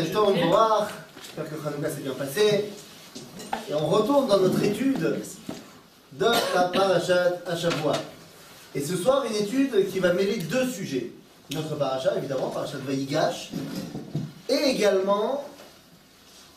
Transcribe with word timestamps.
J'espère 0.00 1.50
que 1.50 1.68
Hanouka 1.68 1.90
s'est 1.90 2.00
bien 2.00 2.14
passé. 2.14 2.70
Et 3.68 3.74
on 3.74 3.86
retourne 3.86 4.26
dans 4.28 4.38
notre 4.38 4.62
étude 4.62 5.20
de 6.12 6.26
la 6.54 6.62
parachat 6.62 7.34
à 7.46 7.56
Shavua. 7.56 7.92
Et 8.74 8.80
ce 8.80 8.96
soir, 8.96 9.24
une 9.26 9.36
étude 9.36 9.90
qui 9.90 9.98
va 9.98 10.12
mêler 10.12 10.38
deux 10.38 10.68
sujets. 10.68 11.12
Notre 11.52 11.76
parachat, 11.76 12.16
évidemment, 12.16 12.48
parachat 12.48 12.78
Vaïgash, 12.86 13.50
et 14.48 14.70
également 14.70 15.44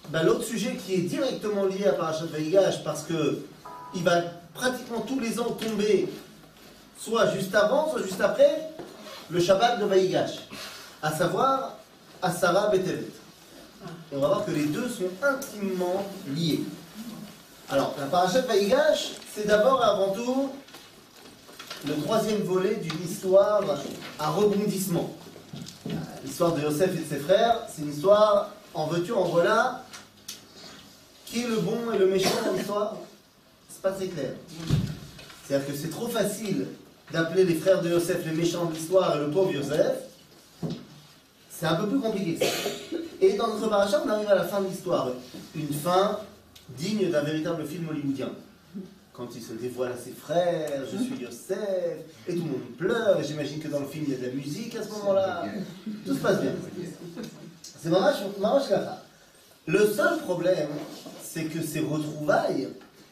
bah, 0.10 0.24
l'autre 0.24 0.44
sujet 0.44 0.76
qui 0.76 0.94
est 0.94 1.00
directement 1.00 1.66
lié 1.66 1.88
à 1.88 1.94
parachat 1.94 2.26
Vaïgash, 2.26 2.84
parce 2.84 3.04
que 3.04 3.40
il 3.96 4.04
va 4.04 4.22
pratiquement 4.54 5.02
tous 5.02 5.20
les 5.20 5.40
ans 5.40 5.58
tomber 5.60 6.08
soit 7.00 7.32
juste 7.32 7.54
avant, 7.56 7.92
soit 7.92 8.04
juste 8.04 8.22
après 8.22 8.70
le 9.30 9.40
Shabbat 9.40 9.80
de 9.80 9.86
Vaïgash, 9.86 10.32
à 11.02 11.12
savoir 11.12 11.78
Asara 12.22 12.70
Betevet. 12.70 13.23
Et 14.12 14.16
on 14.16 14.20
va 14.20 14.28
voir 14.28 14.46
que 14.46 14.52
les 14.52 14.66
deux 14.66 14.88
sont 14.90 15.10
intimement 15.22 16.06
liés. 16.36 16.62
Alors, 17.70 17.96
la 18.00 18.06
parachat 18.06 18.42
Vaïgash, 18.42 19.14
c'est 19.34 19.48
d'abord 19.48 19.82
et 19.82 19.86
avant 19.86 20.12
tout 20.12 20.50
le 21.88 21.96
troisième 22.04 22.42
volet 22.42 22.76
d'une 22.76 23.04
histoire 23.04 23.64
à 24.20 24.30
rebondissement. 24.30 25.14
L'histoire 26.24 26.54
de 26.54 26.62
Yosef 26.62 26.96
et 26.96 27.00
de 27.00 27.10
ses 27.10 27.20
frères, 27.20 27.60
c'est 27.68 27.82
une 27.82 27.92
histoire 27.92 28.52
en 28.74 28.88
veux-tu, 28.88 29.12
en 29.12 29.24
voilà. 29.24 29.84
Qui 31.26 31.42
est 31.44 31.48
le 31.48 31.58
bon 31.58 31.92
et 31.94 31.98
le 31.98 32.08
méchant 32.08 32.30
dans 32.46 32.54
l'histoire? 32.54 32.96
C'est 33.70 33.82
pas 33.82 33.92
très 33.92 34.08
clair. 34.08 34.32
C'est-à-dire 35.46 35.68
que 35.68 35.74
c'est 35.74 35.90
trop 35.90 36.08
facile 36.08 36.68
d'appeler 37.12 37.44
les 37.44 37.56
frères 37.56 37.82
de 37.82 37.90
Yosef 37.90 38.26
les 38.26 38.32
méchants 38.34 38.66
de 38.66 38.74
l'histoire 38.74 39.16
et 39.16 39.20
le 39.20 39.30
pauvre 39.30 39.52
Yosef. 39.52 39.96
C'est 41.60 41.68
un 41.68 41.76
peu 41.76 41.88
plus 41.88 42.00
compliqué 42.00 42.38
ça. 42.38 42.52
Et 43.22 43.34
dans 43.34 43.48
notre 43.48 43.70
parachat, 43.70 44.02
on 44.06 44.10
arrive 44.10 44.30
à 44.30 44.36
la 44.36 44.44
fin 44.44 44.62
de 44.62 44.68
l'histoire. 44.68 45.10
Une 45.56 45.72
fin 45.72 46.20
digne 46.70 47.10
d'un 47.10 47.22
véritable 47.22 47.66
film 47.66 47.88
hollywoodien. 47.90 48.30
Quand 49.14 49.28
il 49.36 49.42
se 49.42 49.54
dévoile 49.54 49.92
à 49.92 49.98
ses 49.98 50.12
frères, 50.12 50.84
je 50.92 50.98
suis 50.98 51.16
Yosef, 51.18 52.00
et 52.28 52.34
tout 52.34 52.40
le 52.40 52.50
monde 52.50 52.76
pleure, 52.78 53.20
et 53.20 53.24
j'imagine 53.24 53.60
que 53.60 53.68
dans 53.68 53.80
le 53.80 53.86
film 53.86 54.06
il 54.08 54.14
y 54.14 54.16
a 54.16 54.20
de 54.20 54.26
la 54.26 54.34
musique 54.34 54.76
à 54.76 54.82
ce 54.82 54.90
moment-là. 54.90 55.46
Tout 56.06 56.16
se 56.16 56.20
passe 56.20 56.42
bien. 56.42 56.54
C'est 57.62 57.90
marrant, 57.90 58.60
Le 59.68 59.88
seul 59.94 60.18
problème, 60.20 60.70
c'est 61.22 61.46
que 61.46 61.62
ces 61.62 61.82
retrouvailles, 61.82 62.70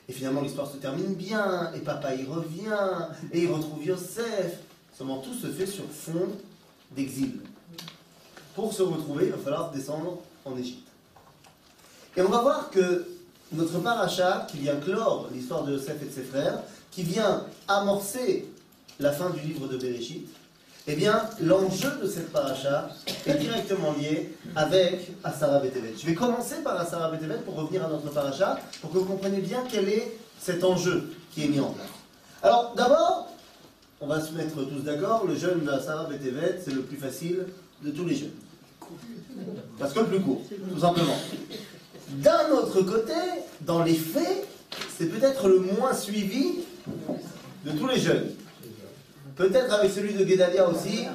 et 0.09 0.13
finalement 0.13 0.41
l'histoire 0.41 0.69
se 0.69 0.77
termine 0.77 1.13
bien, 1.13 1.71
et 1.75 1.79
papa 1.79 2.15
y 2.15 2.25
revient, 2.25 3.07
et 3.31 3.43
il 3.43 3.51
retrouve 3.51 3.85
Yosef. 3.85 4.57
Seulement 4.97 5.19
tout 5.19 5.35
se 5.35 5.47
fait 5.47 5.67
sur 5.67 5.85
fond 5.85 6.29
d'exil. 6.95 7.41
Pour 8.61 8.73
se 8.73 8.83
retrouver, 8.83 9.25
il 9.25 9.31
va 9.31 9.39
falloir 9.39 9.71
descendre 9.71 10.19
en 10.45 10.55
Égypte. 10.55 10.87
Et 12.15 12.21
on 12.21 12.29
va 12.29 12.43
voir 12.43 12.69
que 12.69 13.07
notre 13.51 13.79
paracha, 13.79 14.45
qui 14.51 14.59
vient 14.59 14.75
clore 14.75 15.29
l'histoire 15.33 15.63
de 15.63 15.71
Yosef 15.71 15.99
et 15.99 16.05
de 16.05 16.11
ses 16.11 16.21
frères, 16.21 16.59
qui 16.91 17.01
vient 17.01 17.43
amorcer 17.67 18.45
la 18.99 19.11
fin 19.13 19.31
du 19.31 19.39
livre 19.39 19.67
de 19.67 19.77
Bereshit, 19.77 20.27
eh 20.85 20.95
bien, 20.95 21.27
l'enjeu 21.39 21.89
de 22.03 22.07
cette 22.07 22.31
paracha 22.31 22.89
est 23.25 23.33
directement 23.33 23.93
lié 23.93 24.37
avec 24.55 25.09
Asara 25.23 25.57
Betevet. 25.57 25.95
Je 25.99 26.05
vais 26.05 26.13
commencer 26.13 26.57
par 26.63 26.79
Asara 26.79 27.09
Betevet 27.09 27.39
pour 27.43 27.55
revenir 27.55 27.83
à 27.83 27.89
notre 27.89 28.11
paracha, 28.11 28.59
pour 28.79 28.91
que 28.91 28.99
vous 28.99 29.05
compreniez 29.05 29.41
bien 29.41 29.63
quel 29.71 29.89
est 29.89 30.19
cet 30.39 30.63
enjeu 30.63 31.11
qui 31.33 31.45
est 31.45 31.47
mis 31.47 31.59
en 31.59 31.71
place. 31.71 31.87
Alors, 32.43 32.75
d'abord, 32.75 33.27
on 34.01 34.05
va 34.05 34.21
se 34.21 34.31
mettre 34.33 34.53
tous 34.53 34.81
d'accord, 34.81 35.25
le 35.25 35.35
jeûne 35.35 35.61
d'Asara 35.61 36.03
Betevet, 36.03 36.61
c'est 36.63 36.75
le 36.75 36.83
plus 36.83 36.97
facile 36.97 37.47
de 37.81 37.89
tous 37.89 38.05
les 38.05 38.15
jeûnes. 38.15 38.29
Parce 39.79 39.93
que 39.93 39.99
le 39.99 40.05
plus 40.05 40.21
court, 40.21 40.41
tout 40.73 40.79
simplement. 40.79 41.17
D'un 42.09 42.51
autre 42.51 42.81
côté, 42.81 43.13
dans 43.61 43.83
les 43.83 43.95
faits, 43.95 44.47
c'est 44.97 45.07
peut-être 45.07 45.47
le 45.47 45.59
moins 45.59 45.93
suivi 45.93 46.59
de 47.65 47.71
tous 47.71 47.87
les 47.87 47.99
jeunes. 47.99 48.31
Peut-être 49.35 49.73
avec 49.73 49.91
celui 49.91 50.13
de 50.13 50.23
Guédalia 50.23 50.67
aussi, 50.67 51.05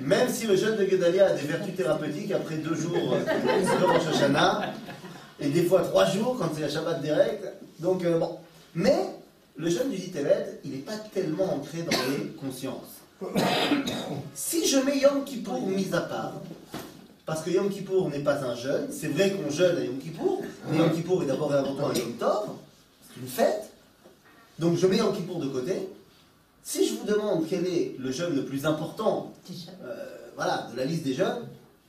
même 0.00 0.28
si 0.28 0.46
le 0.46 0.56
jeûne 0.56 0.76
de 0.76 0.84
Guédalia 0.84 1.26
a 1.26 1.32
des 1.32 1.46
vertus 1.46 1.74
thérapeutiques 1.74 2.32
après 2.32 2.56
deux 2.56 2.74
jours 2.74 2.92
de 2.92 3.84
Rosh 3.84 4.14
Hashanah, 4.14 4.72
et 5.40 5.48
des 5.48 5.64
fois 5.64 5.82
trois 5.82 6.06
jours 6.06 6.36
quand 6.38 6.50
c'est 6.54 6.60
la 6.60 6.68
Shabbat 6.68 7.02
direct. 7.02 7.44
Donc 7.80 8.04
euh, 8.04 8.18
bon. 8.18 8.38
Mais 8.74 9.10
le 9.56 9.68
jeûne 9.68 9.90
du 9.90 9.96
Ditelet, 9.96 10.60
il 10.64 10.72
n'est 10.72 10.76
pas 10.78 10.96
tellement 11.12 11.54
ancré 11.54 11.82
dans 11.82 11.96
les 12.10 12.26
consciences. 12.40 13.00
Si 14.34 14.66
je 14.66 14.78
mets 14.78 14.98
Yom 14.98 15.24
Kippour 15.24 15.66
mis 15.66 15.92
à 15.92 16.00
part, 16.00 16.34
parce 17.26 17.42
que 17.42 17.50
Yom 17.50 17.70
Kippour 17.70 18.10
n'est 18.10 18.20
pas 18.20 18.42
un 18.44 18.54
jeûne, 18.54 18.88
c'est 18.90 19.08
vrai 19.08 19.32
qu'on 19.32 19.50
jeûne 19.50 19.76
à 19.76 19.84
Yom 19.84 19.98
Kippour, 19.98 20.42
mais 20.70 20.78
Yom 20.78 20.92
Kippour 20.92 21.22
est 21.22 21.26
d'abord 21.26 21.52
et 21.52 21.56
avant 21.56 21.74
tout 21.74 21.84
un 21.84 21.94
Yom 21.94 22.12
Tov, 22.14 22.48
c'est 23.02 23.20
une 23.20 23.28
fête. 23.28 23.70
Donc 24.58 24.76
je 24.76 24.86
mets 24.86 24.98
Yom 24.98 25.14
Kippour 25.14 25.40
de 25.40 25.48
côté. 25.48 25.88
Si 26.62 26.86
je 26.86 26.94
vous 26.94 27.04
demande 27.04 27.46
quel 27.48 27.66
est 27.66 27.96
le 27.98 28.10
jeûne 28.10 28.34
le 28.34 28.44
plus 28.44 28.64
important 28.64 29.32
euh, 29.84 29.94
voilà, 30.36 30.68
de 30.72 30.78
la 30.78 30.84
liste 30.86 31.04
des 31.04 31.14
jeûnes, 31.14 31.46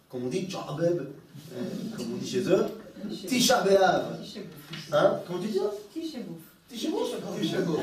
comme 0.09 0.25
on 0.25 0.27
dit, 0.27 0.47
Tcharbeb, 0.49 1.01
euh, 1.01 1.61
comme 1.97 2.13
on 2.13 2.17
dit 2.17 2.29
chez 2.29 2.47
eux, 2.49 2.65
Tisha 3.27 3.61
B'Av. 3.61 4.17
Hein? 4.91 5.19
Comment 5.27 5.39
tu 5.39 5.47
dis 5.47 5.57
ça? 5.57 5.71
Tishabouf. 5.93 6.37
Tishabouf 6.69 7.07
Tishabouf. 7.39 7.79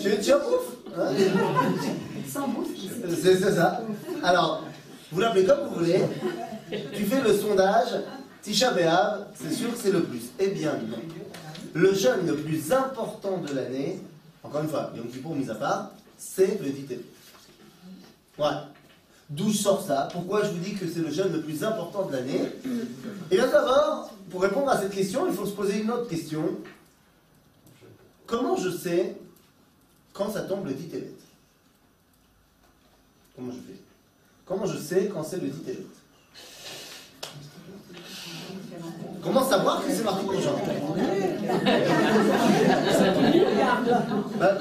Tu 0.00 0.16
Tishabouf 0.18 0.76
hein? 0.96 1.08
Sans 2.28 2.48
bouffe. 2.48 2.68
C'est 3.22 3.36
c'est 3.36 3.52
ça. 3.52 3.82
Alors, 4.22 4.62
vous 5.12 5.20
l'appelez 5.20 5.44
comme 5.44 5.68
vous 5.68 5.74
voulez. 5.76 6.00
Tu 6.94 7.04
fais 7.04 7.20
le 7.22 7.36
sondage. 7.36 7.88
Tisha 8.42 8.70
B'Av, 8.72 9.26
c'est 9.34 9.52
sûr 9.52 9.72
que 9.72 9.78
c'est 9.78 9.90
le 9.90 10.04
plus. 10.04 10.30
Eh 10.38 10.48
bien 10.48 10.74
non. 10.74 10.98
Le 11.74 11.92
jeûne 11.92 12.26
le 12.26 12.36
plus 12.36 12.72
important 12.72 13.38
de 13.38 13.52
l'année, 13.52 13.98
encore 14.42 14.62
une 14.62 14.68
fois, 14.68 14.92
Yom 14.96 15.08
Kippour 15.08 15.34
mis 15.34 15.50
à 15.50 15.56
part, 15.56 15.90
c'est 16.16 16.60
le 16.62 16.70
Dité. 16.70 17.00
Voilà. 18.38 18.68
D'où 19.28 19.50
je 19.50 19.56
sors 19.56 19.84
ça? 19.84 20.08
Pourquoi 20.12 20.44
je 20.44 20.50
vous 20.50 20.60
dis 20.60 20.74
que 20.74 20.88
c'est 20.88 21.00
le 21.00 21.10
jeûne 21.10 21.32
le 21.32 21.42
plus 21.42 21.64
important 21.64 22.06
de 22.06 22.12
l'année? 22.12 22.42
Et 23.32 23.34
bien 23.34 23.48
d'abord, 23.48 24.12
pour 24.30 24.42
répondre 24.42 24.70
à 24.70 24.80
cette 24.80 24.92
question, 24.92 25.26
il 25.26 25.34
faut 25.34 25.46
se 25.46 25.50
poser 25.54 25.80
une 25.80 25.90
autre 25.90 26.08
question. 26.08 26.44
Comment 28.26 28.56
je 28.56 28.70
sais 28.70 29.16
quand 30.12 30.30
ça 30.32 30.42
tombe 30.42 30.66
le 30.66 30.72
Dité 30.74 31.12
Comment 33.34 33.50
je 33.50 33.56
fais? 33.56 33.85
Comment 34.46 34.64
je 34.64 34.78
sais 34.78 35.10
quand 35.12 35.24
c'est 35.24 35.42
le 35.42 35.48
Dité 35.48 35.84
Comment 39.20 39.44
savoir 39.44 39.84
que 39.84 39.92
c'est 39.92 40.04
mardi 40.04 40.24
prochain 40.24 40.52
bah, 44.38 44.58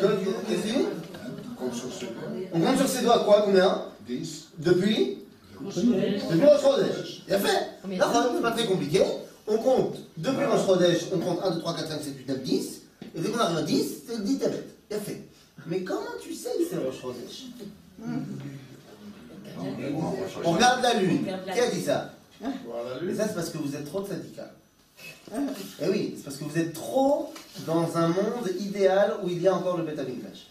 On 2.51 2.59
compte 2.59 2.77
sur 2.77 2.87
ses 2.87 3.03
doigts 3.03 3.23
quoi 3.25 3.43
Combien 3.45 3.83
10. 4.07 4.47
Depuis 4.57 5.19
Depuis 5.61 6.45
Rosh 6.45 6.61
Chodesh. 6.61 7.23
Il 7.27 7.33
a 7.35 7.39
fait 7.39 7.47
c'est 7.87 8.41
pas 8.41 8.51
très 8.51 8.65
compliqué. 8.65 9.03
On 9.47 9.57
compte, 9.59 9.97
depuis 10.17 10.45
Rosh 10.45 10.65
Chodesh, 10.65 11.03
on 11.13 11.19
compte 11.19 11.39
1, 11.43 11.51
2, 11.51 11.59
3, 11.59 11.75
4, 11.75 11.87
5, 11.87 12.01
6, 12.01 12.13
8, 12.17 12.27
9, 12.29 12.41
10. 12.41 12.81
Et 13.15 13.19
dès 13.19 13.29
qu'on 13.29 13.37
arrive 13.37 13.57
à 13.57 13.61
10, 13.61 13.95
c'est 14.07 14.17
le 14.17 14.23
10 14.23 14.39
Tebet. 14.39 14.63
Il 14.89 14.95
a 14.95 14.99
fait. 14.99 15.21
Mais 15.67 15.83
comment 15.83 16.01
tu 16.19 16.33
sais 16.33 16.49
que 16.57 16.63
c'est 16.67 16.77
Rosh 16.77 16.99
Chodesh 16.99 17.45
On 20.43 20.51
regarde 20.51 20.83
la 20.83 20.93
lune. 20.95 21.25
Qui 21.53 21.59
a 21.59 21.69
dit 21.69 21.81
ça 21.81 22.11
Mais 22.41 23.15
ça, 23.15 23.27
c'est 23.27 23.35
parce 23.35 23.49
que 23.49 23.57
vous 23.57 23.75
êtes 23.75 23.85
trop 23.85 24.01
de 24.01 24.07
syndicats. 24.07 24.51
Eh 25.81 25.89
oui, 25.89 26.13
c'est 26.17 26.23
parce 26.23 26.37
que 26.37 26.43
vous 26.43 26.57
êtes 26.57 26.73
trop 26.73 27.33
dans 27.65 27.97
un 27.97 28.07
monde 28.09 28.49
idéal 28.59 29.15
où 29.23 29.29
il 29.29 29.41
y 29.41 29.47
a 29.47 29.55
encore 29.55 29.77
le 29.77 29.83
Beth 29.83 29.99
Amikdash. 29.99 30.47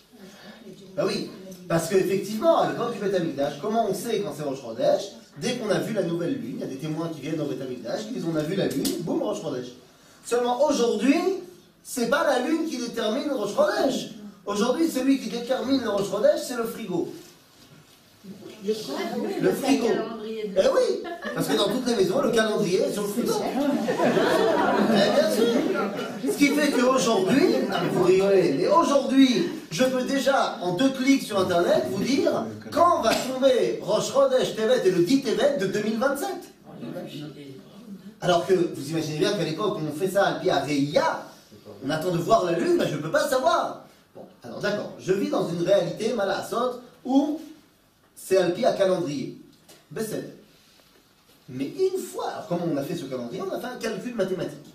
Bah 0.96 1.04
oui, 1.06 1.30
parce 1.68 1.88
qu'effectivement, 1.88 2.58
à 2.58 2.70
l'époque 2.70 2.94
du 2.94 3.00
Beth 3.00 3.14
Amikdash, 3.14 3.54
comment 3.60 3.88
on 3.88 3.94
sait 3.94 4.20
quand 4.20 4.32
c'est 4.36 4.42
Rosh 4.42 4.60
Chodesh? 4.60 5.12
Dès 5.38 5.56
qu'on 5.56 5.68
a 5.70 5.80
vu 5.80 5.94
la 5.94 6.04
nouvelle 6.04 6.34
lune, 6.34 6.56
il 6.56 6.60
y 6.60 6.64
a 6.64 6.66
des 6.66 6.76
témoins 6.76 7.08
qui 7.08 7.20
viennent 7.20 7.40
au 7.40 7.46
Beth 7.46 7.60
Amikdash, 7.60 8.06
qui 8.06 8.14
disent 8.14 8.24
on 8.30 8.36
a 8.36 8.42
vu 8.42 8.54
la 8.54 8.68
lune, 8.68 8.84
boum, 9.00 9.22
Rosh 9.22 9.40
Chodesh. 9.40 9.66
Seulement 10.24 10.64
aujourd'hui, 10.64 11.16
c'est 11.82 12.08
pas 12.08 12.24
la 12.24 12.46
lune 12.46 12.66
qui 12.68 12.78
détermine 12.78 13.28
le 13.28 13.34
Rosh 13.34 13.54
Chodesh. 13.54 14.10
Aujourd'hui, 14.46 14.88
celui 14.88 15.18
qui 15.18 15.30
détermine 15.30 15.82
le 15.82 15.90
Rosh 15.90 16.10
Chodesh, 16.10 16.40
c'est 16.46 16.56
le 16.56 16.64
frigo. 16.64 17.12
Le 18.66 19.50
frigo. 19.52 19.88
Eh 20.56 20.68
oui, 20.74 21.02
parce 21.34 21.48
que 21.48 21.56
dans 21.56 21.68
toutes 21.68 21.86
les 21.86 21.96
maisons, 21.96 22.22
le 22.22 22.30
calendrier 22.30 22.82
est 22.82 22.92
sur 22.92 23.02
le 23.02 23.08
frigo. 23.08 23.34
Eh 24.90 25.20
bien 25.20 25.30
sûr. 25.30 26.32
Ce 26.32 26.38
qui 26.38 26.48
fait 26.48 26.70
qu'aujourd'hui, 26.70 27.56
ah, 27.70 27.80
vous 27.92 28.04
rigolez, 28.04 28.54
mais 28.58 28.68
aujourd'hui, 28.68 29.50
je 29.70 29.84
peux 29.84 30.04
déjà, 30.04 30.58
en 30.62 30.74
deux 30.74 30.90
clics 30.90 31.24
sur 31.24 31.40
Internet, 31.40 31.84
vous 31.90 32.02
dire 32.02 32.46
quand 32.70 33.02
va 33.02 33.10
tomber 33.14 33.80
Roche 33.82 34.12
Chodesh 34.12 34.56
Tevet 34.56 34.86
et 34.86 34.90
le 34.90 35.04
dit 35.04 35.20
Tevet 35.20 35.58
de 35.58 35.66
2027. 35.66 36.28
Alors 38.22 38.46
que 38.46 38.54
vous 38.54 38.90
imaginez 38.90 39.18
bien 39.18 39.32
qu'à 39.34 39.44
l'époque, 39.44 39.76
on 39.86 39.98
fait 39.98 40.08
ça 40.08 40.24
à 40.26 40.60
Reia, 40.60 41.26
on 41.84 41.90
attend 41.90 42.12
de 42.12 42.18
voir 42.18 42.44
la 42.44 42.52
lune, 42.52 42.78
ben, 42.78 42.88
je 42.88 42.96
ne 42.96 43.02
peux 43.02 43.10
pas 43.10 43.28
savoir. 43.28 43.84
Bon, 44.14 44.22
alors 44.42 44.60
d'accord, 44.60 44.92
je 44.98 45.12
vis 45.12 45.28
dans 45.28 45.46
une 45.48 45.62
réalité, 45.62 46.14
Malassot, 46.14 46.80
où 47.04 47.38
c'est 48.16 48.36
Alpi 48.36 48.64
à 48.64 48.72
calendrier. 48.72 49.38
Bessel. 49.90 50.34
Mais 51.48 51.66
une 51.66 52.00
fois, 52.00 52.30
alors 52.30 52.48
comment 52.48 52.66
on 52.72 52.76
a 52.76 52.82
fait 52.82 52.96
ce 52.96 53.04
calendrier 53.04 53.42
On 53.42 53.52
a 53.52 53.60
fait 53.60 53.66
un 53.66 53.76
calcul 53.76 54.14
mathématique. 54.14 54.74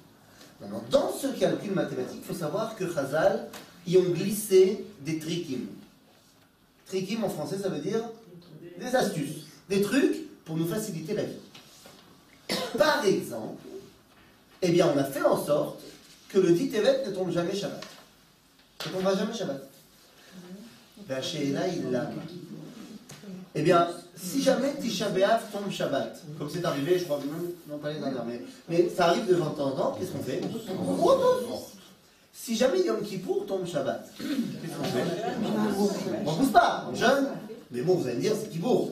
Maintenant, 0.61 0.83
dans 0.91 1.11
ce 1.11 1.27
calcul 1.27 1.71
mathématique, 1.71 2.21
il 2.21 2.23
faut 2.23 2.39
savoir 2.39 2.75
que 2.75 2.91
Chazal 2.93 3.47
y 3.87 3.97
ont 3.97 4.09
glissé 4.09 4.85
des 5.01 5.19
trikim. 5.19 5.67
Trikim 6.85 7.23
en 7.23 7.29
français, 7.29 7.57
ça 7.57 7.69
veut 7.69 7.79
dire 7.79 8.01
des 8.79 8.95
astuces, 8.95 9.45
des 9.69 9.81
trucs 9.81 10.43
pour 10.45 10.57
nous 10.57 10.67
faciliter 10.67 11.13
la 11.13 11.23
vie. 11.23 12.57
Par 12.77 13.05
exemple, 13.05 13.61
eh 14.61 14.69
bien, 14.69 14.91
on 14.93 14.97
a 14.97 15.03
fait 15.03 15.21
en 15.21 15.43
sorte 15.43 15.81
que 16.29 16.39
le 16.39 16.51
dit 16.51 16.75
évêque 16.75 17.07
ne 17.07 17.11
tombe 17.11 17.31
jamais 17.31 17.55
Shabbat. 17.55 17.83
Ne 18.85 18.91
tombera 18.91 19.15
jamais 19.15 19.33
Shabbat. 19.33 19.61
Ben, 21.07 21.19
là, 21.19 21.67
il 21.67 21.91
l'a. 21.91 22.11
Eh 23.55 23.61
bien, 23.63 23.87
si 24.15 24.41
jamais 24.41 24.75
Tisha 24.79 25.09
B'Av 25.09 25.51
tombe 25.51 25.71
Shabbat, 25.71 26.21
comme 26.37 26.49
c'est 26.49 26.63
arrivé, 26.63 26.99
je 26.99 27.05
crois 27.05 27.19
non 27.67 27.77
pas 27.79 27.91
les 27.91 27.99
dernières, 27.99 28.23
mais, 28.67 28.89
ça 28.95 29.07
arrive 29.07 29.25
de 29.27 29.35
temps 29.35 29.55
en 29.57 29.71
temps, 29.71 29.97
qu'est-ce 29.99 30.11
qu'on 30.11 30.23
fait 30.23 30.41
Si 32.31 32.55
jamais 32.55 32.81
Yom 32.81 33.01
Kippour 33.01 33.45
tombe 33.47 33.65
Shabbat, 33.65 34.07
qu'est-ce 34.17 34.77
qu'on 34.77 34.83
fait 34.83 35.05
On 36.25 36.31
ne 36.31 36.37
pousse 36.37 36.51
pas, 36.51 36.85
on 36.91 36.95
jeûne, 36.95 37.27
mais 37.71 37.81
bon, 37.81 37.95
vous 37.95 38.07
allez 38.07 38.17
me 38.17 38.21
dire, 38.21 38.33
c'est 38.39 38.49
Kippour. 38.49 38.91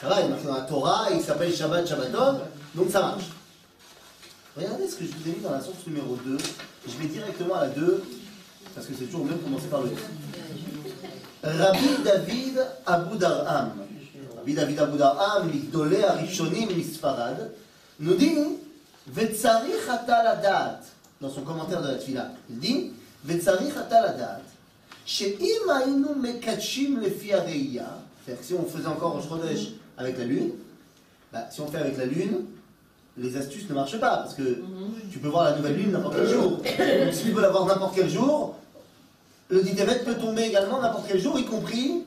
Ça 0.00 0.08
va, 0.08 0.22
il 0.22 0.30
marqué 0.30 0.46
dans 0.46 0.54
la 0.54 0.62
Torah, 0.62 1.08
il 1.12 1.20
s'appelle 1.20 1.54
Shabbat 1.54 1.86
Shabbaton, 1.86 2.40
donc 2.74 2.90
ça 2.90 3.00
marche. 3.02 3.24
Regardez 4.56 4.88
ce 4.88 4.96
que 4.96 5.04
je 5.04 5.10
vous 5.10 5.28
ai 5.28 5.32
mis 5.36 5.42
dans 5.42 5.52
la 5.52 5.60
source 5.60 5.86
numéro 5.86 6.16
2. 6.24 6.38
Je 6.86 6.96
vais 6.96 7.06
directement 7.06 7.56
à 7.56 7.66
la 7.66 7.68
2, 7.68 8.02
parce 8.74 8.86
que 8.86 8.94
c'est 8.98 9.04
toujours 9.04 9.26
mieux 9.26 9.34
de 9.34 9.38
commencer 9.38 9.66
par 9.66 9.82
le 9.82 9.90
2. 9.90 9.96
Rabbi 11.42 12.02
David 12.04 12.60
Abu 12.86 13.18
Darham, 13.18 13.72
Rabbi 14.39 14.53
David 14.53 14.79
Abu 14.79 14.97
Darham, 14.97 15.47
מגדולי 15.53 16.03
הראשונים 16.03 16.69
מספרד, 16.77 17.35
nous 17.99 18.15
dit, 18.19 18.37
וצריך 19.13 19.91
אתה 20.03 20.17
לדעת, 20.23 20.85
dans 21.21 21.29
son 21.29 21.41
commentaire 21.41 21.81
de 21.81 21.87
la 21.87 21.95
tfila, 21.95 22.27
il 22.49 22.59
dit, 22.59 22.91
וצריך 23.25 23.77
אתה 23.87 24.01
לדעת, 24.01 24.41
שאם 25.05 25.61
היינו 25.75 26.15
מקדשים 26.15 26.99
לפי 27.01 27.33
הראייה, 27.33 27.87
c'est-à-dire 28.25 28.39
que 28.39 28.45
si 28.45 28.53
on 28.53 28.65
faisait 28.65 28.87
encore 28.87 29.13
Rosh 29.13 29.29
Chodesh 29.29 29.73
avec 29.97 30.17
la 30.17 30.25
lune, 30.25 30.51
bah, 31.31 31.45
si 31.51 31.61
on 31.61 31.67
fait 31.67 31.77
avec 31.77 31.97
la 31.97 32.05
lune, 32.05 32.45
les 33.17 33.37
astuces 33.37 33.69
ne 33.69 33.75
marchent 33.75 33.99
pas, 33.99 34.17
parce 34.17 34.33
que 34.33 34.61
tu 35.11 35.19
peux 35.19 35.29
voir 35.29 35.45
la 35.45 35.55
nouvelle 35.55 35.75
lune 35.75 35.91
n'importe 35.91 36.15
quel 36.15 36.27
jour. 36.27 36.51
Donc 36.51 37.13
si 37.13 37.23
tu 37.23 37.31
veux 37.31 37.41
la 37.41 37.49
voir 37.49 37.65
n'importe 37.65 37.95
quel 37.95 38.09
jour, 38.09 38.55
le 39.49 39.61
Ditevet 39.61 39.99
peut 39.99 40.15
tomber 40.15 40.43
également 40.43 40.81
n'importe 40.81 41.05
quel 41.07 41.19
jour, 41.19 41.37
y 41.39 41.45
compris 41.45 42.03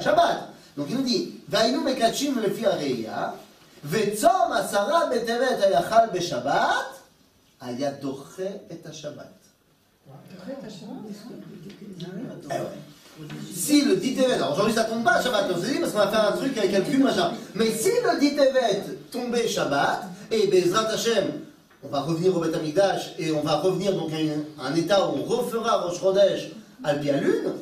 Shabbat. 0.00 0.49
Donc 0.77 0.87
il 0.89 0.97
nous 0.97 1.03
dit, 1.03 1.33
Vaïnu 1.49 1.79
mekachim 1.79 2.39
lefi 2.41 2.65
areya, 2.65 3.35
vetzom 3.83 4.51
asara 4.53 5.07
beteret 5.07 5.61
ayachal 5.63 6.09
beshabbat, 6.11 7.01
ayadoche 7.59 8.39
et 8.69 8.87
hashabbat. 8.87 9.31
Eh 12.49 12.53
ouais. 12.53 12.57
Si 13.53 13.83
le 13.83 13.97
dit 13.97 14.15
Tevet, 14.15 14.33
alors 14.33 14.53
aujourd'hui 14.53 14.73
ça 14.73 14.85
tombe 14.85 15.03
pas 15.03 15.15
à 15.15 15.21
Shabbat, 15.21 15.45
on 15.53 15.61
s'est 15.61 15.73
dit 15.73 15.79
parce 15.79 15.91
qu'on 15.91 15.99
va 15.99 16.07
faire 16.07 16.33
un 16.33 16.37
truc 16.37 16.57
avec 16.57 16.71
calcul, 16.71 17.03
machin. 17.03 17.31
Mais 17.53 17.69
si 17.69 17.89
le 17.89 18.19
dit 18.19 18.35
Tevet 18.35 18.81
tombait 19.11 19.47
Shabbat, 19.47 20.05
et 20.31 20.47
Bezrat 20.47 20.89
Hashem, 20.89 21.25
on 21.83 21.89
va 21.89 22.01
revenir 22.01 22.35
au 22.35 22.39
Beth 22.39 22.55
et 23.19 23.31
on 23.31 23.41
va 23.41 23.57
revenir 23.57 23.93
donc 23.93 24.11
à 24.13 24.65
un, 24.65 24.75
état 24.75 25.07
où 25.07 25.17
on 25.17 25.23
refera 25.23 25.81
Rosh 25.81 25.99
Chodesh 25.99 26.51
à 26.83 26.93
lune. 26.93 27.53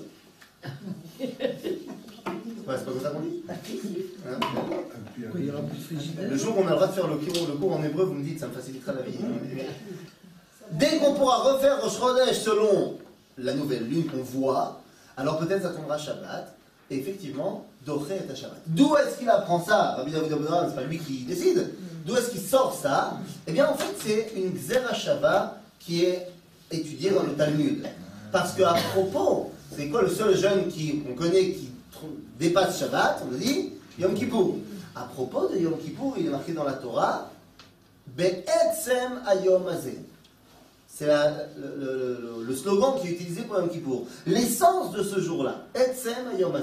Ouais, 2.70 2.76
c'est 2.78 2.86
pas 2.86 2.92
comme 2.92 3.02
ça 3.02 3.10
qu'on 3.10 3.22
dit 3.22 3.42
hein 3.50 3.56
Le 6.30 6.38
jour 6.38 6.56
où 6.56 6.62
on 6.62 6.68
a 6.68 6.70
le 6.70 6.76
droit 6.76 6.88
de 6.88 6.92
faire 6.94 7.08
le 7.08 7.16
cours, 7.16 7.48
le 7.48 7.54
cours 7.56 7.76
en 7.76 7.84
hébreu, 7.84 8.06
vous 8.06 8.14
me 8.14 8.24
dites, 8.24 8.40
ça 8.40 8.48
me 8.48 8.54
facilitera 8.54 8.94
la 8.94 9.02
vie. 9.02 9.18
Dès 10.74 11.00
qu'on 11.00 11.16
pourra 11.16 11.38
refaire 11.38 11.82
Rosh 11.82 11.98
Chodesh 11.98 12.38
selon 12.38 13.00
la 13.40 13.56
nouvelle 13.56 13.88
lune 13.88 14.06
qu'on 14.06 14.22
voit, 14.22 14.82
alors 15.18 15.40
peut-être 15.40 15.64
ça 15.64 15.70
tombera 15.70 15.98
Shabbat. 15.98 16.56
Et 16.92 17.00
effectivement, 17.00 17.66
Doré 17.88 18.18
est 18.18 18.32
à 18.32 18.36
Shabbat. 18.36 18.62
D'où 18.68 18.96
est-ce 18.98 19.18
qu'il 19.18 19.30
apprend 19.32 19.64
ça 19.64 19.96
Rabbi 19.96 20.12
David 20.12 20.30
c'est 20.68 20.76
pas 20.76 20.84
lui 20.84 21.00
qui 21.00 21.24
décide. 21.24 21.72
D'où 22.06 22.16
est-ce 22.18 22.30
qu'il 22.30 22.42
sort 22.42 22.78
ça? 22.80 23.18
Eh 23.48 23.52
bien, 23.52 23.68
en 23.68 23.74
fait, 23.74 23.96
c'est 24.00 24.34
une 24.40 24.54
Shabbat 24.94 25.60
qui 25.80 26.06
est 26.06 26.28
étudiée 26.70 27.10
dans 27.10 27.24
le 27.24 27.34
Talmud. 27.34 27.84
Parce 28.32 28.54
qu'à 28.54 28.76
propos, 28.94 29.52
c'est 29.76 29.88
quoi 29.88 30.04
le 30.04 30.10
seul 30.10 30.38
jeune 30.38 30.66
qu'on 30.66 31.16
connaît 31.16 31.52
qui 31.52 31.69
des 32.40 32.52
pas 32.52 32.66
de 32.66 32.74
Shabbat, 32.74 33.22
on 33.24 33.32
nous 33.32 33.38
dit, 33.38 33.74
Yom 34.00 34.14
Kippour. 34.14 34.56
À 34.96 35.02
propos 35.02 35.50
de 35.50 35.58
Yom 35.58 35.78
Kippour, 35.78 36.16
il 36.18 36.28
est 36.28 36.30
marqué 36.30 36.54
dans 36.54 36.64
la 36.64 36.74
Torah, 36.74 37.30
Be'etzem 38.08 39.22
Ayom 39.28 39.68
Azeh. 39.68 40.00
C'est 40.88 41.06
le, 41.06 41.78
le, 41.78 42.44
le, 42.46 42.56
slogan 42.56 42.96
qui 43.00 43.08
est 43.08 43.12
utilisé 43.12 43.42
pour 43.42 43.58
Yom 43.58 43.70
Kippour. 43.70 44.08
L'essence 44.26 44.92
de 44.94 45.04
ce 45.04 45.20
jour-là, 45.20 45.66
Etzem 45.76 46.40
Yom 46.40 46.54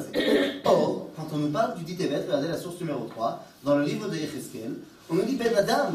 Or, 0.65 1.09
quand 1.15 1.29
on 1.35 1.37
nous 1.37 1.51
parle 1.51 1.75
du 1.77 1.85
dit 1.85 1.97
regardez 2.03 2.49
la 2.49 2.57
source 2.57 2.81
numéro 2.81 3.05
3, 3.05 3.45
dans 3.63 3.77
le 3.77 3.85
livre 3.85 4.09
de 4.09 4.17
Yecheskel, 4.17 4.77
on 5.11 5.15
nous 5.15 5.25
dit 5.25 5.37
Ben 5.37 5.55
Adam, 5.57 5.93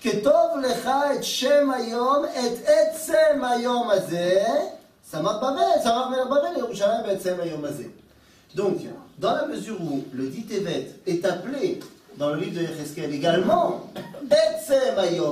Ketov 0.00 0.62
lecha 0.62 1.14
et 1.14 1.22
Shem 1.22 1.70
Ayom 1.70 2.24
et 2.24 2.54
Etzem 2.88 3.44
Ayom 3.44 3.90
Azeh, 3.90 4.40
Samar 5.04 5.40
Babel, 5.40 5.82
Samar 5.82 6.10
Babel, 6.10 6.56
Yerushalayim 6.56 7.10
Etzem 7.10 7.38
Ayom 7.38 7.62
Azeh. 7.66 7.90
Donc, 8.54 8.78
dans 9.20 9.34
la 9.34 9.46
mesure 9.46 9.80
où 9.80 10.02
le 10.14 10.28
dit 10.28 10.44
Tevet 10.44 10.94
est 11.06 11.24
appelé 11.26 11.78
dans 12.16 12.30
le 12.30 12.40
livre 12.40 12.58
de 12.58 12.66
Yecheskel 12.66 13.14
également, 13.14 13.90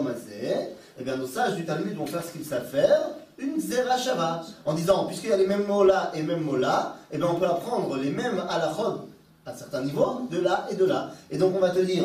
Azeh, 0.08 0.74
eh 1.00 1.04
bien 1.04 1.16
nos 1.16 1.26
sages 1.26 1.54
du 1.54 1.64
Talmud 1.64 1.96
vont 1.96 2.06
faire 2.06 2.22
ce 2.22 2.32
qu'ils 2.32 2.44
savent 2.44 2.68
faire, 2.68 3.00
une 3.38 3.58
Zerachava, 3.60 4.44
en 4.66 4.74
disant, 4.74 5.06
puisqu'il 5.06 5.30
y 5.30 5.32
a 5.32 5.36
les 5.36 5.46
mêmes 5.46 5.66
mots 5.66 5.84
là 5.84 6.12
et 6.14 6.22
mêmes 6.22 6.42
mots 6.42 6.56
là, 6.56 6.96
eh 7.10 7.16
bien 7.16 7.28
on 7.28 7.36
peut 7.36 7.46
apprendre 7.46 7.96
les 7.96 8.10
mêmes 8.10 8.42
halachot 8.48 9.08
à 9.46 9.54
certains 9.54 9.82
niveaux, 9.82 10.20
de 10.30 10.38
là 10.38 10.66
et 10.70 10.74
de 10.74 10.84
là. 10.84 11.12
Et 11.30 11.38
donc 11.38 11.54
on 11.56 11.60
va 11.60 11.70
te 11.70 11.80
dire, 11.80 12.04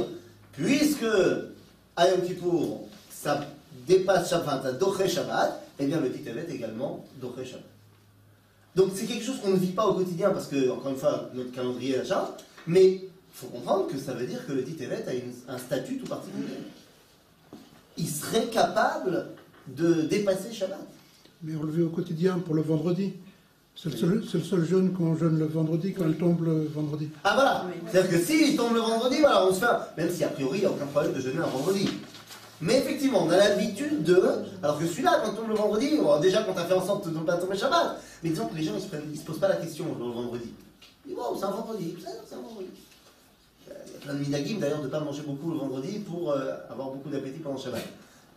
puisque 0.54 1.06
à 1.96 2.06
ça 3.10 3.42
dépasse 3.88 4.30
Shabbat, 4.30 4.64
ça 4.64 5.08
Shabbat, 5.08 5.62
eh 5.80 5.86
bien 5.86 6.00
le 6.00 6.12
Titevet 6.12 6.48
également 6.50 7.04
Doché 7.20 7.46
Shabbat. 7.46 7.73
Donc 8.76 8.92
c'est 8.96 9.06
quelque 9.06 9.24
chose 9.24 9.40
qu'on 9.40 9.52
ne 9.52 9.58
vit 9.58 9.72
pas 9.72 9.86
au 9.86 9.94
quotidien 9.94 10.32
parce 10.32 10.48
que, 10.48 10.70
encore 10.72 10.92
une 10.92 10.98
fois, 10.98 11.30
notre 11.34 11.52
calendrier 11.52 11.96
est 11.96 12.00
achat, 12.00 12.36
mais 12.66 12.86
il 12.94 13.02
faut 13.34 13.48
comprendre 13.48 13.88
que 13.88 13.98
ça 13.98 14.14
veut 14.14 14.26
dire 14.26 14.46
que 14.46 14.54
le 14.54 14.64
Titevet 14.64 15.06
a 15.48 15.54
un 15.54 15.58
statut 15.58 15.98
tout 15.98 16.08
particulier. 16.08 16.48
Il 17.98 18.08
serait 18.08 18.48
capable 18.48 19.28
de 19.68 20.02
dépasser 20.04 20.52
Shabbat. 20.52 20.80
Mais 21.44 21.56
on 21.56 21.64
le 21.64 21.72
vit 21.72 21.84
au 21.84 21.90
quotidien 21.90 22.40
pour 22.40 22.56
le 22.56 22.62
vendredi. 22.62 23.14
C'est 23.76 23.90
le, 23.90 24.22
seul, 24.24 24.64
jeûne 24.66 24.94
qu'on 24.94 25.16
jeûne 25.16 25.40
le 25.40 25.46
vendredi 25.46 25.94
quand 25.94 26.06
elle 26.06 26.18
tombe 26.18 26.44
le 26.44 26.68
vendredi. 26.68 27.10
Ah 27.24 27.34
voilà 27.34 27.66
C'est-à-dire 27.92 28.12
que 28.12 28.24
s'il 28.24 28.56
tombe 28.56 28.76
le 28.76 28.82
vendredi, 28.82 29.18
voilà, 29.20 29.48
on 29.48 29.54
se 29.54 29.60
fait. 29.60 29.66
Même 29.98 30.12
si 30.12 30.24
a 30.24 30.28
priori 30.28 30.60
il 30.60 30.62
n'y 30.62 30.68
a 30.68 30.72
aucun 30.72 30.86
problème 30.86 31.14
de 31.14 31.20
jeûner 31.20 31.40
un 31.40 31.48
vendredi. 31.48 31.90
Mais 32.64 32.78
effectivement, 32.78 33.24
on 33.26 33.30
a 33.30 33.36
l'habitude 33.36 34.04
de. 34.04 34.24
Alors 34.62 34.80
que 34.80 34.88
celui-là, 34.88 35.22
quand 35.22 35.32
on 35.32 35.36
tombe 35.36 35.50
le 35.50 35.56
vendredi, 35.56 36.00
déjà 36.22 36.44
quand 36.44 36.54
on 36.54 36.58
a 36.58 36.64
fait 36.64 36.74
en 36.74 36.86
sorte 36.86 37.10
de 37.10 37.18
ne 37.18 37.24
pas 37.24 37.36
tomber 37.36 37.58
Shabbat, 37.58 38.02
mais 38.24 38.30
disons 38.30 38.48
que 38.48 38.56
les 38.56 38.64
gens 38.64 38.74
ils 39.12 39.18
se, 39.20 39.26
posent 39.26 39.40
pas 39.40 39.50
la 39.50 39.58
question 39.58 39.86
le 40.00 40.06
vendredi. 40.06 40.54
Ils 41.06 41.10
disent, 41.10 41.18
wow, 41.18 41.36
c'est 41.38 41.44
un 41.44 41.52
vendredi, 41.52 41.94
c'est 42.00 42.36
un 42.36 42.40
vendredi. 42.40 42.70
Il 43.68 43.74
y 43.74 43.96
a 43.96 44.00
plein 44.00 44.14
de 44.14 44.20
minagim 44.20 44.60
d'ailleurs 44.60 44.80
de 44.80 44.86
ne 44.86 44.90
pas 44.90 45.02
manger 45.02 45.24
beaucoup 45.24 45.52
le 45.52 45.58
vendredi 45.58 46.00
pour 46.00 46.32
euh, 46.32 46.54
avoir 46.70 46.92
beaucoup 46.92 47.10
d'appétit 47.10 47.40
pendant 47.40 47.58
Shabbat. 47.58 47.84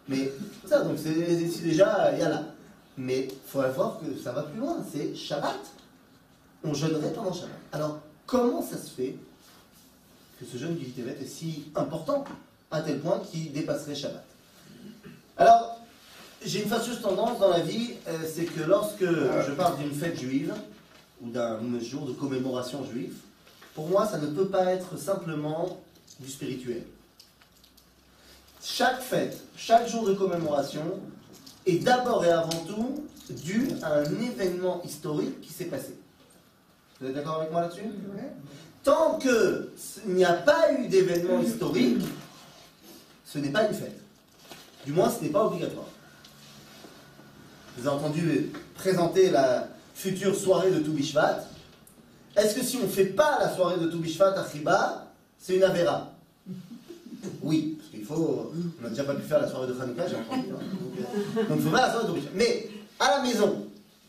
Mais 0.08 0.32
ça, 0.64 0.82
donc 0.82 0.98
c'est 0.98 1.14
déjà, 1.62 2.10
il 2.12 2.18
y 2.18 2.22
a 2.22 2.28
là. 2.28 2.42
Mais 2.98 3.28
il 3.30 3.34
faut 3.46 3.62
voir 3.76 4.00
que 4.00 4.20
ça 4.20 4.32
va 4.32 4.42
plus 4.42 4.58
loin, 4.58 4.78
c'est 4.92 5.14
Shabbat. 5.14 5.60
On 6.64 6.74
jeûnerait 6.74 7.12
pendant 7.12 7.32
Shabbat. 7.32 7.58
Alors, 7.70 8.00
comment 8.26 8.60
ça 8.60 8.76
se 8.76 8.90
fait 8.90 9.14
que 10.40 10.44
ce 10.44 10.56
jeûne 10.56 10.74
du 10.74 10.86
Tevet 10.86 11.16
est 11.20 11.26
si 11.26 11.66
important, 11.76 12.24
à 12.70 12.80
tel 12.82 13.00
point 13.00 13.20
qu'il 13.30 13.52
dépasserait 13.52 13.94
Shabbat 13.94 14.24
Alors, 15.36 15.80
j'ai 16.44 16.62
une 16.62 16.68
fâcheuse 16.68 17.00
tendance 17.00 17.38
dans 17.38 17.50
la 17.50 17.60
vie, 17.60 17.94
euh, 18.08 18.18
c'est 18.32 18.44
que 18.44 18.62
lorsque 18.62 19.04
je 19.04 19.52
parle 19.52 19.78
d'une 19.78 19.92
fête 19.92 20.18
juive, 20.18 20.54
ou 21.22 21.30
d'un 21.30 21.58
jour 21.80 22.06
de 22.06 22.12
commémoration 22.12 22.84
juive, 22.84 23.14
pour 23.74 23.88
moi, 23.88 24.06
ça 24.06 24.18
ne 24.18 24.26
peut 24.26 24.46
pas 24.46 24.64
être 24.72 24.98
simplement 24.98 25.80
du 26.20 26.28
spirituel. 26.28 26.82
Chaque 28.62 29.00
fête, 29.00 29.42
chaque 29.56 29.88
jour 29.88 30.04
de 30.06 30.14
commémoration 30.14 31.00
est 31.66 31.78
d'abord 31.78 32.24
et 32.24 32.30
avant 32.30 32.64
tout 32.66 33.04
dû 33.30 33.68
à 33.82 33.94
un 33.98 34.20
événement 34.20 34.82
historique 34.84 35.40
qui 35.40 35.52
s'est 35.52 35.66
passé. 35.66 35.96
Vous 37.00 37.08
êtes 37.08 37.14
d'accord 37.14 37.40
avec 37.40 37.52
moi 37.52 37.62
là-dessus? 37.62 37.82
Tant 38.82 39.18
qu'il 39.18 39.68
n'y 40.06 40.24
a 40.24 40.32
pas 40.32 40.72
eu 40.72 40.88
d'événement 40.88 41.40
historique, 41.40 42.02
ce 43.26 43.38
n'est 43.38 43.50
pas 43.50 43.66
une 43.68 43.74
fête. 43.74 44.00
Du 44.86 44.92
moins, 44.92 45.10
ce 45.10 45.22
n'est 45.22 45.30
pas 45.30 45.44
obligatoire. 45.46 45.86
Vous 47.76 47.86
avez 47.86 47.96
entendu 47.96 48.50
présenter 48.76 49.30
la 49.30 49.68
future 49.94 50.34
soirée 50.34 50.70
de 50.70 50.78
Toubishvat. 50.78 51.44
Est-ce 52.36 52.54
que 52.54 52.62
si 52.64 52.76
on 52.76 52.82
ne 52.84 52.86
fait 52.88 53.06
pas 53.06 53.38
la 53.40 53.54
soirée 53.54 53.78
de 53.80 53.86
Toubishvat 53.88 54.38
à 54.38 54.48
Chiba, 54.48 55.12
c'est 55.38 55.56
une 55.56 55.64
Avera 55.64 56.12
Oui, 57.42 57.78
parce 57.92 58.04
faut. 58.06 58.52
On 58.78 58.82
n'a 58.84 58.90
déjà 58.90 59.04
pas 59.04 59.14
pu 59.14 59.22
faire 59.22 59.40
la 59.40 59.48
soirée 59.48 59.66
de 59.66 59.78
Hanouka, 59.80 60.06
j'ai 60.06 60.16
entendu. 60.16 60.48
hein. 60.52 61.40
Donc, 61.48 61.58
il 61.58 61.62
faut 61.64 61.70
faire 61.70 61.86
la 61.86 61.90
soirée 61.90 62.04
de 62.06 62.08
Toubishvat. 62.10 62.30
Mais 62.34 62.68
à 63.00 63.16
la 63.18 63.22
maison, 63.22 63.66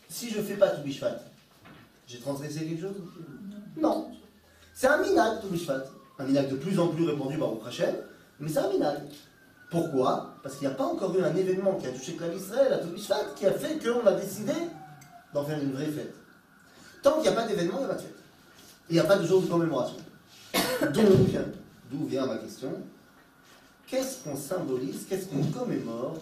si 0.08 0.30
je 0.30 0.38
ne 0.38 0.44
fais 0.44 0.54
pas 0.54 0.68
Toubishvat, 0.68 1.18
j'ai 2.06 2.18
transgressé 2.20 2.60
quelque 2.60 2.80
chose? 2.82 2.96
Non. 3.76 4.08
C'est 4.74 4.86
un 4.86 5.02
minag, 5.02 5.40
Toubishvat. 5.40 5.84
Un 6.20 6.24
minag 6.24 6.48
de 6.50 6.56
plus 6.56 6.78
en 6.78 6.88
plus 6.88 7.04
répandu 7.04 7.36
par 7.38 7.50
Hashem, 7.66 7.94
mais 8.40 8.48
c'est 8.48 8.58
un. 8.58 8.70
Pourquoi? 9.70 10.34
Parce 10.42 10.56
qu'il 10.56 10.66
n'y 10.66 10.72
a 10.72 10.76
pas 10.76 10.84
encore 10.86 11.14
eu 11.18 11.22
un 11.22 11.34
événement 11.36 11.74
qui 11.74 11.86
a 11.86 11.90
touché 11.90 12.16
Clav 12.16 12.34
Israël 12.34 12.72
à 12.72 12.78
Toubishvat 12.78 13.24
qui 13.36 13.46
a 13.46 13.52
fait 13.52 13.78
qu'on 13.78 14.06
a 14.06 14.12
décidé 14.12 14.52
d'en 15.34 15.44
faire 15.44 15.60
une 15.62 15.72
vraie 15.72 15.86
fête. 15.86 16.14
Tant 17.02 17.14
qu'il 17.14 17.22
n'y 17.22 17.28
a 17.28 17.32
pas 17.32 17.46
d'événement, 17.46 17.74
il 17.76 17.80
n'y 17.80 17.84
a 17.84 17.88
pas 17.88 17.94
de 17.94 18.00
fête. 18.00 18.14
Il 18.88 18.94
n'y 18.94 19.00
a 19.00 19.04
pas 19.04 19.16
de 19.16 19.26
jour 19.26 19.42
de 19.42 19.46
commémoration. 19.46 19.96
Donc, 20.94 21.06
d'où 21.90 22.06
vient 22.06 22.26
ma 22.26 22.38
question 22.38 22.70
Qu'est-ce 23.86 24.24
qu'on 24.24 24.36
symbolise, 24.36 25.04
qu'est-ce 25.08 25.26
qu'on 25.26 25.42
commémore 25.44 26.16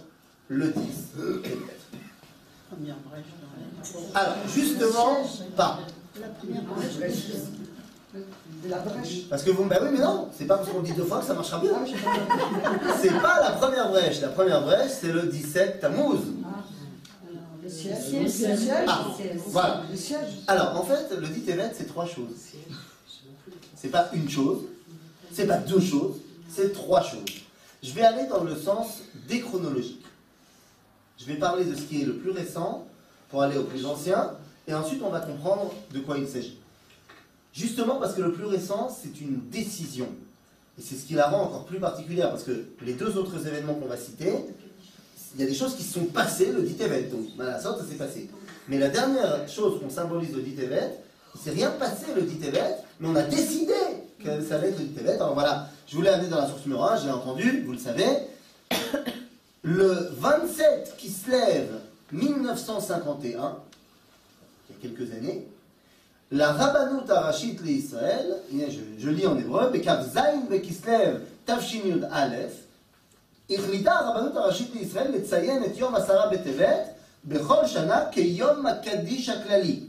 le 0.49 0.69
10 0.69 0.73
Tébet 1.43 1.55
Première 2.71 2.97
brèche 3.09 3.25
dans 3.41 4.15
la- 4.15 4.21
Alors, 4.21 4.37
justement, 4.49 5.25
pas. 5.57 5.81
La 6.21 6.29
première 6.29 6.63
brèche. 6.63 6.95
La 8.69 8.79
brèche. 8.79 9.29
Parce 9.29 9.43
que 9.43 9.51
vous 9.51 9.65
me 9.65 9.69
bah 9.69 9.79
oui, 9.83 9.89
mais 9.93 9.99
non, 9.99 10.29
c'est 10.37 10.47
pas 10.47 10.57
parce 10.57 10.71
qu'on 10.71 10.81
dit 10.81 10.93
deux 10.93 11.05
fois 11.05 11.19
que 11.21 11.27
ça 11.27 11.35
marchera 11.35 11.59
bien. 11.59 11.73
C'est 13.01 13.21
pas 13.21 13.41
la 13.41 13.51
première 13.53 13.91
brèche. 13.91 14.21
La 14.21 14.29
première 14.29 14.63
brèche, 14.63 14.93
c'est 15.01 15.13
le 15.13 15.25
17 15.25 15.81
Tammuz. 15.81 16.21
Le 17.63 17.69
siège. 17.69 18.23
Le 18.23 18.29
siège. 18.29 18.59
Ah, 18.87 19.07
voilà. 19.47 19.83
Le 19.91 19.97
siège. 19.97 20.39
Alors, 20.47 20.81
en 20.81 20.85
fait, 20.85 21.15
le 21.19 21.27
dit 21.27 21.41
Tevet, 21.41 21.73
c'est 21.77 21.87
trois 21.87 22.07
choses. 22.07 22.31
C'est 23.75 23.89
pas 23.89 24.09
une 24.15 24.29
chose, 24.31 24.63
c'est 25.33 25.47
pas 25.47 25.59
deux 25.59 25.81
choses, 25.81 26.17
c'est 26.49 26.73
trois 26.73 27.03
choses. 27.03 27.25
Je 27.83 27.93
vais 27.93 28.03
aller 28.03 28.27
dans 28.27 28.43
le 28.43 28.57
sens 28.57 29.03
déchronologique. 29.29 30.05
Je 31.19 31.25
vais 31.27 31.35
parler 31.35 31.65
de 31.65 31.75
ce 31.75 31.83
qui 31.83 32.03
est 32.03 32.05
le 32.05 32.17
plus 32.17 32.31
récent 32.31 32.87
pour 33.29 33.43
aller 33.43 33.57
au 33.57 33.65
plus 33.65 33.85
ancien, 33.85 34.33
et 34.67 34.75
ensuite 34.75 35.03
on 35.03 35.11
va 35.11 35.21
comprendre 35.21 35.73
de 35.93 36.01
quoi 36.01 36.19
il 36.19 36.27
s'agit. 36.27 36.59
Justement 37.57 37.97
parce 37.97 38.15
que 38.15 38.21
le 38.21 38.33
plus 38.33 38.45
récent, 38.45 38.95
c'est 39.03 39.19
une 39.21 39.41
décision. 39.49 40.09
Et 40.79 40.83
c'est 40.83 40.95
ce 40.95 41.07
qui 41.07 41.15
la 41.15 41.29
rend 41.29 41.45
encore 41.45 41.65
plus 41.65 41.81
particulière, 41.81 42.29
parce 42.29 42.43
que 42.45 42.67
les 42.83 42.93
deux 42.93 43.17
autres 43.17 43.47
événements 43.47 43.75
qu'on 43.75 43.89
va 43.89 43.97
citer, 43.97 44.35
il 45.35 45.41
y 45.41 45.45
a 45.45 45.47
des 45.47 45.55
choses 45.55 45.75
qui 45.75 45.83
sont 45.83 46.05
passées 46.05 46.53
le 46.53 46.63
dit 46.63 46.75
Tevet. 46.75 47.05
Donc, 47.05 47.21
voilà, 47.37 47.59
ça, 47.59 47.75
ça 47.79 47.85
s'est 47.89 47.97
passé. 47.97 48.29
Mais 48.69 48.79
la 48.79 48.91
dernière 48.91 49.49
chose 49.49 49.81
qu'on 49.81 49.89
symbolise 49.89 50.35
le 50.35 50.43
dit 50.43 50.55
il 50.55 51.41
s'est 51.41 51.51
rien 51.51 51.71
passé 51.71 52.07
le 52.15 52.23
dit 52.23 52.37
Tevet, 52.37 52.77
mais 53.01 53.09
on 53.09 53.17
a 53.17 53.23
décidé 53.23 53.73
que 54.23 54.43
ça 54.43 54.57
allait 54.57 54.69
être 54.69 54.79
le 54.79 54.85
dit 54.85 54.95
Tevet. 54.95 55.15
Alors 55.15 55.33
voilà, 55.33 55.71
je 55.87 55.97
voulais 55.97 56.11
amener 56.11 56.29
dans 56.29 56.39
la 56.39 56.49
source 56.49 56.65
numéro 56.67 56.85
1, 56.85 57.05
j'ai 57.05 57.11
entendu, 57.11 57.63
vous 57.65 57.73
le 57.73 57.79
savez. 57.79 58.05
Le 59.63 60.11
27 60.13 60.95
qui 60.97 61.11
se 61.11 61.29
lève 61.29 61.81
1951, 62.13 63.33
il 63.33 63.35
y 63.35 63.41
a 63.41 63.49
quelques 64.81 65.13
années, 65.13 65.45
la 66.33 66.53
Rabbanut 66.53 67.09
Arashit 67.11 67.59
l'Israël, 67.63 68.37
je, 68.53 68.81
je 68.99 69.11
lis 69.11 69.27
en 69.27 69.37
hébreu, 69.37 69.71
Bekav 69.71 70.03
Zain 70.13 70.41
Bekislev 70.51 71.21
Tavshin 71.47 71.83
Yud 71.87 72.09
Aleph, 72.13 72.67
החליטה 73.51 73.93
הרבנות 73.93 74.37
הראשית 74.37 74.71
לישראל 74.75 75.13
לציין 75.13 75.65
את 75.65 75.79
יום 75.79 75.95
עשרה 75.95 76.27
בטבת 76.27 76.83
בכל 77.25 77.67
שנה 77.67 78.01
כיום 78.11 78.67
הקדיש 78.67 79.29
הכללי. 79.29 79.81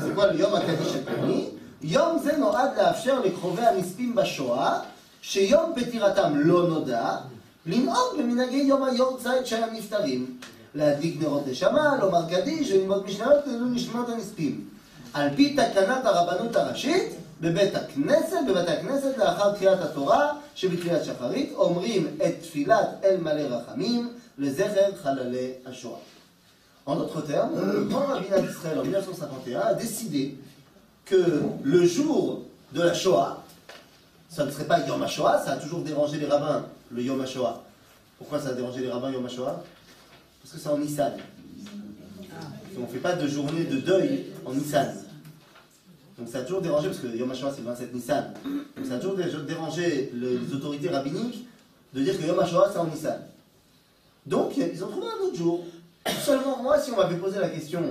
זה 0.00 0.12
כבר 0.12 0.32
יום 0.34 0.54
הקדיש 0.54 0.94
הכללי. 0.94 1.44
יום 1.82 2.18
זה 2.24 2.36
נועד 2.36 2.70
לאפשר 2.76 3.20
לקרובי 3.20 3.62
הנספים 3.62 4.14
בשואה, 4.14 4.80
שיום 5.22 5.72
פטירתם 5.76 6.32
לא 6.36 6.68
נודע, 6.68 7.16
לנהוג 7.66 8.18
במנהגי 8.18 8.56
יום 8.56 8.82
היורצייט 8.82 9.46
של 9.46 9.62
הנפטרים. 9.64 10.38
להדליק 10.74 11.22
נרות 11.22 11.46
נשמה, 11.46 11.96
לומר 12.00 12.30
קדיש 12.30 12.70
וללמוד 12.70 13.06
משניות 13.06 13.46
לעילוי 13.46 13.70
נשמות 13.70 14.08
הנספים. 14.08 14.68
על 15.13 15.29
פי 15.35 15.55
תקנת 15.55 16.05
הרבנות 16.05 16.55
הראשית, 16.55 17.13
בבית 17.41 17.75
הכנסת, 17.75 18.37
בבתי 18.47 18.71
הכנסת 18.71 19.17
לאחר 19.17 19.53
תחילת 19.53 19.81
התורה 19.81 20.33
שבתחילת 20.55 21.05
שחרית, 21.05 21.51
אומרים 21.55 22.07
את 22.25 22.33
תפילת 22.41 22.87
אל 23.03 23.17
מלא 23.17 23.41
רחמים 23.41 24.09
לזכר 24.37 24.95
חללי 25.03 25.51
השואה. 25.65 25.97
En 26.85 26.97
d'autres 26.97 27.21
termes, 27.21 27.55
le 27.71 27.85
grand 27.85 28.05
rabbinat 28.07 28.41
d'Israël 28.41 28.77
en 28.77 28.83
1951 28.83 29.59
a 29.61 29.73
décidé 29.73 30.37
que 31.05 31.41
le 31.63 31.85
jour 31.85 32.41
de 32.73 32.81
la 32.81 32.93
Shoah, 32.93 33.41
ça 34.29 34.45
ne 34.45 34.51
serait 34.51 34.65
pas 34.65 34.85
Yom 34.85 35.01
HaShoah, 35.01 35.43
ça 35.45 35.53
a 35.53 35.57
toujours 35.57 35.79
dérangé 35.79 36.17
les 36.17 36.25
rabbins, 36.25 36.65
le 36.91 37.01
Yom 37.01 37.21
HaShoah. 37.21 37.63
Pourquoi 38.17 38.39
ça 38.39 38.49
a 38.49 38.53
dérangé 38.53 38.81
les 38.81 38.91
rabbins 38.91 39.11
Yom 39.11 39.25
HaShoah 39.25 39.63
Parce 40.41 40.55
que 40.55 40.59
c'est 40.59 40.69
en 40.69 40.77
Nissan. 40.77 41.13
On 42.77 42.81
ne 42.81 42.87
fait 42.87 42.97
pas 42.97 43.13
de 43.13 43.27
journée 43.27 43.63
de 43.63 43.77
deuil 43.77 44.25
en 44.48 44.54
Nissan. 44.54 44.94
Donc 46.18 46.28
ça 46.28 46.38
a 46.38 46.42
toujours 46.42 46.60
dérangé, 46.62 46.88
parce 46.88 47.00
que 47.00 47.06
Yom 47.16 47.30
HaShoah 47.30 47.52
c'est 47.54 47.60
le 47.60 47.66
27 47.68 47.94
Nissan. 47.94 48.34
Donc 48.76 48.86
ça 48.86 48.94
a 48.94 48.98
toujours 48.98 49.16
dé- 49.16 49.24
dérangé 49.46 50.10
le- 50.14 50.38
les 50.38 50.54
autorités 50.54 50.88
rabbiniques 50.88 51.46
de 51.94 52.02
dire 52.02 52.18
que 52.18 52.26
Yom 52.26 52.38
HaShoah 52.40 52.70
c'est 52.72 52.78
en 52.78 52.86
Nissan. 52.86 53.20
Donc 54.26 54.56
ils 54.56 54.82
ont 54.84 54.88
trouvé 54.88 55.06
un 55.06 55.24
autre 55.26 55.36
jour. 55.36 55.64
Seulement 56.24 56.62
moi, 56.62 56.78
si 56.80 56.90
on 56.90 56.96
m'avait 56.96 57.16
posé 57.16 57.38
la 57.38 57.48
question, 57.50 57.82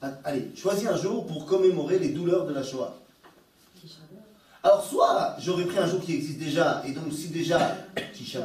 a- 0.00 0.12
allez, 0.24 0.50
choisis 0.56 0.86
un 0.88 0.96
jour 0.96 1.26
pour 1.26 1.46
commémorer 1.46 1.98
les 1.98 2.10
douleurs 2.10 2.46
de 2.46 2.52
la 2.54 2.62
Shoah. 2.62 2.96
Alors 4.62 4.84
soit 4.84 5.36
j'aurais 5.40 5.64
pris 5.64 5.78
un 5.78 5.86
jour 5.86 6.00
qui 6.00 6.14
existe 6.14 6.38
déjà, 6.38 6.82
et 6.86 6.92
donc 6.92 7.12
si 7.12 7.28
déjà 7.28 7.76
Tisha 8.14 8.40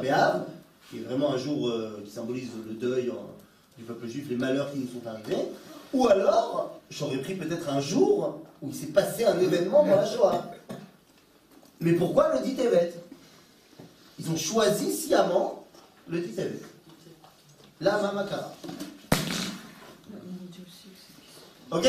qui 0.90 0.98
est 0.98 1.02
vraiment 1.02 1.32
un 1.34 1.38
jour 1.38 1.68
euh, 1.68 2.02
qui 2.04 2.10
symbolise 2.10 2.48
le 2.66 2.74
deuil 2.74 3.12
du 3.76 3.84
peuple 3.84 4.08
juif, 4.08 4.26
les 4.28 4.36
malheurs 4.36 4.72
qui 4.72 4.78
nous 4.80 4.88
sont 4.88 5.06
arrivés, 5.06 5.44
ou 5.92 6.08
alors 6.08 6.80
j'aurais 6.90 7.18
pris 7.18 7.34
peut-être 7.34 7.68
un 7.68 7.80
jour 7.80 8.40
où 8.62 8.68
il 8.68 8.74
s'est 8.74 8.86
passé 8.86 9.24
un 9.24 9.38
événement 9.38 9.84
dans 9.84 9.96
la 9.96 10.06
Shoah. 10.06 10.44
Mais 11.80 11.92
pourquoi 11.92 12.34
le 12.34 12.44
dit 12.44 12.56
Ils 14.18 14.30
ont 14.30 14.36
choisi 14.36 14.92
sciemment 14.92 15.64
le 16.08 16.20
dit. 16.20 16.34
La 17.80 17.98
Mamakara. 17.98 18.52
Ok? 21.70 21.86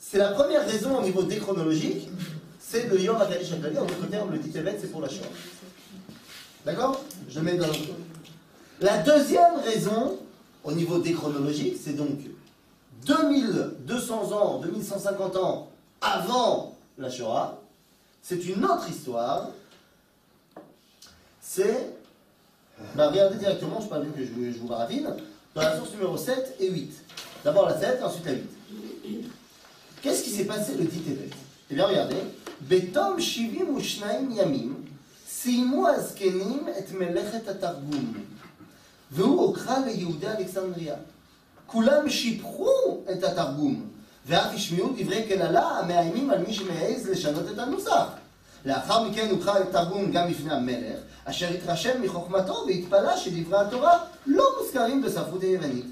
C'est 0.00 0.18
la 0.18 0.28
première 0.28 0.66
raison 0.66 0.98
au 0.98 1.02
niveau 1.02 1.22
déchronologique, 1.22 2.08
c'est 2.58 2.88
le 2.88 2.98
Yom 2.98 3.16
HaKadosh 3.20 3.48
Shaklali. 3.50 3.76
En 3.76 3.84
d'autres 3.84 4.06
termes, 4.08 4.32
le 4.32 4.38
dit 4.38 4.50
c'est 4.52 4.90
pour 4.90 5.02
la 5.02 5.08
Shoah. 5.08 5.26
D'accord? 6.64 7.04
Je 7.28 7.40
mets 7.40 7.56
dans 7.56 7.66
le 7.66 7.72
La 8.80 8.98
deuxième 8.98 9.56
raison, 9.64 10.18
au 10.64 10.72
niveau 10.72 10.98
déchronologique, 10.98 11.76
c'est 11.82 11.94
donc 11.94 12.18
2200 13.06 14.32
ans, 14.32 14.60
2150 14.60 15.36
ans 15.36 15.68
avant 16.00 16.76
la 16.98 17.10
Shoah, 17.10 17.58
c'est 18.22 18.44
une 18.46 18.64
autre 18.64 18.88
histoire. 18.90 19.48
C'est. 21.40 21.90
Bah, 22.94 23.08
regardez 23.08 23.38
directement, 23.38 23.80
je 23.80 23.84
ne 23.86 23.90
pas 23.90 23.98
mieux 24.00 24.10
que 24.10 24.20
je, 24.20 24.52
je 24.52 24.58
vous 24.58 24.68
baratine. 24.68 25.08
Dans 25.54 25.62
la 25.62 25.76
source 25.76 25.92
numéro 25.92 26.16
7 26.16 26.56
et 26.60 26.70
8. 26.70 26.92
D'abord 27.44 27.66
la 27.68 27.78
7, 27.78 28.02
ensuite 28.02 28.26
la 28.26 28.32
8. 28.32 29.30
Qu'est-ce 30.02 30.22
qui 30.22 30.30
s'est 30.30 30.44
passé 30.44 30.74
le 30.74 30.84
10 30.84 31.00
Tevet 31.00 31.30
Eh 31.70 31.74
bien, 31.74 31.86
regardez. 31.86 32.22
Betom 32.60 33.18
Shivim 33.18 33.76
Ushnaim 33.76 34.30
Yamim, 34.30 34.76
Seimu 35.26 35.86
Azkenim 35.86 36.68
et 36.68 36.92
Melechet 36.92 37.48
Atargum, 37.48 38.14
Veu 39.10 39.24
Okra 39.24 39.80
le 39.80 39.92
Yehuda 39.92 40.32
Alexandria. 40.32 40.98
כולם 41.72 42.10
שיבחו 42.10 42.70
את 43.12 43.24
התרגום, 43.24 43.86
ואף 44.26 44.54
השמיעו 44.54 44.88
דברי 44.98 45.22
קללה 45.28 45.68
המאיימים 45.68 46.30
על 46.30 46.38
מי 46.38 46.54
שמעז 46.54 47.08
לשנות 47.08 47.44
את 47.52 47.58
הנוסח. 47.58 48.04
לאחר 48.64 49.02
מכן 49.08 49.28
הוקרא 49.30 49.58
התרגום 49.58 50.12
גם 50.12 50.30
בפני 50.30 50.52
המלך, 50.54 50.98
אשר 51.24 51.48
התרשם 51.48 52.02
מחוכמתו 52.02 52.64
והתפלא 52.66 53.16
שדברי 53.16 53.58
התורה 53.60 53.98
לא 54.26 54.44
מוזכרים 54.60 55.02
בספרות 55.02 55.42
היוונית. 55.42 55.84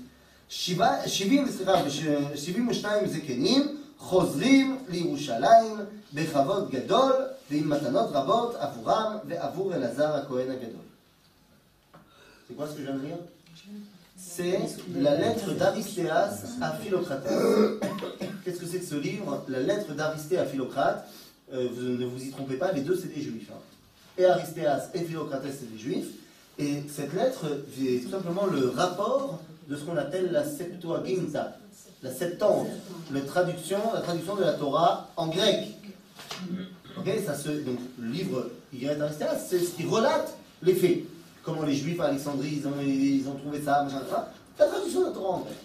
שבע- 0.48 1.08
שבעים, 1.08 1.48
סליחה, 1.50 1.72
שבעים 2.34 2.68
ושניים 2.68 3.06
זקנים 3.06 3.76
חוזרים 3.98 4.78
לירושלים 4.88 5.76
בכבוד 6.14 6.70
גדול 6.70 7.12
ועם 7.50 7.70
מתנות 7.70 8.10
רבות 8.12 8.54
עבורם 8.54 9.16
ועבור 9.28 9.74
אלעזר 9.74 10.14
הכהן 10.14 10.50
הגדול. 10.50 10.86
C'est 12.48 12.54
quoi 12.56 12.66
ce 12.68 12.72
que 12.76 12.82
je 12.86 12.90
viens 13.04 13.20
de 13.20 13.95
C'est 14.16 14.58
la 14.98 15.14
lettre 15.16 15.52
d'Aristéas 15.52 16.42
à 16.62 16.72
Philocrates. 16.72 17.28
Qu'est-ce 18.44 18.60
que 18.60 18.66
c'est 18.66 18.78
que 18.80 18.86
ce 18.86 18.94
livre? 18.94 19.44
La 19.48 19.60
lettre 19.60 19.94
d'Aristée 19.94 20.38
à 20.38 20.46
Philocrate. 20.46 21.06
Euh, 21.52 21.68
ne 21.98 22.06
vous 22.06 22.24
y 22.24 22.30
trompez 22.30 22.56
pas, 22.56 22.72
les 22.72 22.80
deux 22.80 22.96
c'est 22.96 23.14
des 23.14 23.22
juifs. 23.22 23.48
hein. 23.52 23.58
Et 24.18 24.24
Aristéas 24.24 24.88
et 24.94 25.00
Philocrates 25.00 25.44
c'est 25.44 25.70
des 25.70 25.78
juifs. 25.78 26.08
Et 26.58 26.82
cette 26.92 27.12
lettre 27.12 27.44
est 27.80 28.02
tout 28.04 28.10
simplement 28.10 28.46
le 28.46 28.70
rapport 28.70 29.40
de 29.68 29.76
ce 29.76 29.84
qu'on 29.84 29.96
appelle 29.96 30.32
la 30.32 30.44
Septuaginta, 30.44 31.58
la 32.02 32.12
Septante, 32.12 32.68
la 33.12 33.20
traduction, 33.20 33.78
la 33.94 34.00
traduction 34.00 34.36
de 34.36 34.42
la 34.42 34.54
Torah 34.54 35.08
en 35.16 35.28
grec. 35.28 35.74
Ça 37.24 37.34
se, 37.36 37.48
le 37.50 38.10
livre 38.10 38.50
Y 38.72 38.98
c'est 39.46 39.58
ce 39.60 39.70
qui 39.70 39.84
relate 39.84 40.36
les 40.62 40.74
faits 40.74 41.04
comment 41.46 41.62
les 41.62 41.76
Juifs 41.76 42.00
à 42.00 42.06
Alexandrie, 42.06 42.60
ils 42.60 43.28
ont, 43.28 43.34
trouvé 43.36 43.62
ça, 43.62 43.84
machin, 43.84 44.02
ça. 44.10 44.32
La 44.58 44.66
traduction 44.66 45.00
de 45.02 45.06
la 45.06 45.12
Torah 45.12 45.36
en 45.36 45.40
grec. 45.40 45.56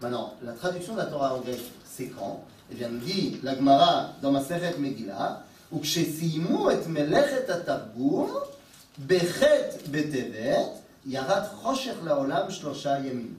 Maintenant, 0.00 0.34
la 0.42 0.52
traduction 0.52 0.94
de 0.94 0.98
la 0.98 1.06
Torah 1.06 1.34
en 1.34 1.40
grec, 1.40 1.60
c'est 1.86 2.06
quand? 2.06 2.44
Eh 2.70 2.74
bien, 2.74 2.88
nous 2.88 2.98
dit 2.98 3.38
la 3.42 3.54
Gemara 3.54 4.10
dans 4.20 4.32
ma 4.32 4.42
Seret 4.42 4.76
Megillah, 4.78 5.44
«Ukshesimu 5.72 6.70
et 6.72 6.88
melechet 6.88 7.48
atavgum, 7.48 8.28
bechet 8.98 9.78
betevet, 9.88 10.56
yarat 11.06 11.48
rocher 11.62 11.94
laolam 12.04 12.50
shlosha 12.50 12.98
yemim.» 13.00 13.34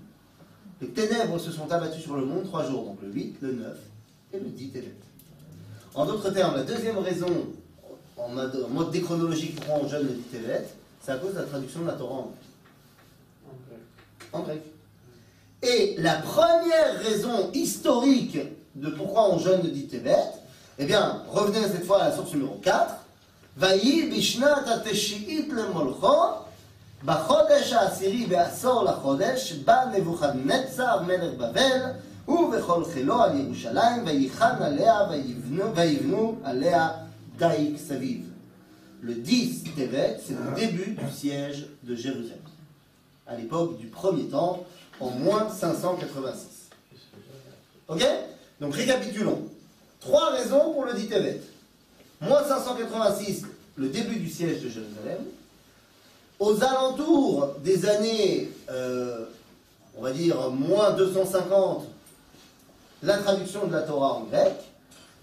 Les 0.82 0.88
ténèbres 0.90 1.40
se 1.40 1.52
sont 1.52 1.70
abattues 1.72 2.02
sur 2.02 2.16
le 2.16 2.26
monde 2.26 2.46
trois 2.46 2.66
jours, 2.66 2.86
donc 2.86 2.98
le 3.02 3.12
8, 3.12 3.38
le 3.42 3.54
9 3.54 3.78
et 4.34 4.40
le 4.40 4.50
10 4.50 4.70
Tevet. 4.70 4.96
En 5.94 6.06
d'autres 6.06 6.30
termes, 6.32 6.56
la 6.56 6.64
deuxième 6.64 6.98
raison, 7.00 7.28
en 8.18 8.30
mode 8.30 8.92
déchronologique, 8.92 9.56
pourquoi 9.56 9.86
on 9.86 9.88
jeûne 9.88 10.04
le 10.04 10.14
10 10.14 10.24
Tevet, 10.32 10.68
c'est 11.05 11.13
à 11.13 11.17
cause 11.17 11.35
de 11.35 11.39
la 11.39 11.45
traduction 11.45 11.81
de 11.81 11.87
la 11.87 11.93
Torah 11.93 12.15
en 12.15 12.31
grec. 13.67 13.81
En 14.33 14.41
grec. 14.41 14.63
Et 15.63 15.97
la 15.99 16.17
première 16.17 17.01
raison 17.03 17.51
historique 17.53 18.39
de 18.75 18.91
pourquoi 18.91 19.35
on 19.35 19.39
jeûne 19.39 19.63
le 19.63 19.71
10 19.71 19.89
Tevet, 19.89 20.17
eh 20.79 20.87
bien, 20.87 21.23
revenez 21.29 21.69
cette 21.69 21.85
fois 21.85 22.03
à 22.03 22.09
la 22.09 22.17
source 22.17 22.33
numéro 22.33 22.55
4. 22.63 22.97
ויהי 23.57 24.11
בשנת 24.11 24.69
התשיעית 24.69 25.49
למולכו, 25.53 26.17
בחודש 27.05 27.73
העשירי 27.73 28.27
בעשור 28.27 28.85
לחודש, 28.85 29.53
בא 29.53 29.85
נבוכדנצר 29.95 31.03
מלך 31.03 31.35
בבל, 31.35 31.81
הוא 32.25 32.55
וכל 32.55 32.85
חילו 32.85 33.23
על 33.23 33.41
ירושלים, 33.41 34.07
וייחן 34.07 34.63
עליה 34.63 34.99
ויבנו, 35.11 35.75
ויבנו 35.75 36.37
עליה 36.45 36.89
דייק 37.37 37.79
סביב. 37.79 38.24
Le 39.02 39.14
10 39.14 39.64
Tevet, 39.76 40.20
c'est 40.26 40.34
le 40.34 40.56
début 40.56 40.92
du 40.92 41.12
siège 41.12 41.68
de 41.84 41.96
Jérusalem, 41.96 42.40
à 43.28 43.36
l'époque 43.36 43.78
du 43.78 43.88
premier 43.88 44.26
temple, 44.26 44.62
en 45.00 45.10
moins 45.12 45.50
586. 45.50 46.70
Ok? 47.88 48.04
Donc 48.60 48.74
récapitulons. 48.74 49.48
Trois 50.00 50.32
raisons 50.32 50.74
pour 50.74 50.86
le 50.86 50.94
10 50.94 51.08
Tevet. 51.08 51.42
Moins 52.22 52.44
586, 52.44 53.44
le 53.76 53.90
début 53.90 54.16
du 54.16 54.30
siège 54.30 54.62
de 54.64 54.70
Jérusalem. 54.70 55.20
Aux 56.40 56.64
alentours 56.64 57.56
des 57.64 57.86
années, 57.88 58.52
euh, 58.70 59.26
on 59.98 60.02
va 60.02 60.12
dire, 60.12 60.50
moins 60.50 60.92
250, 60.92 61.86
la 63.04 63.18
traduction 63.18 63.68
de 63.68 63.72
la 63.74 63.82
Torah 63.82 64.14
en 64.16 64.24
grec. 64.24 64.54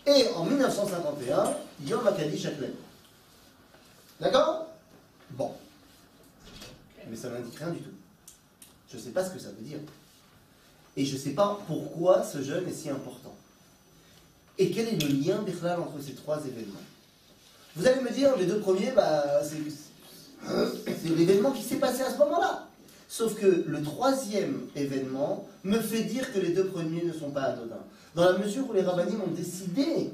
Et 0.06 0.28
en 0.36 0.44
1951, 0.44 1.54
Yom 1.86 2.06
HaKadosh. 2.06 2.46
D'accord? 4.22 4.68
Bon. 5.32 5.50
Mais 7.10 7.16
ça 7.16 7.28
n'indique 7.28 7.58
rien 7.58 7.70
du 7.70 7.80
tout. 7.80 7.90
Je 8.88 8.96
ne 8.96 9.02
sais 9.02 9.10
pas 9.10 9.24
ce 9.24 9.32
que 9.32 9.40
ça 9.40 9.48
veut 9.48 9.64
dire. 9.64 9.80
Et 10.96 11.04
je 11.04 11.14
ne 11.14 11.18
sais 11.18 11.30
pas 11.30 11.58
pourquoi 11.66 12.22
ce 12.22 12.40
jeûne 12.40 12.68
est 12.68 12.72
si 12.72 12.88
important. 12.88 13.34
Et 14.58 14.70
quel 14.70 14.88
est 14.88 15.02
le 15.02 15.08
lien 15.08 15.38
entre 15.78 16.00
ces 16.00 16.12
trois 16.12 16.38
événements? 16.38 16.78
Vous 17.74 17.86
allez 17.86 18.00
me 18.00 18.10
dire, 18.10 18.36
les 18.36 18.46
deux 18.46 18.60
premiers, 18.60 18.92
bah, 18.92 19.42
c'est 19.42 21.08
l'événement 21.08 21.50
qui 21.50 21.62
s'est 21.62 21.76
passé 21.76 22.02
à 22.02 22.12
ce 22.12 22.18
moment-là. 22.18 22.68
Sauf 23.08 23.34
que 23.34 23.64
le 23.66 23.82
troisième 23.82 24.68
événement 24.76 25.48
me 25.64 25.80
fait 25.80 26.04
dire 26.04 26.32
que 26.32 26.38
les 26.38 26.52
deux 26.52 26.66
premiers 26.66 27.02
ne 27.02 27.12
sont 27.12 27.30
pas 27.30 27.42
anodins. 27.42 27.84
Dans 28.14 28.24
la 28.24 28.38
mesure 28.38 28.70
où 28.70 28.72
les 28.72 28.82
rabbinim 28.82 29.20
ont 29.22 29.32
décidé 29.32 30.12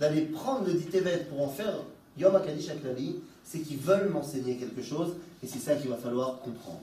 d'aller 0.00 0.22
prendre 0.22 0.66
le 0.66 0.72
dit 0.74 0.86
Tevet 0.86 1.26
pour 1.30 1.42
en 1.42 1.48
faire 1.48 1.74
Yom 2.18 2.34
HaKadosh 2.34 2.70
HaKlali, 2.70 3.20
c'est 3.44 3.60
qu'ils 3.60 3.78
veulent 3.78 4.08
m'enseigner 4.08 4.56
quelque 4.56 4.82
chose, 4.82 5.14
et 5.42 5.46
c'est 5.46 5.58
ça 5.58 5.74
qu'il 5.76 5.90
va 5.90 5.96
falloir 5.96 6.40
comprendre. 6.40 6.80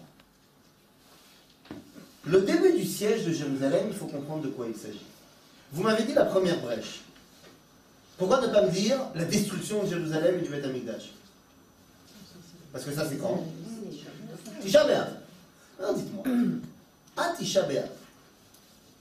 Le 2.26 2.42
début 2.42 2.74
du 2.74 2.86
siège 2.86 3.26
de 3.26 3.34
Jérusalem, 3.34 3.88
il 3.90 3.96
faut 3.96 4.06
comprendre 4.06 4.44
de 4.44 4.50
quoi 4.50 4.68
il 4.68 4.76
s'agit. 4.76 5.06
Vous 5.72 5.84
m'avez 5.84 6.04
dit 6.04 6.14
la 6.14 6.26
première 6.26 6.62
brèche. 6.62 7.02
Pourquoi 8.18 8.42
ne 8.42 8.48
pas 8.48 8.62
me 8.62 8.70
dire 8.70 9.00
la 9.16 9.26
destruction 9.26 9.84
de 9.84 9.90
Jérusalem 9.90 10.38
et 10.38 10.42
du 10.44 10.50
Beth 10.50 10.64
Amikdash? 10.64 11.12
Parce 12.72 12.86
que 12.86 12.92
ça, 12.92 13.10
c'est 13.10 13.18
quand? 13.18 13.44
Tisha. 14.62 14.86
Non, 15.82 15.94
dites-moi. 15.94 16.24
À 17.18 17.34
Tisha 17.36 17.68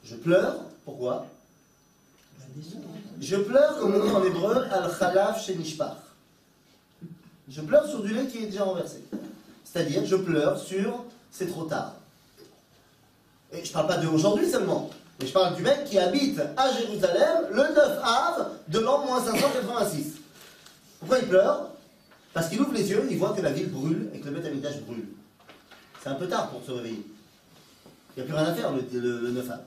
je 0.03 0.17
pleure. 0.17 0.57
Pourquoi? 0.85 1.27
Je 3.21 3.37
pleure, 3.37 3.79
comme 3.79 3.95
on 3.95 4.05
dit 4.05 4.11
en 4.11 4.25
hébreu, 4.25 4.65
al-Khalav 4.71 5.41
Shenishpach. 5.41 5.99
Je 7.51 7.61
pleure 7.61 7.87
sur 7.89 8.03
du 8.03 8.15
lait 8.15 8.27
qui 8.27 8.39
est 8.45 8.47
déjà 8.47 8.65
renversé. 8.65 9.03
C'est-à-dire, 9.65 10.05
je 10.05 10.17
pleure 10.17 10.59
sur 10.59 11.05
c'est 11.33 11.47
trop 11.49 11.65
tard. 11.65 11.95
Et 13.53 13.65
je 13.65 13.69
ne 13.69 13.73
parle 13.73 13.87
pas 13.89 13.97
d'aujourd'hui 13.99 14.49
seulement. 14.49 14.91
Mais 15.21 15.27
je 15.27 15.33
parle 15.33 15.55
du 15.57 15.63
mec 15.63 15.85
qui 15.85 15.99
habite 15.99 16.41
à 16.57 16.73
Jérusalem 16.73 17.47
le 17.51 17.63
9 17.63 17.77
Av 18.03 18.49
de 18.69 18.79
l'an 18.79 19.05
moins 19.05 19.23
586. 19.25 20.13
Pourquoi 21.01 21.19
il 21.19 21.29
pleure? 21.29 21.69
Parce 22.33 22.49
qu'il 22.49 22.61
ouvre 22.61 22.73
les 22.73 22.89
yeux, 22.89 23.07
il 23.11 23.19
voit 23.19 23.33
que 23.33 23.43
la 23.43 23.51
ville 23.51 23.71
brûle 23.71 24.09
et 24.15 24.21
que 24.21 24.29
le 24.29 24.39
Beth 24.41 24.85
brûle. 24.87 25.09
C'est 26.03 26.09
un 26.09 26.15
peu 26.15 26.29
tard 26.29 26.49
pour 26.51 26.65
se 26.65 26.71
réveiller. 26.71 27.05
Il 28.17 28.23
n'y 28.23 28.29
a 28.31 28.33
plus 28.33 28.35
rien 28.35 28.51
à 28.51 28.55
faire 28.55 28.73
le, 28.73 28.83
le- 28.99 29.21
le 29.21 29.31
9 29.33 29.51
Av. 29.51 29.61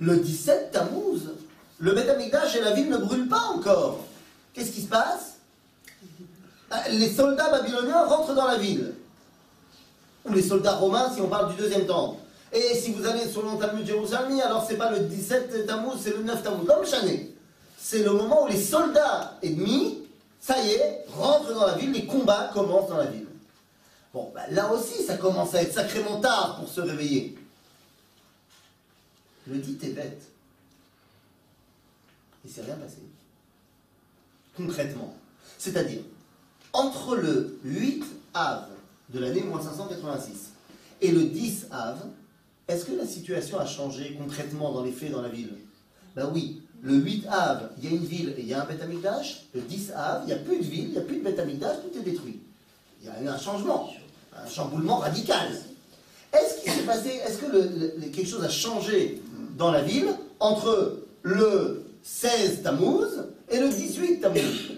Le 0.00 0.16
17 0.18 0.72
Tammuz, 0.72 1.30
le 1.78 1.92
Beth 1.92 2.08
et 2.20 2.60
la 2.60 2.72
ville 2.72 2.90
ne 2.90 2.98
brûlent 2.98 3.28
pas 3.28 3.42
encore. 3.54 4.04
Qu'est-ce 4.52 4.72
qui 4.72 4.82
se 4.82 4.88
passe? 4.88 5.35
Les 6.90 7.10
soldats 7.10 7.50
babyloniens 7.50 8.04
rentrent 8.04 8.34
dans 8.34 8.46
la 8.46 8.56
ville. 8.56 8.94
Ou 10.24 10.32
les 10.32 10.42
soldats 10.42 10.76
romains 10.76 11.10
si 11.14 11.20
on 11.20 11.28
parle 11.28 11.54
du 11.54 11.56
deuxième 11.56 11.86
temple. 11.86 12.18
Et 12.52 12.74
si 12.74 12.92
vous 12.92 13.06
allez 13.06 13.28
sur 13.28 13.42
le 13.42 13.58
Talmud 13.58 13.86
Jérusalem, 13.86 14.40
alors 14.40 14.64
c'est 14.66 14.76
pas 14.76 14.90
le 14.90 15.00
17 15.00 15.66
Tammuz, 15.66 15.98
c'est 16.02 16.16
le 16.16 16.22
9 16.22 16.42
Tammuz. 16.42 16.66
Comme. 16.66 16.84
C'est 17.78 18.02
le 18.02 18.12
moment 18.12 18.44
où 18.44 18.46
les 18.48 18.60
soldats 18.60 19.36
ennemis, 19.42 19.98
ça 20.40 20.60
y 20.62 20.70
est, 20.70 21.04
rentrent 21.12 21.54
dans 21.54 21.66
la 21.66 21.74
ville, 21.74 21.92
les 21.92 22.06
combats 22.06 22.50
commencent 22.52 22.88
dans 22.88 22.96
la 22.96 23.06
ville. 23.06 23.26
Bon, 24.12 24.32
bah, 24.34 24.42
là 24.50 24.72
aussi, 24.72 25.04
ça 25.04 25.16
commence 25.16 25.54
à 25.54 25.62
être 25.62 25.74
sacrément 25.74 26.20
tard 26.20 26.56
pour 26.58 26.68
se 26.68 26.80
réveiller. 26.80 27.36
Le 29.46 29.58
dit 29.58 29.78
est 29.82 29.90
bête. 29.90 30.22
Il 32.44 32.50
s'est 32.50 32.62
rien 32.62 32.76
passé. 32.76 32.98
Concrètement. 34.56 35.14
C'est-à-dire, 35.58 36.00
entre 36.72 37.16
le 37.16 37.58
8 37.64 38.04
Av 38.34 38.66
de 39.12 39.18
l'année 39.18 39.42
moins 39.42 39.62
586 39.62 40.50
et 41.00 41.10
le 41.10 41.22
10 41.24 41.66
Av, 41.70 41.98
est-ce 42.68 42.84
que 42.84 42.92
la 42.92 43.06
situation 43.06 43.58
a 43.58 43.66
changé 43.66 44.16
concrètement 44.20 44.72
dans 44.72 44.82
les 44.82 44.92
faits 44.92 45.12
dans 45.12 45.22
la 45.22 45.28
ville? 45.28 45.54
Ben 46.14 46.30
oui, 46.32 46.62
le 46.82 46.94
8 46.94 47.26
Av, 47.28 47.70
il 47.78 47.84
y 47.84 47.86
a 47.88 47.90
une 47.90 48.04
ville 48.04 48.34
et 48.36 48.40
il 48.40 48.48
y 48.48 48.54
a 48.54 48.62
un 48.62 48.66
Beth 48.66 48.82
Amikdash. 48.82 49.44
Le 49.54 49.60
10 49.60 49.92
Av, 49.92 50.22
il 50.24 50.26
n'y 50.26 50.32
a 50.32 50.36
plus 50.36 50.58
de 50.58 50.64
ville, 50.64 50.84
il 50.84 50.90
n'y 50.92 50.98
a 50.98 51.02
plus 51.02 51.16
de 51.16 51.22
Beth 51.22 51.38
Amikdash, 51.38 51.76
tout 51.82 51.98
est 51.98 52.02
détruit. 52.02 52.40
Il 53.00 53.06
y 53.06 53.10
a 53.10 53.22
eu 53.22 53.28
un 53.28 53.38
changement, 53.38 53.90
un 54.34 54.48
chamboulement 54.48 54.96
radical. 54.98 55.48
Est-ce 56.32 56.62
qu'il 56.62 56.72
s'est 56.72 56.82
passé, 56.82 57.20
est-ce 57.26 57.38
que 57.38 58.10
quelque 58.10 58.28
chose 58.28 58.44
a 58.44 58.48
changé 58.48 59.22
dans 59.56 59.70
la 59.70 59.82
ville 59.82 60.08
entre 60.40 60.98
le 61.22 61.84
16 62.02 62.62
Tammuz 62.62 63.24
et 63.50 63.58
le 63.58 63.68
18 63.68 64.20
Tammuz? 64.20 64.72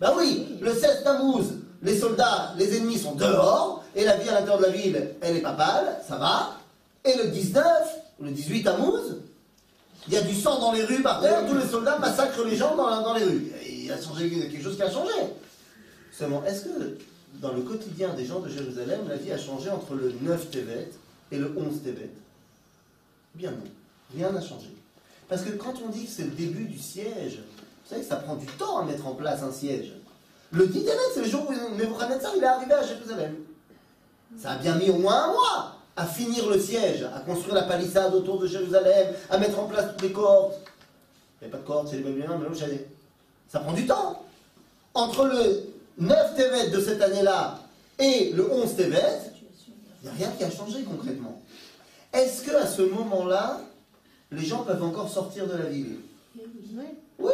Ben 0.00 0.12
oui, 0.16 0.58
le 0.60 0.74
16 0.74 1.04
Tammuz, 1.04 1.46
les 1.82 1.98
soldats, 1.98 2.54
les 2.58 2.76
ennemis 2.76 2.98
sont 2.98 3.14
dehors, 3.14 3.84
et 3.94 4.04
la 4.04 4.16
vie 4.16 4.28
à 4.28 4.34
l'intérieur 4.34 4.58
de 4.58 4.64
la 4.64 4.70
ville, 4.70 5.10
elle 5.22 5.36
est 5.36 5.40
pas 5.40 5.52
pâle, 5.52 6.00
ça 6.06 6.16
va. 6.16 6.58
Et 7.04 7.16
le 7.16 7.28
19, 7.28 7.64
le 8.20 8.30
18 8.30 8.62
Tammuz, 8.62 9.16
il 10.08 10.14
y 10.14 10.16
a 10.16 10.22
du 10.22 10.34
sang 10.34 10.60
dans 10.60 10.72
les 10.72 10.84
rues 10.84 11.02
par 11.02 11.20
terre, 11.20 11.46
tous 11.48 11.56
les 11.56 11.66
soldats 11.66 11.98
massacrent 11.98 12.44
les 12.44 12.56
gens 12.56 12.76
dans, 12.76 13.02
dans 13.02 13.14
les 13.14 13.24
rues. 13.24 13.52
Il 13.68 13.90
a 13.90 14.00
changé 14.00 14.30
quelque 14.30 14.62
chose 14.62 14.76
qui 14.76 14.82
a 14.82 14.90
changé. 14.90 15.12
Seulement, 16.12 16.44
est-ce 16.44 16.64
que 16.64 16.98
dans 17.40 17.52
le 17.52 17.62
quotidien 17.62 18.14
des 18.14 18.24
gens 18.24 18.40
de 18.40 18.48
Jérusalem, 18.48 19.00
la 19.08 19.16
vie 19.16 19.32
a 19.32 19.38
changé 19.38 19.70
entre 19.70 19.94
le 19.94 20.14
9 20.20 20.50
Tevet 20.50 20.90
et 21.32 21.38
le 21.38 21.52
11 21.56 21.82
Tevet 21.82 22.10
Bien 23.34 23.50
non, 23.50 23.64
rien 24.14 24.30
n'a 24.30 24.40
changé. 24.40 24.68
Parce 25.28 25.42
que 25.42 25.50
quand 25.50 25.74
on 25.84 25.88
dit 25.88 26.04
que 26.04 26.10
c'est 26.10 26.24
le 26.24 26.30
début 26.30 26.64
du 26.64 26.78
siège, 26.78 27.40
vous 27.86 27.94
savez 27.94 28.02
que 28.02 28.08
ça 28.08 28.16
prend 28.16 28.34
du 28.34 28.46
temps 28.46 28.78
à 28.78 28.84
mettre 28.84 29.06
en 29.06 29.14
place 29.14 29.42
un 29.44 29.52
siège. 29.52 29.92
Le 30.50 30.66
10 30.66 30.84
Tevet, 30.84 30.98
c'est 31.14 31.20
le 31.20 31.28
jour 31.28 31.46
où 31.48 31.76
Nebuchadnezzar 31.76 32.32
il 32.36 32.42
est 32.42 32.46
arrivé 32.46 32.72
à 32.72 32.84
Jérusalem. 32.84 33.36
Ça 34.36 34.50
a 34.52 34.56
bien 34.56 34.74
mis 34.74 34.90
au 34.90 34.98
moins 34.98 35.24
un 35.24 35.32
mois 35.32 35.76
à 35.94 36.04
finir 36.04 36.48
le 36.50 36.58
siège, 36.58 37.04
à 37.04 37.20
construire 37.20 37.54
la 37.54 37.62
palissade 37.62 38.12
autour 38.12 38.40
de 38.40 38.48
Jérusalem, 38.48 39.14
à 39.30 39.38
mettre 39.38 39.60
en 39.60 39.66
place 39.66 39.92
toutes 39.92 40.02
les 40.02 40.12
cohortes. 40.12 40.56
Il 41.40 41.46
n'y 41.46 41.54
a 41.54 41.56
pas 41.56 41.62
de 41.62 41.66
cohortes 41.66 41.90
chez 41.90 41.98
les 41.98 42.02
Babyloniens, 42.02 42.38
mais 42.38 42.48
là. 42.58 42.66
Ça 43.48 43.60
prend 43.60 43.72
du 43.72 43.86
temps. 43.86 44.20
Entre 44.92 45.24
le 45.26 45.72
9 45.98 46.36
Tevet 46.36 46.70
de 46.70 46.80
cette 46.80 47.00
année-là 47.00 47.60
et 48.00 48.32
le 48.32 48.50
11 48.50 48.74
Tevet, 48.74 49.20
il 50.02 50.04
n'y 50.04 50.08
a 50.08 50.12
rien 50.12 50.30
qui 50.36 50.42
a 50.42 50.50
changé 50.50 50.82
concrètement. 50.82 51.40
Est-ce 52.12 52.44
qu'à 52.44 52.66
ce 52.66 52.82
moment-là, 52.82 53.60
les 54.32 54.44
gens 54.44 54.64
peuvent 54.64 54.82
encore 54.82 55.08
sortir 55.08 55.46
de 55.46 55.56
la 55.56 55.66
ville? 55.66 55.98
Oui. 57.18 57.32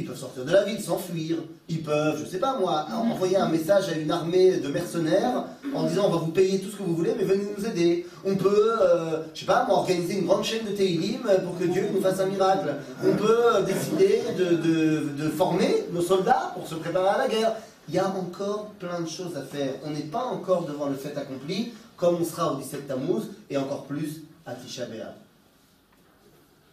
Ils 0.00 0.06
peuvent 0.06 0.16
sortir 0.16 0.44
de 0.44 0.52
la 0.52 0.62
ville, 0.62 0.80
s'enfuir. 0.80 1.38
Ils 1.68 1.82
peuvent, 1.82 2.16
je 2.24 2.24
sais 2.30 2.38
pas 2.38 2.56
moi, 2.56 2.86
envoyer 2.92 3.36
un 3.36 3.48
message 3.48 3.88
à 3.88 3.96
une 3.98 4.10
armée 4.12 4.58
de 4.58 4.68
mercenaires 4.68 5.42
en 5.74 5.82
disant 5.88 6.04
on 6.06 6.10
va 6.10 6.18
vous 6.18 6.30
payer 6.30 6.60
tout 6.60 6.70
ce 6.70 6.76
que 6.76 6.84
vous 6.84 6.94
voulez, 6.94 7.14
mais 7.18 7.24
venez 7.24 7.44
nous 7.58 7.66
aider. 7.66 8.06
On 8.24 8.36
peut, 8.36 8.76
euh, 8.80 9.22
je 9.34 9.40
sais 9.40 9.46
pas 9.46 9.64
moi, 9.66 9.78
organiser 9.78 10.18
une 10.18 10.26
grande 10.26 10.44
chaîne 10.44 10.64
de 10.64 10.70
Teilim 10.70 11.22
pour 11.44 11.58
que 11.58 11.64
Dieu 11.64 11.88
nous 11.92 12.00
fasse 12.00 12.20
un 12.20 12.26
miracle. 12.26 12.74
On 13.04 13.16
peut 13.16 13.56
euh, 13.56 13.62
décider 13.62 14.22
de, 14.38 14.44
de- 14.56 15.08
de 15.24 15.28
former 15.30 15.84
nos 15.92 16.00
soldats 16.02 16.52
pour 16.54 16.68
se 16.68 16.76
préparer 16.76 17.08
à 17.08 17.18
la 17.18 17.28
guerre. 17.28 17.52
Il 17.88 17.94
y 17.94 17.98
a 17.98 18.06
encore 18.08 18.66
plein 18.78 19.00
de 19.00 19.08
choses 19.08 19.36
à 19.36 19.42
faire. 19.42 19.72
On 19.84 19.90
n'est 19.90 20.02
pas 20.02 20.22
encore 20.26 20.64
devant 20.64 20.86
le 20.88 20.94
fait 20.94 21.16
accompli, 21.16 21.72
comme 21.96 22.18
on 22.20 22.24
sera 22.24 22.52
au 22.52 22.56
17 22.56 22.86
Tammuz, 22.86 23.22
et 23.50 23.56
encore 23.56 23.84
plus 23.86 24.22
à 24.46 24.54
Tisha 24.54 24.86
B'Av. 24.86 25.14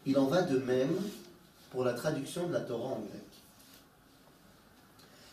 Il 0.05 0.15
en 0.19 0.25
va 0.25 0.43
de 0.43 0.57
même 0.59 0.93
pour 1.75 1.83
la 1.83 1.93
traduction 1.93 2.47
de 2.47 2.53
la 2.53 2.61
Torah 2.61 2.93
en 2.93 2.99
grec. 2.99 3.21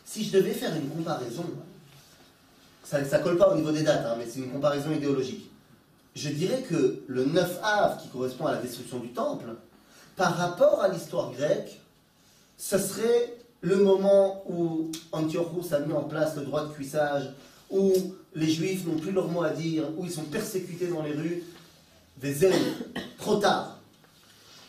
Si 0.04 0.24
je 0.24 0.32
devais 0.32 0.52
faire 0.52 0.74
une 0.74 0.88
comparaison, 0.88 1.44
ça 2.84 3.00
ne 3.00 3.22
colle 3.22 3.38
pas 3.38 3.52
au 3.52 3.54
niveau 3.54 3.70
des 3.70 3.84
dates, 3.84 4.04
hein, 4.04 4.16
mais 4.18 4.26
c'est 4.28 4.40
une 4.40 4.50
comparaison 4.50 4.90
idéologique. 4.90 5.48
Je 6.16 6.28
dirais 6.30 6.62
que 6.62 7.04
le 7.06 7.24
9 7.26 7.60
Av, 7.62 8.02
qui 8.02 8.08
correspond 8.08 8.46
à 8.46 8.52
la 8.52 8.58
destruction 8.60 8.98
du 8.98 9.12
temple, 9.12 9.54
par 10.16 10.36
rapport 10.36 10.82
à 10.82 10.88
l'histoire 10.88 11.30
grecque, 11.32 11.80
ce 12.58 12.76
serait 12.76 13.36
le 13.60 13.76
moment 13.76 14.42
où 14.50 14.90
Antiochus 15.12 15.72
a 15.72 15.78
mis 15.78 15.92
en 15.92 16.02
place 16.02 16.36
le 16.36 16.42
droit 16.42 16.66
de 16.66 16.72
cuissage, 16.72 17.30
où 17.70 17.92
les 18.34 18.50
juifs 18.50 18.84
n'ont 18.84 18.98
plus 18.98 19.12
leur 19.12 19.28
mot 19.28 19.44
à 19.44 19.50
dire, 19.50 19.84
où 19.96 20.04
ils 20.04 20.10
sont 20.10 20.24
persécutés 20.24 20.88
dans 20.88 21.02
les 21.02 21.12
rues, 21.12 21.44
des 22.16 22.44
ailes, 22.44 22.74
trop 23.16 23.36
tard. 23.36 23.78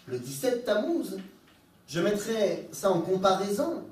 Le 0.05 0.19
17 0.19 0.65
Tammuz, 0.65 1.17
je 1.87 1.99
mettrais 1.99 2.67
ça 2.71 2.91
en 2.91 3.01
comparaison 3.01 3.83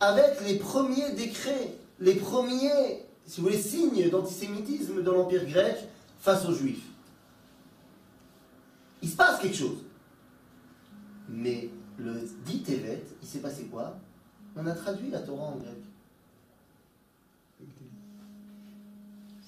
avec 0.00 0.40
les 0.46 0.56
premiers 0.56 1.12
décrets, 1.12 1.74
les 2.00 2.14
premiers, 2.14 3.04
si 3.26 3.40
vous 3.40 3.50
signes 3.52 4.10
d'antisémitisme 4.10 5.02
de 5.02 5.10
l'Empire 5.10 5.46
grec 5.46 5.76
face 6.20 6.44
aux 6.46 6.52
Juifs. 6.52 6.84
Il 9.02 9.08
se 9.08 9.16
passe 9.16 9.40
quelque 9.40 9.56
chose. 9.56 9.78
Mais 11.28 11.70
le 11.98 12.28
dit 12.44 12.62
Tevet, 12.62 13.02
il 13.22 13.28
s'est 13.28 13.38
passé 13.38 13.64
quoi? 13.64 13.96
On 14.56 14.66
a 14.66 14.72
traduit 14.72 15.10
la 15.10 15.20
Torah 15.20 15.48
en 15.48 15.56
grec. 15.56 15.76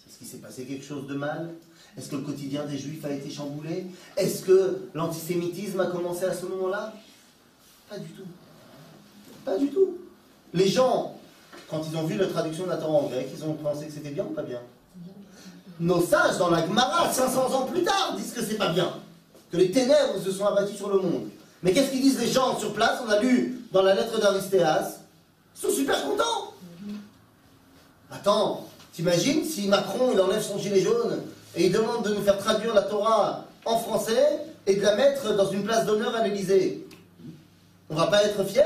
Est-ce 0.07 0.19
qu'il 0.19 0.27
s'est 0.27 0.39
passé 0.39 0.65
quelque 0.65 0.85
chose 0.85 1.07
de 1.07 1.15
mal? 1.15 1.55
Est-ce 1.97 2.11
que 2.11 2.17
le 2.17 2.23
quotidien 2.23 2.65
des 2.67 2.79
Juifs 2.79 3.05
a 3.05 3.11
été 3.11 3.31
chamboulé? 3.31 3.87
Est-ce 4.17 4.45
que 4.45 4.89
l'antisémitisme 4.95 5.81
a 5.81 5.87
commencé 5.87 6.25
à 6.25 6.35
ce 6.35 6.47
moment-là? 6.47 6.95
Pas 7.89 7.99
du 7.99 8.09
tout. 8.09 8.27
Pas 9.45 9.57
du 9.57 9.69
tout. 9.71 9.99
Les 10.53 10.69
gens, 10.69 11.15
quand 11.71 11.83
ils 11.91 11.97
ont 11.97 12.05
vu 12.05 12.17
la 12.17 12.27
traduction 12.27 12.65
de 12.65 12.71
la 12.71 12.77
Torah 12.77 12.99
en 12.99 13.09
grec, 13.09 13.29
ils 13.35 13.45
ont 13.45 13.55
pensé 13.55 13.87
que 13.87 13.93
c'était 13.93 14.11
bien 14.11 14.25
ou 14.25 14.35
pas 14.35 14.43
bien? 14.43 14.61
Nos 15.81 16.03
sages, 16.03 16.39
dans 16.39 16.51
la 16.51 16.67
Gemara, 16.67 17.11
500 17.13 17.55
ans 17.55 17.67
plus 17.67 17.85
tard, 17.85 18.15
disent 18.17 18.33
que 18.33 18.43
c'est 18.43 18.57
pas 18.57 18.71
bien. 18.71 18.93
Que 19.51 19.57
les 19.57 19.71
ténèbres 19.71 20.21
se 20.23 20.33
sont 20.33 20.45
abattues 20.45 20.77
sur 20.77 20.91
le 20.91 20.99
monde. 21.01 21.29
Mais 21.63 21.73
qu'est-ce 21.73 21.91
qu'ils 21.91 22.03
disent 22.03 22.21
les 22.21 22.29
gens 22.29 22.59
sur 22.59 22.73
place? 22.73 23.01
On 23.07 23.11
a 23.11 23.21
lu 23.21 23.61
dans 23.73 23.83
la 23.83 23.95
lettre 23.95 24.21
d'Aristéas. 24.21 24.99
Ils 25.57 25.61
sont 25.61 25.71
super 25.71 26.03
contents. 26.05 26.53
Attends, 28.11 28.69
t'imagines 28.93 29.45
si 29.45 29.69
Macron 29.69 30.11
il 30.13 30.21
enlève 30.21 30.43
son 30.43 30.59
gilet 30.59 30.81
jaune 30.81 31.23
et 31.55 31.67
il 31.67 31.73
demande 31.73 32.05
de 32.05 32.15
nous 32.15 32.23
faire 32.23 32.39
traduire 32.39 32.75
la 32.75 32.83
Torah 32.83 33.45
en 33.65 33.79
français 33.79 34.41
et 34.67 34.77
de 34.77 34.83
la 34.83 34.97
mettre 34.97 35.37
dans 35.37 35.51
une 35.51 35.65
place 35.65 35.85
d'honneur 35.87 36.15
à 36.15 36.27
l'Élysée? 36.27 36.87
On 37.91 37.95
va 37.95 38.07
pas 38.09 38.23
être 38.25 38.45
fiers 38.45 38.63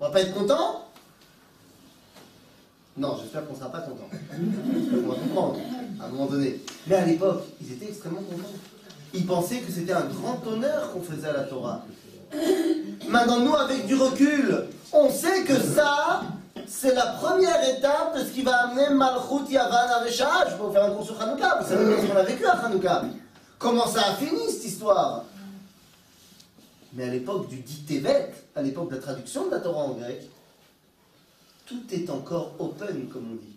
On 0.00 0.04
va 0.04 0.10
pas 0.10 0.20
être 0.20 0.34
content 0.34 0.86
Non, 2.96 3.16
j'espère 3.20 3.46
qu'on 3.46 3.54
sera 3.54 3.70
pas 3.70 3.80
content. 3.80 4.08
On 4.12 5.08
va 5.08 5.14
comprendre 5.14 5.58
à 6.00 6.06
un 6.06 6.08
moment 6.08 6.26
donné. 6.26 6.60
Mais 6.86 6.96
à 6.96 7.04
l'époque, 7.04 7.44
ils 7.60 7.72
étaient 7.72 7.88
extrêmement 7.88 8.20
contents. 8.22 8.48
Ils 9.14 9.26
pensaient 9.26 9.58
que 9.58 9.72
c'était 9.72 9.92
un 9.92 10.06
grand 10.06 10.40
honneur 10.46 10.92
qu'on 10.92 11.02
faisait 11.02 11.28
à 11.28 11.32
la 11.32 11.42
Torah. 11.44 11.84
Maintenant, 13.08 13.40
nous, 13.40 13.54
avec 13.54 13.86
du 13.86 13.94
recul, 13.94 14.66
on 14.92 15.10
sait 15.10 15.42
que 15.44 15.58
ça, 15.58 16.22
c'est 16.66 16.94
la 16.94 17.06
première 17.06 17.68
étape 17.68 18.16
de 18.16 18.24
ce 18.24 18.30
qui 18.30 18.42
va 18.42 18.68
amener 18.68 18.88
Malchut 18.90 19.50
Yavan 19.50 19.74
à 19.74 20.04
Recha. 20.04 20.48
Je 20.50 20.56
peux 20.56 20.64
vous 20.64 20.72
faire 20.72 20.84
un 20.84 20.90
cours 20.92 21.04
sur 21.04 21.20
Hanouka, 21.20 21.58
vous 21.60 21.68
savez 21.68 22.00
ce 22.00 22.06
qu'on 22.06 22.16
a 22.16 22.22
vécu 22.22 22.46
à. 22.46 23.02
Comment 23.58 23.86
ça 23.86 24.00
a 24.00 24.14
fini 24.14 24.50
cette 24.50 24.64
histoire? 24.64 25.24
Mais 26.94 27.04
à 27.04 27.08
l'époque 27.08 27.48
du 27.48 27.56
dit 27.56 27.82
Tevet, 27.86 28.32
à 28.54 28.62
l'époque 28.62 28.90
de 28.90 28.96
la 28.96 29.00
traduction 29.00 29.46
de 29.46 29.52
la 29.52 29.60
Torah 29.60 29.84
en 29.84 29.94
grec, 29.94 30.22
tout 31.66 31.82
est 31.90 32.10
encore 32.10 32.54
open, 32.58 33.08
comme 33.08 33.32
on 33.32 33.36
dit. 33.36 33.56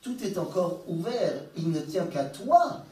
Tout 0.00 0.16
est 0.22 0.38
encore 0.38 0.82
ouvert. 0.86 1.34
Il 1.56 1.70
ne 1.70 1.80
tient 1.80 2.06
qu'à 2.06 2.24
toi 2.24 2.84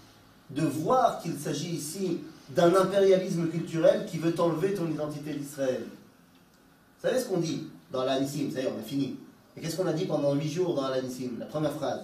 de 0.51 0.63
voir 0.63 1.21
qu'il 1.21 1.39
s'agit 1.39 1.71
ici 1.71 2.19
d'un 2.51 2.75
impérialisme 2.75 3.49
culturel 3.49 4.07
qui 4.07 4.19
veut 4.19 4.35
enlever 4.41 4.75
ton 4.75 4.89
identité 4.89 5.33
d'Israël. 5.35 5.83
Vous 5.83 7.09
savez 7.09 7.21
ce 7.21 7.27
qu'on 7.27 7.39
dit 7.39 7.69
dans 7.93 8.05
l'Anissim? 8.05 8.51
Ça 8.53 8.61
y 8.61 8.65
est, 8.65 8.73
on 8.77 8.79
a 8.79 8.83
fini. 8.83 9.17
Et 9.57 9.61
qu'est-ce 9.61 9.77
qu'on 9.77 9.87
a 9.87 9.93
dit 9.93 10.07
pendant 10.07 10.35
huit 10.35 10.51
jours 10.51 10.75
dans 10.75 10.89
l'Anissim? 10.89 11.39
La 11.39 11.47
première 11.47 11.73
phrase. 11.73 12.01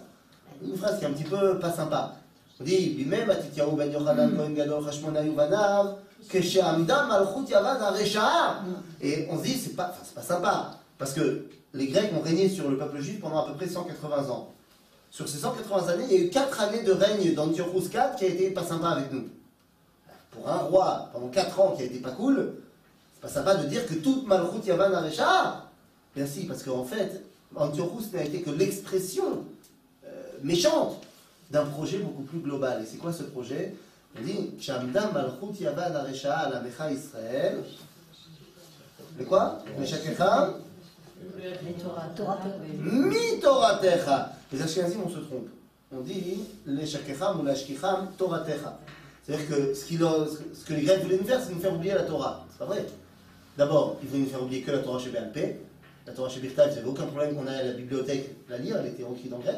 Une 0.65 0.77
phrase 0.77 0.99
qui 0.99 1.05
est 1.05 1.09
un 1.09 1.13
petit 1.13 1.25
peu 1.25 1.59
pas 1.59 1.73
sympa. 1.73 2.15
On 2.61 2.65
dit 2.65 2.95
Bimem 2.97 3.29
atityahu 3.29 3.77
ben 3.77 3.93
Yochanan 3.93 4.55
gadol 4.55 4.85
chashmonayu 6.31 6.85
vanav 6.87 6.87
keshe'amda 6.87 7.07
malchut 7.07 7.51
yavad. 7.51 7.83
Et 9.01 9.27
on 9.31 9.39
se 9.39 9.43
dit 9.45 9.55
c'est 9.55 9.77
pas, 9.77 9.95
pas 10.15 10.23
sympa 10.23 10.79
parce 10.99 11.13
que 11.13 11.47
les 11.75 11.89
Grecs 11.89 12.11
ont 12.17 12.23
régné 12.23 12.49
sur 12.49 12.71
le 12.71 12.79
peuple 12.79 13.01
juif 13.01 13.21
pendant 13.21 13.45
à 13.45 13.49
peu 13.49 13.55
près 13.55 13.69
180 13.69 14.31
ans. 14.31 14.53
Sur 15.11 15.29
ces 15.29 15.39
180 15.39 15.89
années, 15.89 16.05
il 16.11 16.17
y 16.17 16.23
a 16.23 16.27
eu 16.27 16.31
4 16.31 16.61
années 16.61 16.83
de 16.83 16.93
règne 16.93 17.35
d'Antiochus 17.35 17.87
IV 17.87 18.17
qui 18.19 18.25
a 18.25 18.29
été 18.29 18.51
pas 18.51 18.65
sympa 18.65 18.89
avec 18.89 19.13
nous. 19.13 19.29
Pour 20.31 20.49
un 20.49 20.59
roi, 20.59 21.11
pendant 21.13 21.29
4 21.29 21.61
ans 21.61 21.75
qui 21.77 21.83
a 21.83 21.87
été 21.87 21.99
pas 21.99 22.11
cool, 22.11 22.55
c'est 23.15 23.21
pas 23.21 23.29
sympa 23.29 23.55
de 23.57 23.67
dire 23.67 23.87
que 23.87 23.95
toute 23.95 24.27
Malchut 24.27 24.67
Yavan 24.67 24.93
Arecha. 24.93 25.65
Bien 26.15 26.27
si, 26.27 26.45
parce 26.47 26.63
qu'en 26.63 26.85
fait, 26.85 27.23
Antiochus 27.55 28.11
n'a 28.13 28.25
été 28.25 28.43
que 28.43 28.51
l'expression 28.51 29.45
euh, 30.07 30.09
méchante 30.43 31.01
d'un 31.51 31.65
projet 31.65 31.99
beaucoup 31.99 32.23
plus 32.23 32.41
global. 32.41 32.83
Et 32.83 32.87
c'est 32.87 32.99
quoi 32.99 33.13
ce 33.13 33.23
projet? 33.23 33.75
Dit 34.25 34.51
Shamdam 34.61 35.13
Malchut 35.13 35.63
Yavan 35.63 35.95
Arecha 35.95 36.33
ala 36.35 36.61
Mecha 36.61 36.91
Israël. 36.91 37.59
Mais 39.19 39.25
quoi? 39.25 39.59
Meshakecham 39.79 40.55
Mi 42.81 43.41
Toratecha. 43.41 44.33
Les 44.53 44.63
Ashkenazim, 44.63 45.01
on 45.05 45.09
se 45.09 45.19
trompe. 45.19 45.49
On 45.93 46.01
dit 46.01 46.41
les 46.67 46.87
Shakecham 46.87 47.41
ou 47.41 47.45
les 47.45 47.53
Ashkicham 47.53 48.09
Toratecha. 48.19 48.79
C'est-à-dire 49.25 49.49
que 49.49 49.75
ce, 49.75 49.85
qu'il 49.87 50.03
a- 50.05 50.27
ce 50.55 50.65
que 50.65 50.75
les 50.75 50.83
Grecs 50.83 51.03
voulaient 51.03 51.19
nous 51.19 51.25
faire, 51.25 51.41
c'est 51.43 51.53
nous 51.53 51.61
faire 51.61 51.75
oublier 51.75 51.95
la 51.95 52.03
Torah. 52.05 52.45
C'est 52.51 52.59
pas 52.59 52.67
vrai? 52.67 52.87
D'abord, 53.59 53.97
ils 54.03 54.09
voulaient 54.09 54.23
nous 54.23 54.29
faire 54.31 54.43
oublier 54.43 54.63
que 54.63 54.71
la 54.71 54.79
Torah 54.79 54.99
chez 55.01 55.11
BLP. 55.11 55.57
La 56.07 56.13
Torah 56.13 56.29
chez 56.29 56.39
Birtav, 56.41 56.69
il 56.71 56.73
n'y 56.75 56.79
avait 56.79 56.89
aucun 56.89 57.07
problème 57.07 57.35
qu'on 57.35 57.47
aille 57.49 57.61
à 57.61 57.65
la 57.65 57.73
bibliothèque 57.73 58.37
la 58.49 58.59
lire, 58.59 58.77
elle 58.79 58.87
était 58.87 59.03
écrite 59.03 59.33
en 59.33 59.39
grec. 59.39 59.57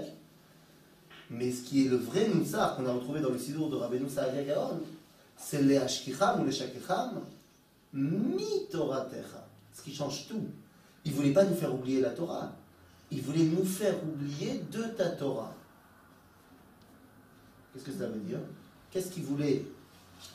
Mais 1.30 1.52
ce 1.52 1.62
qui 1.62 1.86
est 1.86 1.88
le 1.88 1.96
vrai 1.96 2.28
Moussar 2.28 2.76
qu'on 2.76 2.86
a 2.86 2.92
retrouvé 2.92 3.20
dans 3.20 3.30
le 3.30 3.38
Sidour 3.38 3.68
de 3.68 3.76
Rabbeinu 3.76 4.08
Saadia 4.08 4.42
Gaon, 4.44 4.80
c'est 5.36 5.62
les 5.62 5.76
Ashkicham 5.76 6.40
ou 6.40 6.46
les 6.46 6.52
Shakecham 6.52 7.20
mi 7.92 8.66
Toratecha. 8.70 9.46
Ce 9.74 9.82
qui 9.82 9.94
change 9.94 10.26
tout. 10.28 10.46
Ils 11.04 11.12
ne 11.12 11.16
voulaient 11.16 11.32
pas 11.32 11.44
nous 11.44 11.54
faire 11.54 11.72
oublier 11.72 12.00
la 12.00 12.10
Torah. 12.10 12.52
Ils 13.10 13.22
voulaient 13.22 13.44
nous 13.44 13.64
faire 13.64 13.94
oublier 14.02 14.60
de 14.70 14.82
ta 14.96 15.10
Torah. 15.10 15.54
Qu'est-ce 17.72 17.84
que 17.84 17.92
ça 17.92 18.06
veut 18.06 18.20
dire? 18.20 18.40
Qu'est-ce 18.90 19.10
qu'ils 19.10 19.24
voulaient? 19.24 19.62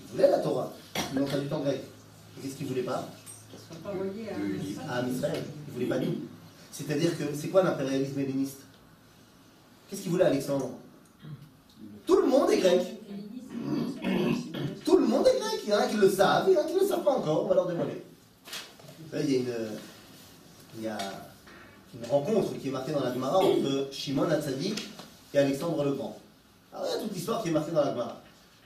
Ils 0.02 0.08
voulaient 0.12 0.32
la 0.32 0.40
Torah. 0.40 0.72
Ils 1.12 1.20
l'ont 1.20 1.26
traduit 1.26 1.52
en 1.52 1.60
grec. 1.60 1.84
Et 2.38 2.42
qu'est-ce 2.42 2.56
qu'ils 2.56 2.66
ne 2.68 2.72
voulaient 2.72 2.84
pas? 2.84 3.08
À 4.90 5.08
Israël. 5.08 5.44
Ils 5.68 5.70
ne 5.70 5.74
voulaient 5.74 5.86
pas 5.88 6.00
nous. 6.00 6.16
C'est-à-dire 6.72 7.18
que 7.18 7.26
c'est 7.36 7.50
quoi 7.50 7.64
l'impérialisme 7.64 8.20
helléniste? 8.20 8.62
Qu'est-ce 9.94 10.02
qu'il 10.06 10.12
voulait 10.14 10.26
Alexandre? 10.26 10.72
Tout 12.08 12.16
le 12.16 12.26
monde 12.26 12.50
est 12.50 12.58
grec. 12.58 12.82
Tout 14.84 14.98
le 14.98 15.06
monde 15.06 15.28
est 15.28 15.40
grec. 15.40 15.60
Il 15.66 15.70
y 15.70 15.74
en 15.76 15.78
a 15.78 15.86
qui 15.86 15.98
le 15.98 16.10
savent, 16.10 16.46
il 16.48 16.56
y 16.56 16.58
en 16.58 16.62
a 16.62 16.64
qui 16.64 16.74
ne 16.74 16.80
le 16.80 16.88
savent 16.88 17.04
pas 17.04 17.12
encore. 17.12 17.46
On 17.46 17.48
va 17.48 17.54
leur 17.54 17.68
savez, 17.68 18.04
il 20.76 20.82
y 20.82 20.88
a 20.88 20.98
une, 21.94 22.10
rencontre 22.10 22.60
qui 22.60 22.70
est 22.70 22.72
marquée 22.72 22.92
dans 22.92 23.02
la 23.02 23.14
Gemara 23.14 23.38
entre 23.38 23.90
Shimon 23.92 24.32
Hatzadik 24.32 24.84
et 25.32 25.38
Alexandre 25.38 25.84
le 25.84 25.92
Grand. 25.92 26.18
Alors 26.74 26.88
il 26.88 26.92
y 26.92 26.96
a 26.96 27.04
toute 27.04 27.14
l'histoire 27.14 27.44
qui 27.44 27.50
est 27.50 27.52
marquée 27.52 27.72
dans 27.72 27.86
la 27.86 27.92
Gemara. 27.92 28.20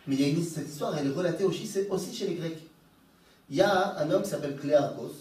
Mais 0.08 0.16
il 0.16 0.22
y 0.22 0.24
a 0.24 0.28
une, 0.30 0.42
cette 0.42 0.70
histoire, 0.70 0.98
elle 0.98 1.08
est 1.08 1.13
relatée 1.13 1.44
aussi 1.44 1.70
chez 2.13 2.28
les 2.28 2.36
Grecs. 2.36 2.60
Il 3.50 3.58
y 3.58 3.62
a 3.62 3.98
un 3.98 4.10
homme 4.12 4.24
qui 4.24 4.30
s'appelle 4.30 4.56
Cléarchos, 4.56 5.12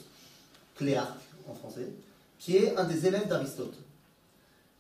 Cléarque 0.77 1.19
en 1.49 1.55
français, 1.55 1.88
qui 2.38 2.59
est 2.59 2.77
un 2.77 2.85
des 2.85 3.09
élèves 3.09 3.27
d'Aristote. 3.27 3.75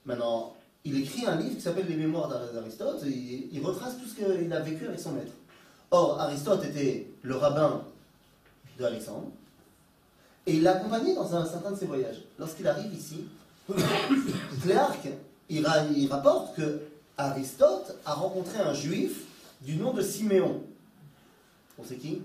Maintenant, 0.04 0.55
il 0.86 1.00
écrit 1.02 1.26
un 1.26 1.36
livre 1.36 1.56
qui 1.56 1.60
s'appelle 1.60 1.86
Les 1.88 1.96
Mémoires 1.96 2.28
d'Aristote, 2.54 3.02
et 3.04 3.10
il, 3.10 3.48
il 3.52 3.60
retrace 3.64 3.94
tout 3.98 4.08
ce 4.08 4.14
qu'il 4.14 4.52
a 4.52 4.60
vécu 4.60 4.86
avec 4.86 5.00
son 5.00 5.12
maître. 5.12 5.32
Or, 5.90 6.20
Aristote 6.20 6.64
était 6.64 7.06
le 7.22 7.36
rabbin 7.36 7.82
de 8.78 8.84
Alexandre, 8.84 9.28
Et 10.46 10.54
il 10.54 10.62
l'a 10.62 10.76
accompagné 10.76 11.14
dans 11.14 11.34
un 11.34 11.44
certain 11.44 11.72
de 11.72 11.76
ses 11.76 11.86
voyages. 11.86 12.22
Lorsqu'il 12.38 12.66
arrive 12.68 12.92
ici, 12.94 13.24
Cléarque, 14.62 15.08
il, 15.48 15.66
ra- 15.66 15.84
il 15.94 16.08
rapporte 16.08 16.54
que 16.56 16.80
Aristote 17.18 17.96
a 18.04 18.14
rencontré 18.14 18.58
un 18.60 18.74
juif 18.74 19.22
du 19.62 19.76
nom 19.76 19.92
de 19.92 20.02
Siméon. 20.02 20.62
On 21.78 21.84
sait 21.84 21.96
qui? 21.96 22.22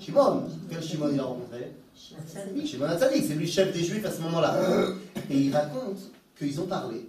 Shimon. 0.00 0.44
Quel 0.70 0.82
Shimon 0.82 1.10
il 1.12 1.20
a 1.20 1.24
rencontré? 1.24 1.72
Shimon 2.66 2.86
Hatzadik, 2.86 3.24
c'est 3.26 3.34
lui 3.34 3.46
le 3.46 3.50
chef 3.50 3.72
des 3.72 3.84
juifs 3.84 4.04
à 4.04 4.10
ce 4.10 4.20
moment-là. 4.22 4.56
Et 5.30 5.36
il 5.38 5.54
raconte 5.54 5.98
qu'ils 6.38 6.60
ont 6.60 6.66
parlé 6.66 7.08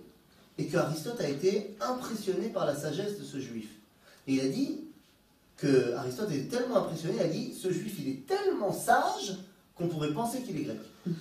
et 0.60 0.66
que 0.66 0.78
Aristote 0.78 1.22
a 1.22 1.30
été 1.30 1.76
impressionné 1.80 2.50
par 2.50 2.66
la 2.66 2.76
sagesse 2.76 3.18
de 3.18 3.24
ce 3.24 3.40
juif. 3.40 3.70
Et 4.28 4.34
il 4.34 4.42
a 4.42 4.48
dit 4.50 4.82
que 5.56 5.94
Aristote 5.94 6.32
est 6.32 6.52
tellement 6.52 6.86
impressionné, 6.86 7.16
il 7.18 7.22
a 7.22 7.28
dit 7.28 7.54
ce 7.54 7.72
juif 7.72 7.94
il 8.00 8.10
est 8.10 8.28
tellement 8.28 8.74
sage 8.74 9.38
qu'on 9.76 9.88
pourrait 9.88 10.12
penser 10.12 10.42
qu'il 10.42 10.58
est 10.58 10.64
grec. 10.64 10.78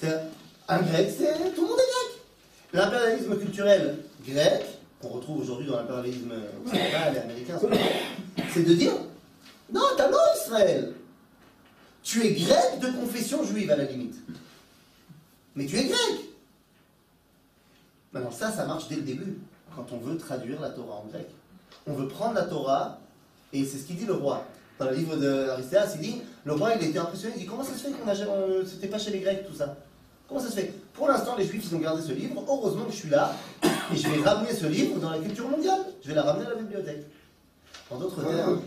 C'est 0.00 0.18
un 0.66 0.80
grec, 0.80 1.10
c'est 1.14 1.54
tout 1.54 1.60
le 1.60 1.68
monde 1.68 1.78
est 1.78 1.92
grec. 1.92 2.22
L'impérialisme 2.72 3.36
culturel 3.38 3.98
grec, 4.26 4.64
qu'on 5.02 5.08
retrouve 5.08 5.42
aujourd'hui 5.42 5.66
dans 5.66 5.76
l'impérialisme 5.76 6.32
occidental 6.64 7.16
et 7.16 7.18
américain, 7.18 7.58
c'est 8.54 8.62
de 8.62 8.72
dire 8.72 8.94
non, 9.70 9.82
t'as 9.98 10.08
non 10.08 10.16
Israël. 10.42 10.94
Tu 12.02 12.24
es 12.24 12.32
grec 12.32 12.80
de 12.80 12.86
confession 12.98 13.44
juive 13.44 13.70
à 13.70 13.76
la 13.76 13.84
limite. 13.84 14.14
Mais 15.54 15.66
tu 15.66 15.76
es 15.76 15.84
grec. 15.84 16.29
Maintenant, 18.12 18.30
ça, 18.30 18.50
ça 18.50 18.66
marche 18.66 18.88
dès 18.88 18.96
le 18.96 19.02
début, 19.02 19.38
quand 19.74 19.86
on 19.92 19.98
veut 19.98 20.16
traduire 20.16 20.60
la 20.60 20.70
Torah 20.70 20.96
en 20.96 21.06
grec. 21.10 21.28
On 21.86 21.92
veut 21.92 22.08
prendre 22.08 22.34
la 22.34 22.42
Torah, 22.42 22.98
et 23.52 23.64
c'est 23.64 23.78
ce 23.78 23.84
qu'il 23.84 23.96
dit 23.96 24.06
le 24.06 24.14
roi. 24.14 24.44
Dans 24.78 24.86
le 24.86 24.96
livre 24.96 25.16
d'Aristéas, 25.16 25.92
il 25.96 26.00
dit 26.00 26.22
le 26.44 26.52
roi, 26.54 26.74
il 26.74 26.88
était 26.88 26.98
impressionné, 26.98 27.34
il 27.36 27.42
dit 27.42 27.46
comment 27.46 27.62
ça 27.62 27.72
se 27.74 27.84
fait 27.84 27.92
qu'on 27.92 28.08
a 28.08 28.14
c'était 28.66 28.88
pas 28.88 28.98
chez 28.98 29.10
les 29.10 29.20
Grecs 29.20 29.46
tout 29.46 29.54
ça? 29.54 29.76
Comment 30.26 30.40
ça 30.40 30.48
se 30.48 30.54
fait? 30.54 30.72
Pour 30.94 31.08
l'instant, 31.08 31.36
les 31.36 31.44
Juifs, 31.44 31.64
ils 31.70 31.76
ont 31.76 31.80
gardé 31.80 32.02
ce 32.02 32.12
livre. 32.12 32.42
Heureusement 32.48 32.84
que 32.84 32.92
je 32.92 32.96
suis 32.96 33.10
là, 33.10 33.34
et 33.64 33.96
je 33.96 34.08
vais 34.08 34.22
ramener 34.22 34.52
ce 34.52 34.66
livre 34.66 34.98
dans 34.98 35.10
la 35.10 35.18
culture 35.18 35.48
mondiale. 35.48 35.80
Je 36.02 36.08
vais 36.08 36.14
la 36.14 36.22
ramener 36.22 36.46
à 36.46 36.50
la 36.50 36.54
bibliothèque. 36.54 37.04
En 37.90 37.98
d'autres 37.98 38.22
termes, 38.22 38.60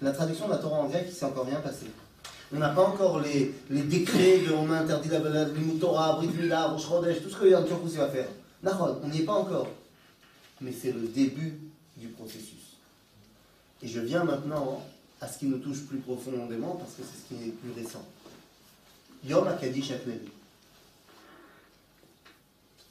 la 0.00 0.12
traduction 0.12 0.46
de 0.46 0.52
la 0.52 0.58
Torah 0.58 0.78
en 0.80 0.88
grec, 0.88 1.04
il 1.08 1.14
s'est 1.14 1.26
encore 1.26 1.46
rien 1.46 1.60
passé. 1.60 1.86
On 2.54 2.58
n'a 2.58 2.70
pas 2.70 2.82
encore 2.82 3.20
les, 3.20 3.54
les 3.68 3.82
décrets 3.82 4.38
de 4.38 4.54
on 4.54 4.72
a 4.72 4.78
interdit 4.78 5.10
la, 5.10 5.18
la, 5.18 5.44
Limut 5.44 5.78
Torah, 5.78 6.16
Brit 6.16 6.28
Mila, 6.28 6.68
Rosh 6.68 6.88
Chodesh, 6.88 7.22
tout 7.22 7.28
ce 7.28 7.36
que 7.36 7.46
Yann 7.46 7.66
Turkous 7.66 7.90
va 7.90 8.08
faire. 8.08 8.28
On 8.64 9.08
n'y 9.08 9.20
est 9.20 9.24
pas 9.24 9.34
encore. 9.34 9.68
Mais 10.60 10.72
c'est 10.72 10.92
le 10.92 11.06
début 11.08 11.58
du 11.96 12.08
processus. 12.08 12.76
Et 13.82 13.88
je 13.88 14.00
viens 14.00 14.24
maintenant 14.24 14.84
à 15.20 15.28
ce 15.28 15.38
qui 15.38 15.46
nous 15.46 15.58
touche 15.58 15.82
plus 15.82 15.98
profondément 15.98 16.76
parce 16.76 16.94
que 16.94 17.02
c'est 17.02 17.34
ce 17.34 17.40
qui 17.40 17.48
est 17.48 17.52
plus 17.52 17.72
récent. 17.72 18.04
Yom 19.24 19.46
HaKadish 19.46 19.90
HaKlali. 19.92 20.30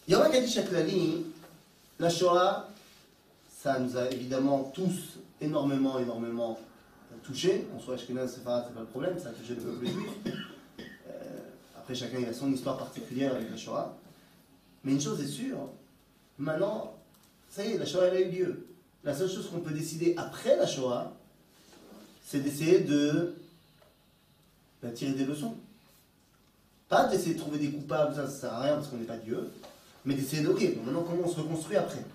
Yom 0.08 0.22
HaKadish 0.22 0.58
HaKlali, 0.58 1.26
la 2.00 2.10
Shoah, 2.10 2.70
ça 3.58 3.80
nous 3.80 3.98
a 3.98 4.10
évidemment 4.12 4.72
tous 4.74 5.20
énormément, 5.42 6.00
énormément 6.00 6.60
touchés. 7.24 7.68
On 7.76 7.80
soit 7.80 7.96
Ashkenaz, 7.96 8.34
c'est 8.36 8.44
pas 8.44 8.70
le 8.78 8.86
problème, 8.86 9.20
ça 9.20 9.30
a 9.30 9.32
touché 9.32 9.56
le 9.56 9.62
peuple 9.62 9.86
juif. 9.86 10.10
Euh, 10.80 11.40
après, 11.78 11.96
chacun 11.96 12.24
a 12.24 12.34
son 12.34 12.52
histoire 12.52 12.78
particulière 12.78 13.36
avec 13.36 13.50
la 13.50 13.58
Shoah. 13.58 13.98
Mais 14.88 14.93
une 14.93 15.02
chose 15.02 15.21
est 15.21 15.28
sûre, 15.28 15.58
maintenant, 16.39 16.93
ça 17.50 17.65
y 17.65 17.73
est, 17.73 17.78
la 17.78 17.86
Shoah 17.86 18.06
elle 18.06 18.15
a 18.15 18.21
eu 18.21 18.32
lieu. 18.32 18.67
La 19.04 19.13
seule 19.13 19.30
chose 19.30 19.50
qu'on 19.50 19.60
peut 19.60 19.73
décider 19.73 20.15
après 20.15 20.56
la 20.56 20.65
Shoah, 20.65 21.12
c'est 22.26 22.39
d'essayer 22.39 22.80
de 22.80 23.36
ben, 24.82 24.93
tirer 24.93 25.12
des 25.12 25.26
leçons. 25.26 25.56
Pas 26.88 27.06
d'essayer 27.08 27.34
de 27.34 27.39
trouver 27.39 27.60
des 27.60 27.69
coupables, 27.69 28.15
ça 28.15 28.23
ne 28.23 28.30
sert 28.30 28.54
à 28.54 28.62
rien 28.62 28.76
parce 28.76 28.88
qu'on 28.88 28.95
n'est 28.95 29.04
pas 29.04 29.17
Dieu, 29.17 29.52
mais 30.06 30.13
d'essayer 30.13 30.41
de, 30.41 30.47
ok, 30.47 30.76
bon, 30.78 30.84
maintenant 30.84 31.04
comment 31.04 31.23
on 31.26 31.30
se 31.30 31.41
reconstruit 31.41 31.76
après? 31.76 32.06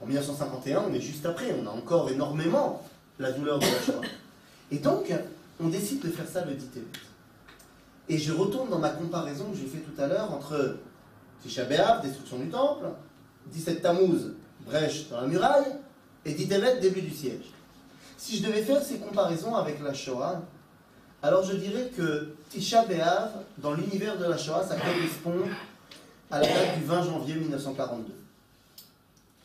En 0.00 0.06
1951, 0.06 0.84
on 0.88 0.94
est 0.94 1.00
juste 1.02 1.26
après, 1.26 1.54
on 1.62 1.66
a 1.66 1.70
encore 1.72 2.08
énormément 2.08 2.82
la 3.18 3.32
douleur 3.32 3.58
de 3.58 3.66
la 3.66 3.82
Shoah. 3.82 4.00
Et 4.70 4.78
donc, 4.78 5.12
on 5.60 5.68
décide 5.68 6.00
de 6.00 6.08
faire 6.08 6.26
ça 6.26 6.42
le 6.42 6.54
10 6.54 6.68
Tevet. 6.68 6.86
Et 8.08 8.16
je 8.16 8.32
retourne 8.32 8.70
dans 8.70 8.78
ma 8.78 8.88
comparaison 8.90 9.50
que 9.50 9.58
j'ai 9.58 9.66
fait 9.66 9.80
tout 9.80 10.00
à 10.00 10.06
l'heure 10.06 10.32
entre 10.32 10.78
Tisha 11.42 11.64
B'Av, 11.64 12.02
destruction 12.02 12.38
du 12.38 12.48
temple, 12.48 12.86
17 13.46 13.82
Tammuz, 13.82 14.34
brèche 14.64 15.08
dans 15.08 15.20
la 15.20 15.26
muraille, 15.26 15.76
et 16.24 16.32
10 16.32 16.48
Tevet, 16.48 16.80
début 16.80 17.02
du 17.02 17.14
siège. 17.14 17.52
Si 18.18 18.38
je 18.38 18.46
devais 18.46 18.62
faire 18.62 18.82
ces 18.82 18.96
comparaisons 18.98 19.54
avec 19.54 19.80
la 19.82 19.94
Shoah, 19.94 20.42
alors 21.22 21.44
je 21.44 21.54
dirais 21.54 21.90
que 21.96 22.34
Tisha 22.50 22.84
B'Av, 22.84 23.30
dans 23.58 23.74
l'univers 23.74 24.18
de 24.18 24.24
la 24.24 24.36
Shoah, 24.36 24.64
ça 24.66 24.76
correspond 24.76 25.48
à 26.30 26.40
la 26.40 26.46
date 26.46 26.78
du 26.78 26.84
20 26.84 27.02
janvier 27.04 27.34
1942. 27.34 28.12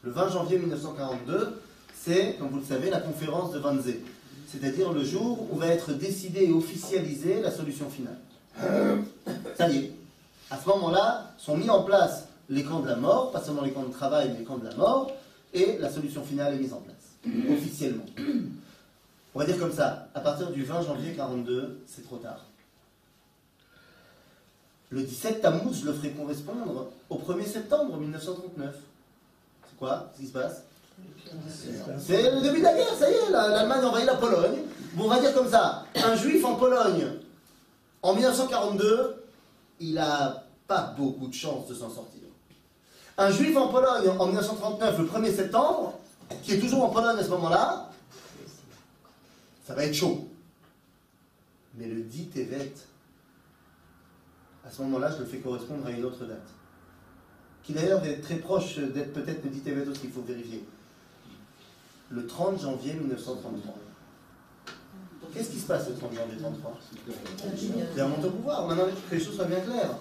Le 0.03 0.11
20 0.11 0.29
janvier 0.29 0.57
1942, 0.57 1.61
c'est, 1.93 2.35
comme 2.39 2.49
vous 2.49 2.59
le 2.59 2.65
savez, 2.65 2.89
la 2.89 2.99
conférence 2.99 3.51
de 3.51 3.59
Wannsee, 3.59 3.99
c'est-à-dire 4.47 4.91
le 4.91 5.03
jour 5.03 5.47
où 5.51 5.57
va 5.57 5.67
être 5.67 5.93
décidée 5.93 6.45
et 6.45 6.51
officialisée 6.51 7.41
la 7.41 7.51
solution 7.51 7.87
finale. 7.89 8.17
Ça 9.55 9.69
y 9.69 9.77
est. 9.77 9.91
À 10.51 10.57
ce 10.57 10.67
moment-là, 10.67 11.31
sont 11.37 11.55
mis 11.57 11.69
en 11.69 11.83
place 11.83 12.25
les 12.49 12.63
camps 12.63 12.81
de 12.81 12.87
la 12.89 12.97
mort, 12.97 13.31
pas 13.31 13.41
seulement 13.41 13.61
les 13.61 13.71
camps 13.71 13.83
de 13.83 13.91
travail, 13.93 14.29
mais 14.33 14.39
les 14.39 14.43
camps 14.45 14.57
de 14.57 14.67
la 14.67 14.75
mort, 14.75 15.11
et 15.53 15.77
la 15.79 15.89
solution 15.89 16.23
finale 16.23 16.53
est 16.55 16.57
mise 16.57 16.73
en 16.73 16.81
place, 16.81 17.15
officiellement. 17.49 18.05
On 19.33 19.39
va 19.39 19.45
dire 19.45 19.57
comme 19.57 19.71
ça, 19.71 20.07
à 20.13 20.19
partir 20.19 20.51
du 20.51 20.63
20 20.63 20.81
janvier 20.83 21.13
42, 21.13 21.79
c'est 21.87 22.03
trop 22.05 22.17
tard. 22.17 22.41
Le 24.89 25.03
17 25.03 25.41
Tammuz, 25.41 25.73
je 25.79 25.85
le 25.85 25.93
ferai 25.93 26.11
correspondre 26.11 26.87
au 27.09 27.15
1er 27.17 27.45
septembre 27.45 27.95
1939. 27.97 28.75
C'est 29.69 29.77
quoi? 29.77 30.11
Ce 30.13 30.19
qui 30.21 30.27
se 30.27 30.33
passe? 30.33 30.63
C'est 31.97 32.29
le 32.29 32.41
début 32.41 32.59
de 32.59 32.63
la 32.63 32.73
guerre, 32.73 32.93
ça 32.99 33.09
y 33.09 33.13
est, 33.13 33.29
la- 33.31 33.47
l'Allemagne 33.47 33.85
envahit 33.85 34.05
la 34.05 34.15
Pologne. 34.15 34.59
Bon, 34.95 35.05
on 35.05 35.07
va 35.07 35.21
dire 35.21 35.33
comme 35.33 35.49
ça, 35.49 35.85
un 35.95 36.15
juif 36.15 36.43
en 36.43 36.55
Pologne, 36.55 37.07
en 38.01 38.13
1942, 38.13 39.23
il 39.79 39.93
n'a 39.93 40.40
pas 40.71 40.95
beaucoup 40.97 41.27
de 41.27 41.33
chances 41.33 41.67
de 41.67 41.75
s'en 41.75 41.89
sortir. 41.89 42.21
Un 43.17 43.29
juif 43.29 43.57
en 43.57 43.67
Pologne 43.67 44.07
en 44.17 44.25
1939, 44.25 44.99
le 44.99 45.05
1er 45.05 45.35
septembre, 45.35 45.99
qui 46.43 46.53
est 46.53 46.59
toujours 46.59 46.85
en 46.85 46.89
Pologne 46.89 47.19
à 47.19 47.23
ce 47.23 47.29
moment-là, 47.29 47.89
ça 49.67 49.75
va 49.75 49.83
être 49.83 49.93
chaud. 49.93 50.29
Mais 51.75 51.87
le 51.87 52.03
10 52.03 52.29
Tevet, 52.29 52.71
à 54.65 54.71
ce 54.71 54.81
moment-là, 54.83 55.11
je 55.11 55.19
le 55.19 55.25
fais 55.25 55.39
correspondre 55.39 55.85
à 55.85 55.91
une 55.91 56.05
autre 56.05 56.23
date. 56.23 56.47
Qui 57.63 57.73
d'ailleurs 57.73 58.05
est 58.05 58.21
très 58.21 58.37
proche 58.37 58.77
d'être 58.77 59.11
peut-être 59.11 59.43
le 59.43 59.49
10 59.49 59.63
Tevet 59.63 59.87
aussi, 59.89 60.01
il 60.05 60.11
faut 60.11 60.21
vérifier. 60.21 60.63
Le 62.11 62.25
30 62.25 62.61
janvier 62.61 62.93
1933. 62.93 63.75
Qu'est-ce 65.33 65.49
qui 65.49 65.59
se 65.59 65.67
passe 65.67 65.89
le 65.89 65.95
30 65.95 66.13
janvier 66.13 66.35
1933 66.35 66.79
Il 67.93 67.97
y 67.97 67.99
a 67.99 68.05
un 68.05 68.07
monte 68.07 68.23
au 68.23 68.31
pouvoir. 68.31 68.67
Maintenant, 68.67 68.85
que 68.85 69.15
les 69.15 69.21
choses 69.21 69.35
soient 69.35 69.45
bien 69.45 69.59
claires. 69.59 69.97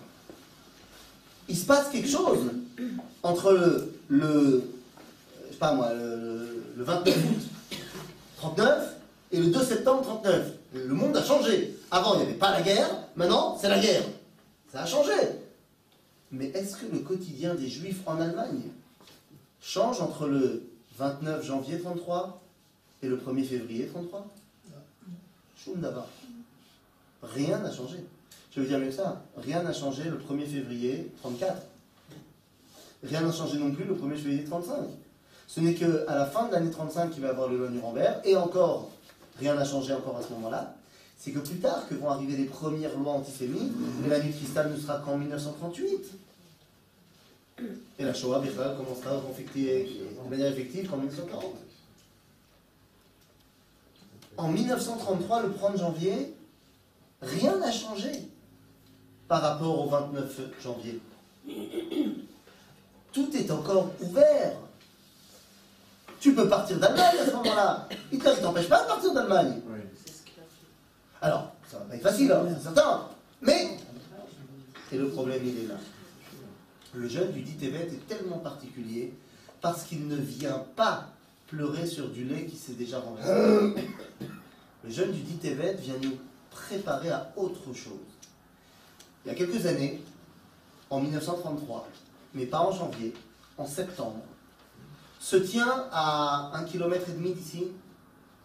Il 1.51 1.57
se 1.57 1.67
passe 1.67 1.89
quelque 1.91 2.09
chose 2.09 2.53
entre 3.25 3.53
le, 3.53 3.93
le 4.09 4.63
je 5.49 5.53
sais 5.53 5.59
pas 5.59 5.75
moi, 5.75 5.93
le, 5.93 6.65
le 6.77 6.85
29 6.85 7.17
août 7.17 7.77
39 8.37 8.97
et 9.33 9.41
le 9.41 9.47
2 9.47 9.65
septembre 9.65 10.03
39. 10.03 10.53
Le 10.75 10.95
monde 10.95 11.17
a 11.17 11.25
changé. 11.25 11.77
Avant, 11.91 12.15
il 12.15 12.19
n'y 12.19 12.23
avait 12.27 12.35
pas 12.35 12.53
la 12.53 12.63
guerre. 12.63 12.89
Maintenant, 13.17 13.59
c'est 13.61 13.69
la 13.69 13.81
guerre. 13.81 14.05
Ça 14.73 14.83
a 14.83 14.87
changé. 14.87 15.13
Mais 16.31 16.47
est-ce 16.51 16.77
que 16.77 16.87
le 16.87 17.01
quotidien 17.01 17.57
des 17.57 17.69
Juifs 17.69 18.01
en 18.07 18.21
Allemagne 18.21 18.63
change 19.61 20.01
entre 20.01 20.29
le 20.29 20.63
29 20.99 21.45
janvier 21.45 21.81
33 21.81 22.41
et 23.03 23.09
le 23.09 23.17
1er 23.17 23.45
février 23.45 23.87
33 23.89 24.25
Choum 25.65 25.81
d'abord. 25.81 26.09
Rien 27.25 27.59
n'a 27.59 27.73
changé. 27.73 27.97
Je 28.55 28.61
veux 28.61 28.67
dire 28.67 28.81
que 28.81 28.91
ça? 28.91 29.23
Rien 29.37 29.63
n'a 29.63 29.73
changé 29.73 30.05
le 30.05 30.19
1er 30.19 30.47
février 30.47 31.13
34. 31.21 31.57
Rien 33.05 33.21
n'a 33.21 33.33
changé 33.33 33.59
non 33.59 33.71
plus 33.71 33.85
le 33.85 33.95
1er 33.95 34.17
février 34.17 34.45
35. 34.45 34.75
Ce 35.47 35.61
n'est 35.61 35.75
qu'à 35.75 35.87
la 35.87 36.27
fin 36.27 36.49
de 36.49 36.53
l'année 36.53 36.71
35 36.71 37.11
qu'il 37.11 37.23
va 37.23 37.29
y 37.29 37.31
avoir 37.31 37.49
le 37.49 37.59
loi 37.59 37.71
Nuremberg, 37.71 38.21
et 38.25 38.37
encore, 38.37 38.91
rien 39.39 39.55
n'a 39.55 39.65
changé 39.65 39.93
encore 39.93 40.17
à 40.17 40.23
ce 40.23 40.31
moment-là. 40.35 40.75
C'est 41.19 41.33
que 41.33 41.39
plus 41.39 41.59
tard 41.59 41.87
que 41.89 41.95
vont 41.95 42.09
arriver 42.09 42.37
les 42.37 42.45
premières 42.45 42.97
lois 42.99 43.13
antisémites, 43.15 43.73
et 44.05 44.09
la 44.09 44.21
nuit 44.21 44.31
de 44.31 44.37
cristal 44.37 44.71
ne 44.73 44.77
sera 44.77 44.99
qu'en 44.99 45.17
1938. 45.17 46.11
Et 47.99 48.05
la 48.05 48.15
Shoah, 48.15 48.41
Bichlal, 48.41 48.77
commencera 48.77 49.17
de 49.17 50.31
manière 50.31 50.53
effective 50.53 50.89
qu'en 50.89 50.97
1940. 50.97 51.45
En 54.37 54.49
1933, 54.49 55.43
le 55.43 55.49
1er 55.51 55.79
janvier, 55.79 56.35
rien 57.21 57.59
n'a 57.59 57.71
changé 57.71 58.13
par 59.31 59.43
rapport 59.43 59.87
au 59.87 59.89
29 59.89 60.41
janvier. 60.61 61.01
Tout 63.13 63.31
est 63.37 63.49
encore 63.49 63.93
ouvert. 64.01 64.57
Tu 66.19 66.35
peux 66.35 66.49
partir 66.49 66.81
d'Allemagne 66.81 67.17
à 67.23 67.27
ce 67.27 67.31
moment-là. 67.37 67.89
Hitler 68.11 68.33
ne 68.33 68.43
t'empêche 68.43 68.69
pas 68.69 68.83
de 68.83 68.89
partir 68.89 69.15
d'Allemagne. 69.15 69.61
Alors, 71.23 71.53
ça 71.71 71.79
va 71.79 71.85
pas 71.85 71.95
être 71.95 72.03
facile, 72.03 72.33
hein, 72.33 72.45
c'est 72.57 72.65
certain. 72.65 73.07
Mais, 73.41 73.79
et 74.91 74.99
le 74.99 75.11
problème, 75.11 75.43
il 75.45 75.65
est 75.65 75.69
là. 75.69 75.77
Le 76.95 77.07
jeûne 77.07 77.31
du 77.31 77.43
dit 77.43 77.57
est 77.65 78.09
tellement 78.09 78.39
particulier 78.39 79.15
parce 79.61 79.85
qu'il 79.85 80.09
ne 80.09 80.17
vient 80.17 80.65
pas 80.75 81.07
pleurer 81.47 81.87
sur 81.87 82.09
du 82.09 82.25
lait 82.25 82.47
qui 82.47 82.57
s'est 82.57 82.73
déjà 82.73 82.99
renversé. 82.99 83.31
Le 84.83 84.91
jeûne 84.91 85.13
du 85.13 85.21
dit 85.21 85.39
vient 85.41 85.99
nous 86.03 86.17
préparer 86.51 87.11
à 87.11 87.33
autre 87.37 87.73
chose. 87.75 88.10
Il 89.25 89.29
y 89.29 89.31
a 89.31 89.35
quelques 89.35 89.67
années, 89.67 90.01
en 90.89 91.01
1933, 91.01 91.89
mais 92.35 92.47
pas 92.47 92.61
en 92.61 92.73
janvier, 92.73 93.13
en 93.59 93.67
septembre, 93.67 94.23
se 95.21 95.37
tient 95.37 95.87
à 95.93 96.53
un 96.55 96.65
kilomètre 96.65 97.09
et 97.11 97.13
demi 97.13 97.33
d'ici, 97.33 97.69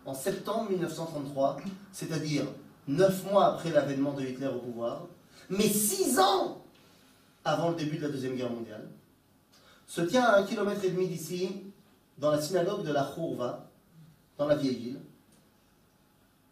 en 0.06 0.14
septembre 0.14 0.70
1933, 0.70 1.58
c'est-à-dire 1.92 2.46
neuf 2.88 3.24
mois 3.32 3.54
après 3.54 3.72
l'avènement 3.72 4.14
de 4.14 4.24
Hitler 4.24 4.48
au 4.48 4.60
pouvoir, 4.60 5.04
mais 5.50 5.68
six 5.68 6.20
ans 6.20 6.62
avant 7.46 7.70
le 7.70 7.76
début 7.76 7.98
de 7.98 8.04
la 8.04 8.10
Deuxième 8.10 8.36
Guerre 8.36 8.52
mondiale, 8.52 8.88
se 9.88 10.02
tient 10.02 10.24
à 10.24 10.40
un 10.40 10.44
kilomètre 10.44 10.84
et 10.84 10.92
demi 10.92 11.08
d'ici, 11.08 11.64
dans 12.18 12.32
la 12.32 12.42
synagogue 12.42 12.84
de 12.84 12.92
la 12.92 13.04
Khourva, 13.04 13.70
dans 14.38 14.48
la 14.48 14.56
vieille 14.56 14.76
ville, 14.76 15.00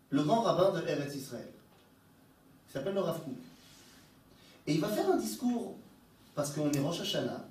le 0.09 0.23
grand 0.23 0.41
rabbin 0.41 0.79
de 0.79 0.88
Eretz 0.88 1.15
Israël, 1.15 1.51
qui 2.67 2.73
s'appelle 2.73 2.93
le 2.93 3.01
Rav. 3.01 3.19
Et 4.67 4.76
il 4.76 4.82
va 4.82 4.88
faire 4.88 5.10
un 5.12 5.17
discours, 5.17 5.76
parce 6.36 6.52
qu'on 6.52 6.71
est 6.71 6.80
Rosh 6.80 7.02
Hashanah, 7.02 7.45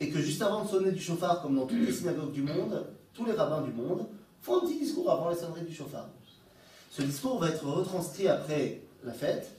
et 0.00 0.10
que 0.10 0.20
juste 0.20 0.42
avant 0.42 0.64
de 0.64 0.68
sonner 0.68 0.92
du 0.92 1.00
chauffard, 1.00 1.42
comme 1.42 1.56
dans 1.56 1.66
toutes 1.66 1.80
les 1.80 1.92
synagogues 1.92 2.32
du 2.32 2.42
monde, 2.42 2.86
tous 3.12 3.24
les 3.24 3.32
rabbins 3.32 3.62
du 3.62 3.72
monde 3.72 4.06
font 4.40 4.58
un 4.58 4.60
petit 4.60 4.78
discours 4.78 5.10
avant 5.10 5.30
les 5.30 5.36
sonneries 5.36 5.64
du 5.64 5.74
chauffard. 5.74 6.08
Ce 6.90 7.02
discours 7.02 7.38
va 7.40 7.48
être 7.48 7.64
retranscrit 7.64 8.28
après 8.28 8.80
la 9.04 9.12
fête 9.12 9.50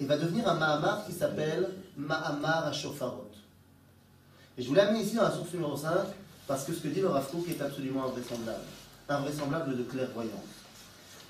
et 0.00 0.04
va 0.04 0.16
devenir 0.16 0.48
un 0.48 0.54
Mahamar 0.54 1.04
qui 1.06 1.12
s'appelle 1.12 1.70
Mahamar 1.96 2.66
à 2.66 2.72
Shofarot. 2.72 3.30
Et 4.56 4.62
je 4.62 4.68
vous 4.68 4.74
l'ai 4.74 4.80
amené 4.80 5.02
ici 5.02 5.16
dans 5.16 5.22
la 5.22 5.30
source 5.30 5.52
numéro 5.52 5.76
5 5.76 5.90
parce 6.46 6.64
que 6.64 6.72
ce 6.72 6.80
que 6.80 6.88
dit 6.88 7.00
le 7.00 7.08
Rav 7.08 7.30
Kook 7.30 7.48
est 7.48 7.60
absolument 7.60 8.06
invraisemblable. 8.06 8.64
Invraisemblable 9.08 9.76
de 9.76 9.82
clairvoyance. 9.84 10.32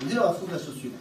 Il 0.01 0.09
dit 0.09 0.14
le 0.14 0.21
Rav 0.21 0.38
Kook 0.38 0.51
la 0.51 0.59
chose 0.59 0.77
suivante. 0.77 1.01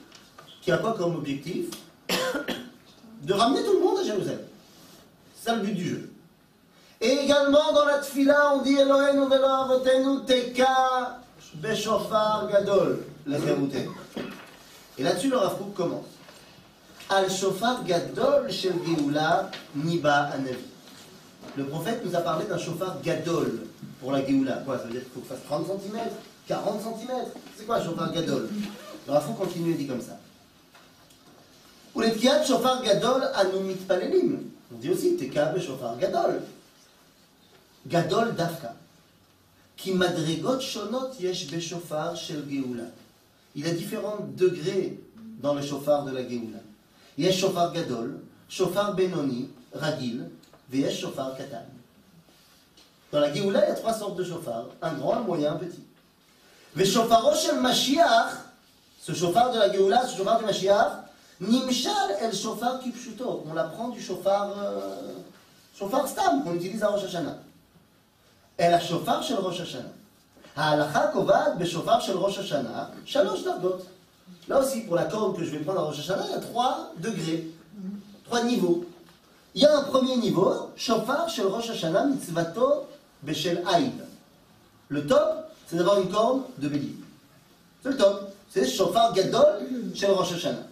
qui 0.61 0.71
a 0.71 0.77
quoi 0.77 0.93
comme 0.93 1.15
objectif 1.15 1.67
De 3.23 3.33
ramener 3.33 3.63
tout 3.63 3.73
le 3.73 3.79
monde 3.79 3.99
à 3.99 4.03
Jérusalem. 4.03 4.39
C'est 5.35 5.49
ça 5.49 5.55
le 5.55 5.61
but 5.61 5.73
du 5.73 5.87
jeu. 5.87 6.11
Et 6.99 7.09
également 7.23 7.73
dans 7.73 7.85
la 7.85 7.99
tfila, 7.99 8.55
on 8.55 8.61
dit 8.61 8.75
Elohenu 8.77 9.27
velo 9.27 9.45
avotenu 9.45 10.23
teka 10.25 11.19
beshofar 11.55 12.47
gadol 12.51 12.99
lecherutenu. 13.25 13.89
Et 14.97 15.03
là-dessus, 15.03 15.29
le 15.29 15.37
Rav 15.37 15.57
commence. 15.75 16.05
Al 17.09 17.29
shofar 17.29 17.83
gadol 17.83 18.51
shel 18.51 18.73
geoula 18.85 19.49
niba 19.75 20.29
anavi. 20.33 20.57
Le 21.57 21.65
prophète 21.65 22.05
nous 22.05 22.15
a 22.15 22.21
parlé 22.21 22.45
d'un 22.45 22.57
shofar 22.59 22.97
gadol 23.03 23.61
pour 23.99 24.11
la 24.11 24.23
geoula. 24.25 24.57
Quoi 24.65 24.77
Ça 24.77 24.83
veut 24.85 24.91
dire 24.91 25.01
qu'il 25.01 25.11
faut 25.11 25.19
que 25.21 25.27
fasse 25.27 25.43
30 25.47 25.65
cm, 25.65 25.99
40 26.47 26.81
cm. 26.81 27.15
C'est 27.57 27.65
quoi 27.65 27.77
un 27.77 27.83
shofar 27.83 28.13
gadol? 28.13 28.47
Le 29.07 29.13
Rav 29.13 29.35
continue 29.35 29.71
et 29.71 29.75
dit 29.75 29.87
comme 29.87 30.01
ça. 30.01 30.19
ולתקיעת 31.96 32.46
שופר 32.46 32.84
גדול 32.84 33.22
אנו 33.24 33.60
מתפללים. 33.60 34.50
On 34.72 34.84
dit 34.84 34.90
aussi 34.90 35.16
תקע 35.18 35.52
בשופר 35.52 35.94
גדול. 35.98 36.30
גדול 37.88 38.30
דווקא. 38.30 38.68
כי 39.76 39.92
מדרגות 39.92 40.62
שונות 40.62 41.10
יש 41.20 41.54
בשופר 41.54 42.14
של 42.14 42.48
גאולה. 42.48 42.84
Il 43.56 43.66
y 43.66 43.68
a 43.68 43.72
différents 43.72 44.20
degrés 44.36 44.98
dans 45.40 45.54
le 45.54 45.62
chauffard 45.62 46.04
de 46.04 46.10
la 46.10 46.22
גאולה. 46.22 46.58
יש 47.18 47.40
שופר 47.40 47.72
גדול, 47.72 48.16
שופר 48.48 48.90
בינוני, 48.90 49.44
רגיל, 49.74 50.22
ויש 50.70 51.00
שופר 51.00 51.34
קטן. 51.34 51.66
Dans 53.12 53.20
la 53.20 53.30
גאולה, 53.30 53.60
il 53.64 53.68
y 53.68 53.72
a 53.72 53.74
trois 53.74 53.94
sortes 53.94 54.16
de 54.16 54.24
chauffard, 54.24 54.66
un 54.82 54.94
grand, 54.94 55.14
un 55.14 55.20
moyen, 55.20 55.52
un 55.52 55.56
petit. 55.56 55.80
ושופרו 56.76 57.34
של 57.34 57.60
משיח, 57.60 58.36
ce 59.06 59.12
chauffard 59.12 59.52
de 59.54 59.58
la 59.58 59.68
גאולה, 59.68 60.06
ce 60.08 60.16
chauffard 60.16 60.38
du 60.40 60.44
משיח, 60.44 60.86
נמשל 61.40 61.90
אל 62.20 62.32
שופר 62.32 62.80
כפשוטו. 62.84 63.44
On 63.50 63.54
l'apprend 63.54 63.88
du 63.88 64.00
chauffard, 64.00 64.50
euh, 64.58 65.78
chauffard 65.78 66.06
סתם, 66.06 66.40
qu'on 66.44 66.54
utilise 66.54 66.82
à 66.82 66.86
ראש 66.86 67.04
השנה. 67.04 67.32
אל 68.60 68.74
השופר 68.74 69.22
של 69.22 69.36
ראש 69.36 69.60
השנה. 69.60 69.88
ההלכה 70.56 71.06
קובעת 71.12 71.58
בשופר 71.58 72.00
של 72.00 72.18
ראש 72.18 72.38
השנה 72.38 72.84
שלוש 73.04 73.42
דרגות. 73.42 73.82
Là 74.48 74.60
aussi, 74.60 74.82
pour 74.82 74.94
la 74.94 75.04
corne 75.04 75.34
que 75.36 75.44
je 75.44 75.50
vais 75.50 75.58
prendre 75.58 75.80
à 75.80 75.84
Rosh 75.84 75.98
Hashanah, 75.98 76.24
il 76.26 76.30
y 76.30 76.34
a 76.34 76.38
trois 76.38 76.92
degrés, 76.98 77.48
trois 78.24 78.42
niveaux. 78.42 78.84
Il 79.54 79.62
y 79.62 79.66
a 79.66 79.76
un 79.76 79.82
premier 79.82 80.16
niveau, 80.16 80.70
chauffard 80.76 81.28
shel 81.28 81.46
Rosh 81.46 81.70
Hashanah 81.70 82.04
mitzvato 82.04 82.86
beshel 83.22 83.64
aïd. 83.66 83.92
Le 84.88 85.06
top, 85.06 85.50
c'est 85.66 85.76
d'avoir 85.76 86.00
une 86.00 86.10
corne 86.10 86.42
de 86.58 86.68
bélier. 86.68 86.94
C'est 87.82 87.90
le 87.90 87.96
top. 87.96 88.32
C'est 88.50 88.68
chauffard 88.68 89.12
gadol 89.14 89.66
shel 89.94 90.12
Rosh 90.12 90.32
Hashanah. 90.32 90.66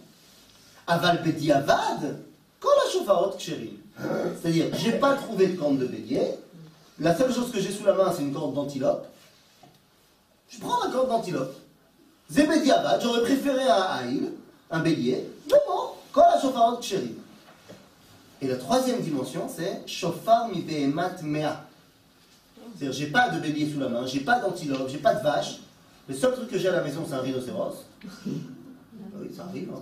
Aval 0.90 1.22
bediavad, 1.22 2.18
quand 2.58 2.68
la 2.84 2.90
chauffarot 2.90 3.36
ksherim. 3.36 3.76
C'est-à-dire, 4.40 4.66
j'ai 4.74 4.92
pas 4.92 5.14
trouvé 5.14 5.46
de 5.48 5.56
corne 5.56 5.78
de 5.78 5.86
bélier, 5.86 6.22
la 6.98 7.16
seule 7.16 7.32
chose 7.32 7.52
que 7.52 7.60
j'ai 7.60 7.70
sous 7.70 7.84
la 7.84 7.92
main, 7.92 8.12
c'est 8.14 8.22
une 8.22 8.32
corde 8.32 8.54
d'antilope. 8.54 9.06
Je 10.48 10.58
prends 10.58 10.84
la 10.84 10.90
corde 10.90 11.08
d'antilope. 11.08 11.54
Zebediavad, 12.30 13.00
j'aurais 13.00 13.22
préféré 13.22 13.68
un 13.68 13.82
haïl, 13.82 14.32
un 14.70 14.80
bélier. 14.80 15.28
Mais 15.48 15.58
bon, 15.66 15.92
quand 16.12 16.22
la 16.22 16.40
chauffarot 16.40 16.78
ksherim. 16.78 17.14
Et 18.42 18.48
la 18.48 18.56
troisième 18.56 19.00
dimension, 19.00 19.48
c'est 19.54 19.82
shofar 19.86 20.48
mi 20.48 20.62
behemat 20.62 21.22
mea. 21.22 21.66
C'est-à-dire, 22.76 22.92
j'ai 22.92 23.06
pas 23.06 23.28
de 23.28 23.38
bélier 23.38 23.70
sous 23.72 23.78
la 23.78 23.88
main, 23.88 24.06
j'ai 24.06 24.20
pas 24.20 24.40
d'antilope, 24.40 24.88
j'ai 24.88 24.98
pas 24.98 25.14
de 25.14 25.22
vache. 25.22 25.60
Le 26.08 26.14
seul 26.16 26.34
truc 26.34 26.48
que 26.48 26.58
j'ai 26.58 26.68
à 26.68 26.72
la 26.72 26.82
maison, 26.82 27.04
c'est 27.06 27.14
un 27.14 27.20
rhinocéros. 27.20 27.84
Ah 29.02 29.16
oui, 29.18 29.30
ça 29.34 29.44
arrive. 29.44 29.70
Hein. 29.74 29.80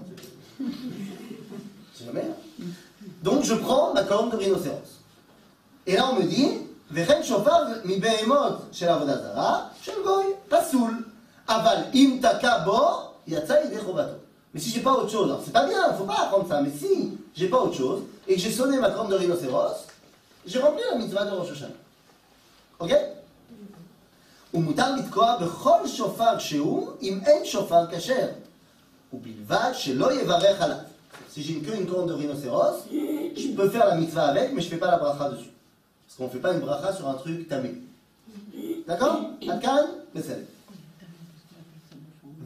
C'est 1.98 2.06
jamais. 2.06 2.28
hein. 2.30 2.66
Donc, 3.22 3.44
je 3.44 3.54
prends 3.54 3.94
ma 3.94 4.04
corne 4.04 4.30
de 4.30 4.38
rhinocéros. 4.38 5.00
Et 5.86 5.96
là, 5.96 6.10
on 6.12 6.16
me 6.16 6.24
dit, 6.24 6.60
וכן 6.92 7.24
שופר 7.24 7.64
מבהמות 7.86 8.54
של 8.72 8.90
עבודה 8.90 9.18
זרה, 9.18 9.66
של 9.82 10.04
גוי, 10.04 10.26
פסול. 10.50 11.04
אבל 11.48 11.76
אם 11.94 12.20
תקע 12.22 12.58
בו, 12.66 12.90
יצא 13.28 13.54
ידי 13.66 13.80
חובתו. 13.82 14.18
Mais 14.54 14.60
si 14.60 14.70
j'ai 14.70 14.82
pas 14.82 14.94
autre 14.94 15.10
chose, 15.10 15.30
alors 15.32 15.42
c'est 15.44 15.52
pas 15.52 15.66
bien, 15.66 15.94
faut 15.98 16.04
pas 16.04 16.22
apprendre 16.26 16.48
ça, 16.48 16.62
mais 16.62 16.70
si 16.70 17.18
j'ai 17.36 17.48
pas 17.50 17.58
autre 17.58 17.74
chose, 17.76 18.02
et 18.28 18.36
que 18.36 18.40
j'ai 18.40 18.52
sonné 18.52 18.78
ma 18.78 18.92
corne 18.92 19.10
de 19.10 19.16
rhinocéros, 19.16 19.88
j'ai 20.46 20.60
rempli 20.60 20.84
la 20.92 20.98
mitzvah 20.98 21.26
de 21.26 21.32
Rosh 21.32 21.52
Hashanah. 21.52 21.80
Ok 22.80 22.92
ומותר 24.54 24.96
לתקוע 24.96 25.38
בכל 25.38 25.88
שופר 25.88 26.40
שהוא, 26.40 26.90
אם 27.02 27.20
אין 27.26 27.46
שופר 27.46 27.86
כשר. 27.92 28.28
Si 31.30 31.42
j'ai 31.44 31.60
que 31.60 31.76
une 31.76 31.88
corne 31.88 32.08
de 32.08 32.14
rhinocéros, 32.14 32.86
je 32.92 33.56
peux 33.56 33.70
faire 33.70 33.88
la 33.88 33.96
mitzvah 33.96 34.28
avec, 34.30 34.54
mais 34.54 34.62
je 34.62 34.70
fais 34.70 34.78
pas 34.78 34.92
la 34.92 34.98
bracha 34.98 35.30
dessus. 35.30 35.50
Parce 36.06 36.18
qu'on 36.18 36.26
ne 36.26 36.30
fait 36.30 36.40
pas 36.40 36.54
une 36.54 36.60
bracha 36.60 36.94
sur 36.94 37.08
un 37.08 37.14
truc 37.16 37.48
tamé. 37.48 37.76
D'accord 38.88 39.32
Akan, 39.42 39.86
בסדר. 40.14 40.46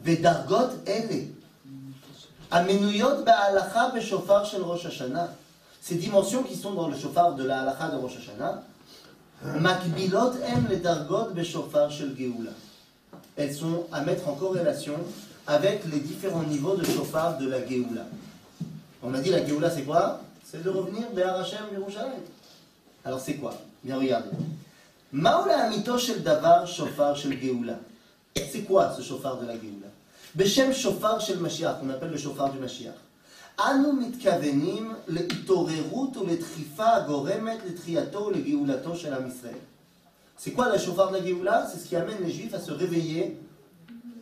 ודרגות 0.02 0.70
אלה, 0.86 1.20
המנויות 2.50 3.24
בהלכה 3.24 3.88
בשופר 3.96 4.44
של 4.44 4.62
ראש 4.62 4.86
השנה, 4.86 5.26
ces 5.82 5.94
dimensions 5.94 6.42
qui 6.42 6.56
sont 6.56 6.72
dans 6.74 6.88
le 6.88 6.96
chauffard 6.96 7.34
de 7.34 7.44
la 7.44 7.60
halakha 7.60 7.88
de 7.88 7.96
Rosh 7.96 8.16
Hashanah, 8.16 8.62
מקבילות 9.60 10.32
הן 10.42 10.64
לדרגות 10.70 11.34
בשופר 11.34 11.90
של 11.90 12.14
גאולה. 12.14 12.50
Elles 13.36 13.54
sont 13.54 13.86
à 13.92 14.00
mettre 14.00 14.28
en 14.28 14.34
corrélation 14.34 14.94
avec 15.46 15.82
les 15.92 16.00
différents 16.00 16.42
niveaux 16.42 16.76
de 16.76 16.84
chauffard 16.84 17.38
de 17.38 17.48
la 17.48 17.66
Géoula. 17.66 18.06
On 19.02 19.14
a 19.14 19.20
dit 19.20 19.30
la 19.30 19.44
Géoula 19.46 19.70
c'est 19.70 19.82
quoi 19.82 20.20
C'est 20.44 20.62
de 20.62 20.70
revenir 20.70 21.10
Béhar 21.14 21.40
Hashem 21.40 21.66
Yerushalayim. 21.72 22.22
Alors 23.04 23.20
c'est 23.20 23.34
quoi 23.34 23.54
Bien 23.84 23.98
regardez. 23.98 24.30
מהו 25.12 25.46
לאמיתו 25.46 25.98
של 25.98 26.22
דבר 26.22 26.66
שופר 26.66 27.14
של 27.14 27.32
גאולה? 27.32 27.74
C'est 28.38 28.66
quoi 28.66 28.92
ce 28.96 29.02
chauffard 29.02 29.38
de 29.40 29.46
la 29.46 29.54
Géoula 29.54 29.88
בשם 30.36 30.72
שופר 30.72 31.18
של 31.18 31.42
משיח, 31.42 31.72
on 31.82 31.90
appelle 31.90 32.14
le 32.14 32.18
שופר 32.18 32.46
du 32.46 32.64
משיח. 32.64 32.92
אנו 33.60 33.92
מתכוונים 33.92 34.92
להתעוררות 35.08 36.16
ולדחיפה 36.16 36.96
הגורמת 36.96 37.58
לתחייתו 37.66 38.18
ולגאולתו 38.18 38.96
של 38.96 39.14
עם 39.14 39.28
ישראל. 39.28 39.58
C'est 40.38 40.52
quoi 40.52 40.68
le 40.68 40.78
chauffard 40.78 41.10
de 41.10 41.16
la 41.16 41.24
Géoula 41.24 41.66
C'est 41.66 41.78
ce 41.78 41.88
qui 41.88 41.96
amène 41.96 42.18
les 42.24 42.30
Juifs 42.30 42.54
à 42.54 42.60
se 42.60 42.70
réveiller 42.70 43.36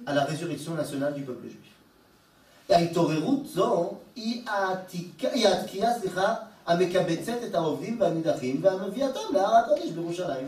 à 0.07 0.15
la 0.15 0.25
résurrection 0.25 0.75
nationale 0.75 1.15
du 1.15 1.23
peuple 1.23 1.49
juif. 1.49 1.63
ההתעוררות 2.71 3.47
זו 3.55 3.91
היא 4.17 4.43
העתיקה- 4.47 5.31
היא 5.33 5.49
התקיעה, 5.49 5.99
סליחה, 6.01 6.35
המקבצת 6.67 7.39
את 7.47 7.55
העובדים 7.55 8.01
והנידחים 8.01 8.61
והמביאתם 8.63 9.21
להר 9.35 9.55
הקודש 9.57 9.89
בירושלים. 9.91 10.47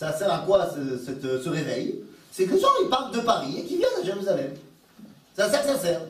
Ça 0.00 0.12
sert 0.18 0.32
à 0.32 0.38
quoi 0.46 0.60
ce, 0.74 0.80
cette- 1.06 1.42
ce 1.44 1.48
réveil 1.48 1.86
C'est 2.32 2.46
que 2.46 2.54
les 2.54 2.60
gens 2.60 2.74
ils 2.84 2.88
partent 2.88 3.14
de 3.14 3.20
Paris 3.20 3.54
et 3.58 3.64
qui 3.68 3.76
viennent 3.76 3.98
à 4.02 4.04
Jérusalem. 4.04 4.52
C'est 5.34 5.42
à 5.42 5.50
ça 5.52 5.58
que 5.62 5.66
ça 5.72 5.78
sert. 5.78 6.02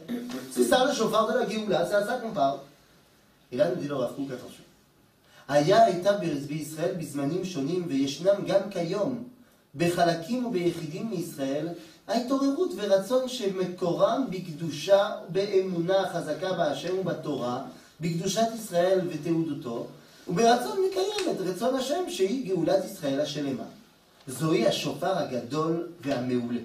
C'est 0.54 0.64
ça 0.70 0.78
le 0.88 0.92
chauffard 0.98 1.26
de 1.30 1.34
la 1.38 1.48
Géoula, 1.48 1.80
c'est 1.88 1.94
à 2.02 2.04
ça 2.08 2.14
qu'on 2.20 2.32
parle. 2.42 2.58
Et 3.52 3.56
là 3.56 3.64
nous 3.70 3.76
dit 3.82 3.88
le 3.88 3.94
Rav 4.02 4.12
Kook, 4.16 4.30
attention. 4.36 4.64
היה 5.48 5.84
הייתה 5.84 6.12
ב- 6.12 6.46
בישראל 6.48 6.94
בזמנים 6.98 7.44
שונים 7.44 7.84
וישנם 7.88 8.44
גם 8.46 8.60
כיום 8.70 9.24
בחלקים 9.76 10.46
וביחידים 10.46 11.10
מישראל 11.10 11.68
ההתעוררות 12.07 12.69
ורצון 12.75 13.29
שמקורם 13.29 14.25
בקדושה, 14.29 15.11
באמונה 15.29 16.09
חזקה 16.13 16.53
בהשם 16.53 16.99
ובתורה, 16.99 17.63
בקדושת 18.01 18.47
ישראל 18.55 18.99
ותעודותו, 19.09 19.87
וברצון 20.27 20.77
לקיים 20.89 21.35
את 21.35 21.41
רצון 21.41 21.75
השם 21.75 22.09
שהיא 22.09 22.47
גאולת 22.47 22.85
ישראל 22.85 23.21
השלמה. 23.21 23.63
זוהי 24.27 24.67
השופר 24.67 25.17
הגדול 25.17 25.87
והמעולה. 26.01 26.59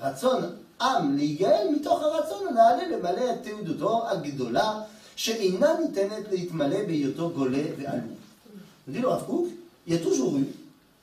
רצון 0.00 0.42
עם 0.80 1.16
להיגאל 1.16 1.68
מתוך 1.76 2.02
הרצון 2.02 2.48
הנעלה 2.48 2.88
למלא 2.88 3.32
את 3.32 3.42
תעודתו 3.42 4.08
הגדולה, 4.08 4.80
שאינה 5.16 5.74
ניתנת 5.80 6.32
להתמלא 6.32 6.84
בהיותו 6.86 7.30
גולה 7.30 7.62
ועלוב. 7.78 8.16
Dit 8.88 9.00
le 9.00 9.08
Rav 9.08 9.26
Kook, 9.26 9.48
il 9.84 9.94
y 9.94 9.96
a 9.96 9.98
toujours 9.98 10.36
eu, 10.36 10.46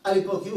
à 0.06 0.14
l'époque 0.14 0.48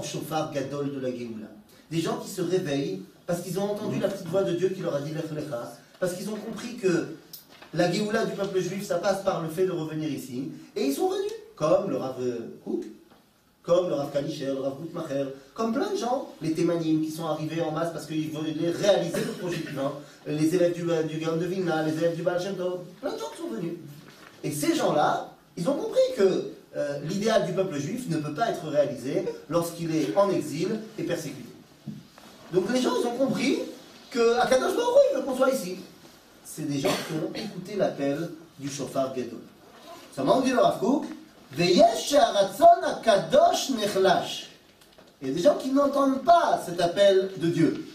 chauffard 0.00 0.52
gadol 0.52 0.94
de 0.94 1.00
la 1.00 1.10
Géoula. 1.10 1.48
Des 1.90 2.00
gens 2.00 2.16
qui 2.16 2.30
se 2.30 2.40
réveillent 2.40 3.02
parce 3.26 3.42
qu'ils 3.42 3.58
ont 3.58 3.64
entendu 3.64 4.00
la 4.00 4.08
petite 4.08 4.28
voix 4.28 4.44
de 4.44 4.52
Dieu 4.52 4.70
qui 4.70 4.80
leur 4.80 4.94
a 4.94 5.00
dit 5.00 5.12
Lech 5.12 5.30
Lecha, 5.30 5.72
parce 6.00 6.14
qu'ils 6.14 6.28
ont 6.30 6.36
compris 6.36 6.76
que 6.76 7.08
la 7.74 7.90
Géoula 7.90 8.24
du 8.24 8.32
peuple 8.32 8.60
juif, 8.60 8.84
ça 8.84 8.98
passe 8.98 9.22
par 9.22 9.42
le 9.42 9.48
fait 9.48 9.66
de 9.66 9.72
revenir 9.72 10.10
ici, 10.10 10.50
et 10.76 10.84
ils 10.86 10.94
sont 10.94 11.08
venus, 11.08 11.32
comme 11.56 11.90
le 11.90 11.96
Rav 11.96 12.16
Kook, 12.64 12.84
comme 13.62 13.88
le 13.88 13.94
Rav 13.94 14.10
Kalischer, 14.12 14.46
le 14.46 14.60
Rav 14.60 14.74
Gutmacher, 14.80 15.26
comme 15.54 15.72
plein 15.72 15.90
de 15.90 15.96
gens, 15.96 16.28
les 16.40 16.52
Thémanim 16.52 17.02
qui 17.02 17.10
sont 17.10 17.26
arrivés 17.26 17.62
en 17.62 17.70
masse 17.70 17.92
parce 17.92 18.06
qu'ils 18.06 18.30
voulaient 18.30 18.70
réaliser 18.70 19.20
le 19.20 19.32
projet 19.32 19.58
divin, 19.58 19.92
les 20.26 20.54
élèves 20.54 20.74
du, 20.74 20.82
du 20.82 21.24
Gaon 21.24 21.36
de 21.36 21.46
Vilna, 21.46 21.82
les 21.82 21.96
élèves 21.96 22.16
du 22.16 22.22
Baal 22.22 22.42
Shem 22.42 22.54
plein 22.54 23.12
de 23.12 23.18
gens 23.18 23.30
qui 23.34 23.42
sont 23.42 23.48
venus. 23.48 23.74
Et 24.42 24.50
ces 24.50 24.74
gens-là, 24.74 25.32
ils 25.56 25.68
ont 25.68 25.74
compris 25.74 26.00
que 26.16 26.50
euh, 26.74 26.98
l'idéal 27.04 27.44
du 27.44 27.52
peuple 27.52 27.78
juif 27.78 28.08
ne 28.08 28.16
peut 28.16 28.32
pas 28.32 28.48
être 28.48 28.66
réalisé 28.66 29.26
lorsqu'il 29.50 29.94
est 29.94 30.16
en 30.16 30.30
exil 30.30 30.80
et 30.98 31.02
persécuté. 31.02 31.44
Donc 32.52 32.64
les 32.72 32.80
gens, 32.80 32.94
ont 32.94 33.16
compris 33.16 33.58
que 34.10 34.38
à 34.38 34.46
Kadosh 34.46 34.74
Baruch 34.74 35.02
il 35.10 35.16
veut 35.16 35.22
qu'on 35.22 35.36
soit 35.36 35.50
ici. 35.50 35.76
C'est 36.44 36.66
des 36.66 36.78
gens 36.78 36.88
qui 36.88 37.14
ont 37.14 37.30
écouté 37.34 37.76
l'appel 37.76 38.30
du 38.58 38.70
chauffard 38.70 39.14
Gadol. 39.14 39.40
Ça 40.16 40.22
m'a 40.22 40.40
dit 40.40 40.50
le 40.50 40.60
Rav 40.60 40.78
Kook, 40.78 41.04
il 41.58 41.76
y 41.76 41.82
a 41.82 41.88
des 45.20 45.40
gens 45.42 45.54
qui 45.56 45.70
n'entendent 45.70 46.24
pas 46.24 46.62
cet 46.64 46.80
appel 46.80 47.30
de 47.36 47.48
Dieu. 47.48 47.86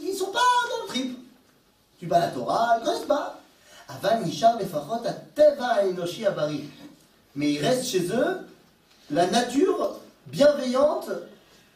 Ils 0.00 0.10
ne 0.10 0.14
sont 0.14 0.26
pas 0.26 0.38
dans 0.40 0.82
le 0.84 0.88
trip. 0.88 1.18
Tu 1.98 2.06
bats 2.06 2.20
la 2.20 2.28
Torah, 2.28 2.78
ils 2.78 2.84
ne 2.84 2.90
restent 2.90 3.06
pas. 3.06 3.40
אבל 3.89 4.13
נשאר 4.25 4.55
לפחות 4.55 5.05
הטבע 5.05 5.65
האנושי 5.65 6.27
הבריא. 6.27 6.61
Mais 7.35 7.53
il 7.53 7.59
reste 7.59 7.85
chez 7.85 8.11
eux 8.11 8.47
la 9.11 9.27
nature 9.27 9.99
bienveillante 10.27 11.09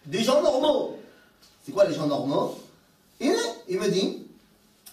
des 0.06 0.24
gens 0.24 0.42
normaux. 0.42 0.98
C'est 1.64 1.72
quoi 1.72 1.86
les 1.86 1.94
gens 1.94 2.08
normaux 2.08 2.60
הנה, 3.22 3.40
il 3.68 3.80
me 3.80 3.90
dit, 3.90 4.18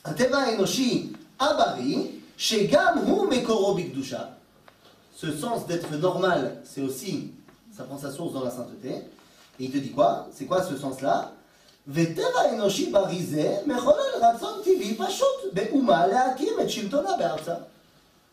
הטבע 0.05 0.39
האנושי 0.39 1.13
הבריא, 1.41 1.99
שגם 2.39 2.99
הוא 3.07 3.27
מקורו 3.31 3.75
בקדושה. 3.75 4.23
Ce 5.17 5.33
sens 5.33 5.67
d'être 5.67 5.93
normal, 5.97 6.63
c'est 6.65 6.81
aussi, 6.81 7.33
ça 7.77 7.85
prend 7.85 7.99
sa 7.99 8.11
source 8.11 8.33
dans 8.33 8.43
la 8.43 8.51
sainteté. 8.51 8.93
Et 9.59 9.65
il 9.65 9.71
te 9.71 9.77
dit 9.77 9.91
quoi 9.91 10.29
C'est 10.33 10.47
quoi 10.47 10.63
ce 10.63 10.79
sens-là 10.79 11.33
וטבע 11.89 12.41
האנושי 12.41 12.91
בריא 12.91 13.23
זה 13.31 13.57
מחולל 13.67 14.11
רצון 14.23 14.61
טבעי 14.65 14.97
פשוט 14.99 15.53
באומה 15.53 16.07
להקים 16.07 16.53
את 16.63 16.71
שלטונה 16.71 17.11
בארצה. 17.19 17.55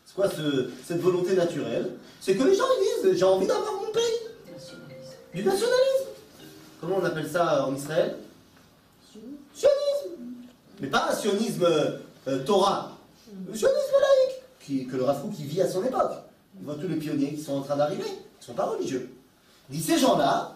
C'est 0.07 0.15
quoi 0.15 0.29
ce- 0.29 0.67
cette 0.87 1.01
volonté 1.01 1.33
naturelle 1.35 1.87
C'est 2.21 2.35
que 2.37 2.43
les 2.43 2.55
gens 2.59 2.69
ils 2.75 2.83
disent 2.87 3.17
j'ai 3.19 3.25
envie 3.35 3.47
d'avoir 3.47 3.73
mon 3.81 3.91
pays. 3.99 4.19
Du 5.35 5.43
nationalisme. 5.43 6.09
Comment 6.79 6.97
on 7.01 7.05
appelle 7.05 7.29
ça 7.29 7.65
en 7.67 7.73
Israël 7.75 8.15
Sionisme. 9.53 10.15
Mais 10.79 10.87
pas 10.87 11.09
un 11.11 11.15
sionisme 11.15 11.65
euh, 12.27 12.43
Torah. 12.45 12.91
Le 13.47 13.55
sionisme 13.55 13.97
laïque. 14.05 14.41
Qui, 14.63 14.87
que 14.87 14.95
le 14.95 15.03
Rafou 15.03 15.29
qui 15.29 15.43
vit 15.43 15.61
à 15.61 15.69
son 15.69 15.83
époque. 15.83 16.11
Il 16.59 16.65
voit 16.65 16.75
tous 16.75 16.87
les 16.87 16.95
pionniers 16.97 17.33
qui 17.35 17.41
sont 17.41 17.53
en 17.53 17.61
train 17.61 17.75
d'arriver. 17.77 18.03
Ils 18.07 18.39
ne 18.41 18.45
sont 18.45 18.53
pas 18.53 18.65
religieux. 18.65 19.09
Il 19.69 19.77
dit 19.77 19.83
ces 19.83 19.97
gens-là, 19.99 20.55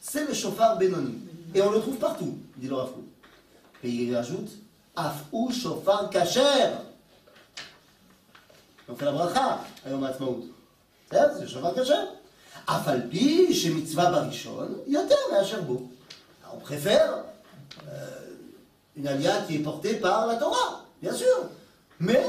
c'est 0.00 0.26
le 0.26 0.34
chauffard 0.34 0.78
Benoni. 0.78 1.14
Et 1.54 1.62
on 1.62 1.70
le 1.70 1.80
trouve 1.80 1.96
partout, 1.96 2.36
dit 2.56 2.68
le 2.68 2.74
Rav 2.74 2.90
Kook. 2.92 3.04
Et 3.84 3.88
il 3.90 4.14
rajoute, 4.16 4.50
Afou 4.94 5.50
chauffard 5.52 6.10
kacher. 6.10 6.70
On 8.88 8.94
fait 8.94 9.04
la 9.04 9.12
bracha, 9.12 9.58
היום 9.84 10.04
העצמאות. 10.04 10.44
בסדר? 11.10 11.34
זה 11.38 11.48
שופר 11.48 11.82
כשר. 11.84 12.04
אף 12.66 12.88
על 12.88 13.00
פי 13.10 13.54
שמצווה 13.54 14.10
בראשון 14.10 14.74
יותר 14.86 15.14
מאשר 15.32 15.60
בו. 15.62 15.88
On 16.52 16.58
préfère 16.60 17.12
euh, 17.88 17.90
une 18.96 19.06
alia 19.08 19.40
qui 19.46 19.56
est 19.56 19.58
portée 19.64 19.94
par 19.96 20.26
la 20.26 20.36
Torah, 20.36 20.84
bien 21.02 21.12
sûr. 21.14 21.36
Mais 22.00 22.24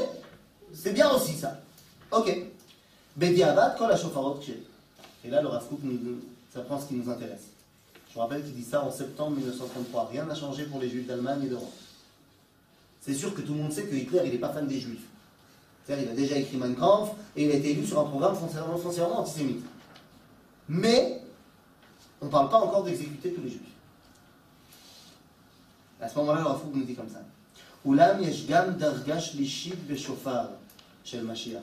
c'est 0.74 0.92
bien 0.92 1.10
aussi 1.10 1.34
ça. 1.38 1.50
Ok. 2.10 2.28
בדיעבד 3.16 3.68
כל 3.78 3.90
השופרות 3.92 4.40
כשרים. 4.40 4.62
Et 5.24 5.30
là, 5.30 5.42
le 5.42 5.48
Rav 5.48 5.64
Kook 5.68 5.80
nous, 5.82 5.98
nous- 6.02 6.20
ça 6.54 6.60
prend 6.60 6.80
ce 6.80 6.86
qui 6.86 6.94
nous 6.94 7.10
intéresse. 7.10 7.46
Je 8.12 8.14
vous 8.14 8.20
rappelle 8.20 8.42
qu'il 8.42 8.54
dit 8.54 8.64
ça 8.64 8.82
en 8.82 8.90
septembre 8.90 9.36
1933. 9.36 10.08
Rien 10.10 10.24
n'a 10.24 10.34
changé 10.34 10.64
pour 10.64 10.80
les 10.80 10.88
Juifs 10.88 11.06
d'Allemagne 11.06 11.44
et 11.44 11.48
d'Europe. 11.48 11.72
C'est 13.00 13.14
sûr 13.14 13.34
que 13.34 13.42
tout 13.42 13.52
le 13.52 13.62
monde 13.62 13.72
sait 13.72 13.84
que 13.84 13.94
Hitler, 13.94 14.22
il 14.24 14.32
n'est 14.32 14.38
pas 14.38 14.52
fan 14.52 14.66
des 14.66 14.80
Juifs. 14.80 15.06
C'est-à-dire, 15.84 16.06
il 16.08 16.12
a 16.12 16.14
déjà 16.14 16.36
écrit 16.36 16.56
Mein 16.56 16.74
Kampf 16.74 17.12
et 17.36 17.44
il 17.44 17.50
a 17.50 17.54
été 17.54 17.70
élu 17.70 17.86
sur 17.86 18.00
un 18.00 18.04
programme 18.04 18.34
foncièrement, 18.34 18.76
foncièrement 18.76 19.20
antisémite. 19.20 19.64
Mais, 20.68 21.22
on 22.20 22.26
ne 22.26 22.30
parle 22.30 22.50
pas 22.50 22.58
encore 22.58 22.84
d'exécuter 22.84 23.32
tous 23.32 23.42
les 23.42 23.50
Juifs. 23.50 23.62
À 26.00 26.08
ce 26.08 26.16
moment-là, 26.18 26.40
le 26.40 26.46
Rav 26.46 26.60
Kook 26.60 26.74
nous 26.74 26.84
dit 26.84 26.94
comme 26.94 27.08
ça. 27.08 27.20
אולם 27.84 28.22
יש 28.22 28.46
גם 28.46 28.70
דרגה 28.70 29.20
שלישית 29.20 29.86
בשופר 29.86 30.46
של 31.04 31.26
משיח. 31.26 31.62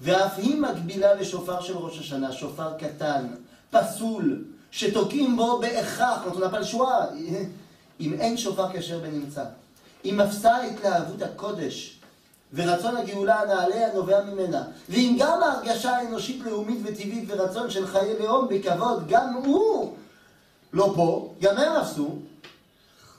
ואף 0.00 0.38
היא 0.38 0.60
מקבילה 0.60 1.14
לשופר 1.14 1.60
של 1.60 1.76
ראש 1.76 1.98
השנה, 1.98 2.32
שופר 2.32 2.78
קטן, 2.78 3.26
פסול, 3.70 4.44
שתוקעים 4.71 5.35
בו 5.37 5.59
בהכרח, 5.59 6.21
le 6.25 6.73
choix, 6.73 7.13
אם 7.99 8.13
אין 8.13 8.37
שופר 8.37 8.65
כשר 8.73 8.99
בנמצא. 8.99 9.43
אם 10.05 10.19
מפסה 10.25 10.61
התלהבות 10.61 11.21
הקודש 11.21 11.99
ורצון 12.53 12.97
הגאולה 12.97 13.41
הנעלה 13.41 13.91
הנובע 13.91 14.23
ממנה, 14.23 14.63
ואם 14.89 15.17
גם 15.19 15.43
ההרגשה 15.43 15.97
האנושית 15.97 16.41
לאומית 16.45 16.77
וטבעית 16.83 17.23
ורצון 17.27 17.69
של 17.69 17.87
חיי 17.87 18.19
לאום 18.19 18.47
בכבוד, 18.49 19.07
גם 19.07 19.33
הוא 19.33 19.93
לא 20.73 20.93
פה, 20.95 21.33
גם 21.41 21.57
הם 21.57 21.75
אפסו, 21.75 22.15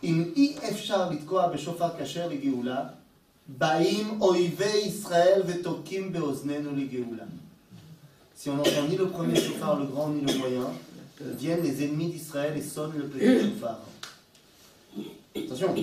אם 0.03 0.25
אי 0.37 0.57
אפשר 0.71 1.11
לתקוע 1.11 1.49
בשופר 1.49 1.89
כשר 1.99 2.29
לגאולה, 2.29 2.83
באים 3.49 4.21
אויבי 4.21 4.77
ישראל 4.77 5.43
ותוקעים 5.47 6.13
באוזנינו 6.13 6.71
לגאולה. 6.77 7.25
si 8.41 8.49
on 8.49 8.57
n'entend 8.57 8.89
ni 8.89 8.97
le 8.97 9.07
premier 9.07 9.39
chauffard, 9.39 9.77
le 9.77 9.85
grand, 9.85 10.09
ni 10.09 10.23
le 10.23 10.39
moyen, 10.39 10.71
viennent 11.21 11.63
les 11.63 11.85
ennemis 11.85 12.09
d'Israël 12.09 12.57
et 12.57 12.63
sonnent 12.63 12.97
le 12.97 13.07
petit 13.07 13.27
mm. 13.27 13.51
chauffard. 13.51 13.81
Attention. 15.37 15.75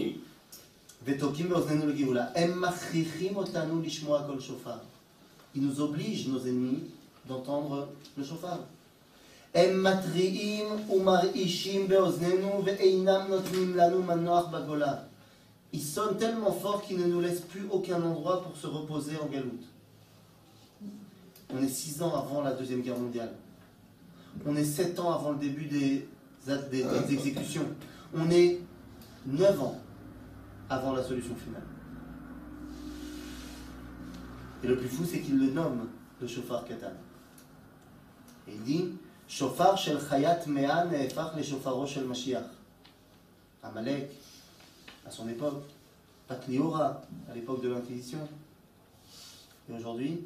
Ils 5.55 5.61
nous 5.61 5.81
obligent, 5.81 6.27
nos 6.27 6.41
ennemis, 6.41 6.83
d'entendre 7.27 7.87
le 8.17 8.23
chauffard. 8.23 8.59
Ils 15.73 15.81
sonnent 15.81 16.17
tellement 16.17 16.51
fort 16.51 16.81
qu'ils 16.85 16.97
ne 16.97 17.05
nous 17.05 17.21
laissent 17.21 17.41
plus 17.41 17.65
aucun 17.71 18.01
endroit 18.01 18.43
pour 18.43 18.55
se 18.55 18.67
reposer 18.67 19.17
en 19.17 19.27
galoute. 19.27 19.63
On 21.53 21.63
est 21.63 21.69
six 21.69 22.01
ans 22.01 22.13
avant 22.13 22.41
la 22.41 22.51
Deuxième 22.51 22.81
Guerre 22.81 22.99
mondiale. 22.99 23.31
On 24.45 24.55
est 24.55 24.63
sept 24.65 24.99
ans 24.99 25.11
avant 25.13 25.31
le 25.31 25.37
début 25.37 25.65
des, 25.65 26.07
des- 26.71 26.83
des 26.83 27.13
exécutions. 27.13 27.65
On 28.13 28.29
est 28.29 28.59
neuf 29.25 29.59
ans 29.61 29.79
avant 30.69 30.93
la 30.93 31.03
solution 31.03 31.35
finale. 31.35 31.63
Et 34.63 34.67
le 34.67 34.77
plus 34.77 34.87
fou, 34.89 35.03
c'est 35.05 35.19
qu'il 35.21 35.37
le 35.37 35.51
nomme 35.51 35.87
le 36.21 36.27
chauffard 36.27 36.65
Katan. 36.65 36.87
Et 38.47 38.53
il 38.53 38.63
dit 38.63 38.85
Shofar 39.27 39.77
shel 39.77 39.99
chayat 40.09 40.39
mea 40.47 40.85
ne'efach 40.85 41.35
le 41.35 41.43
shofaro 41.43 41.85
shel 41.85 42.05
Mashiach. 42.05 42.45
Amalek, 43.61 44.09
à 45.05 45.11
son 45.11 45.27
époque, 45.27 45.63
Patliora, 46.27 47.01
à 47.29 47.33
l'époque 47.35 47.61
de 47.61 47.69
l'Inquisition. 47.69 48.19
Et 49.69 49.73
aujourd'hui, 49.73 50.21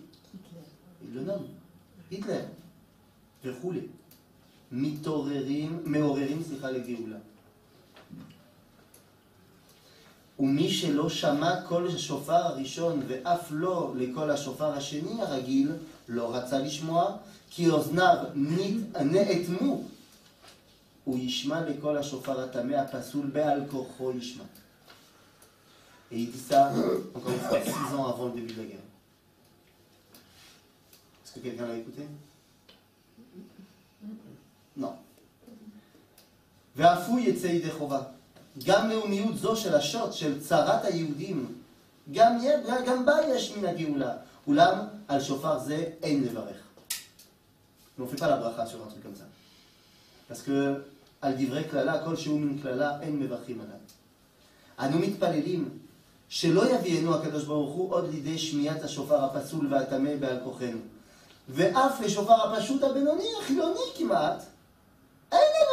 il 1.04 1.14
le 1.16 1.22
nomme 1.22 1.46
Hitler. 2.12 2.42
Verhoule. 3.44 3.84
Mitorerim, 4.72 5.82
meorerim, 5.86 6.44
slicha 6.44 6.72
legéoula. 6.72 7.18
ומי 10.40 10.70
שלא 10.70 11.10
שמע 11.10 11.62
קול 11.62 11.88
השופר 11.88 12.34
הראשון 12.34 13.02
ואף 13.08 13.48
לא 13.52 13.94
לקול 13.98 14.32
השופר 14.32 14.74
השני 14.74 15.22
הרגיל, 15.22 15.72
לא 16.10 16.36
רצה 16.36 16.60
לשמוע, 16.60 17.18
כי 17.50 17.70
אוזניו 17.70 18.18
נאטמו. 19.06 19.84
הוא 21.04 21.20
ישמע 21.20 21.62
לקול 21.62 21.98
השופר 21.98 22.42
הטמא 22.42 22.76
הפסול 22.76 23.26
בעל 23.26 23.62
כורחו 23.72 24.12
ישמע. 24.12 24.44
Et 26.12 26.20
il 26.20 26.32
dit 26.32 26.38
ça, 26.38 26.74
encore 27.16 27.32
une 27.32 27.40
fois, 27.40 27.62
six 27.62 27.96
ans 27.96 28.06
avant 28.08 28.26
le 28.26 28.34
début 28.34 28.54
de 28.54 28.62
la 28.62 28.68
guerre. 28.68 28.88
Est-ce 31.24 31.34
que 31.36 31.40
quelqu'un 31.40 31.68
l'a 31.68 31.78
écouté 31.78 32.02
Non. 34.78 34.96
ואף 36.76 37.10
הוא 37.10 37.20
יצא 37.20 37.48
ידי 37.48 37.72
חובה. 37.72 38.02
גם 38.66 38.90
לאומיות 38.90 39.38
זו 39.38 39.56
של 39.56 39.76
השוט, 39.76 40.14
של 40.14 40.42
צרת 40.42 40.86
היהודים, 40.86 41.56
גם, 42.12 42.38
גם 42.86 43.06
בה 43.06 43.14
יש 43.30 43.58
מן 43.58 43.66
הגאולה. 43.66 44.14
אולם 44.48 44.78
על 45.08 45.22
שופר 45.22 45.60
זה 45.60 45.86
אין 46.02 46.24
לברך. 46.24 46.58
On 48.00 48.06
ne 48.06 48.08
fait 48.08 48.18
pas 48.18 48.30
la 48.30 48.38
bracha 48.38 48.66
sur 48.66 48.82
un 48.82 48.88
truc 48.88 49.04
comme 49.04 49.16
ça. 49.16 49.26
Parce 50.28 50.42
que, 50.42 50.82
על 51.22 51.34
דברי 51.38 51.64
קללה, 51.64 52.06
כל 52.06 52.16
שהוא 52.16 52.40
מן 52.40 52.58
קללה, 52.62 53.02
אין 53.02 53.20
מברכים 53.20 53.62
עליו. 53.62 53.78
אנו 54.80 55.00
מתפללים 55.00 55.70
שלא 56.30 56.72
יביאנו 56.72 57.16
הקדוש 57.16 57.44
ברוך 57.44 57.76
הוא 57.76 57.94
עוד 57.94 58.10
לידי 58.10 58.40
שמיעת 58.40 58.84
השופר 58.84 59.26
הפסול 59.26 59.74
והטמא 59.74 60.16
בעל 60.16 60.40
כוחנו. 60.44 60.80
ואף 61.50 62.00
לשופר 62.02 62.34
הפשוט 62.34 62.84
הבינוני, 62.84 63.28
החילוני 63.42 63.80
כמעט, 63.98 64.44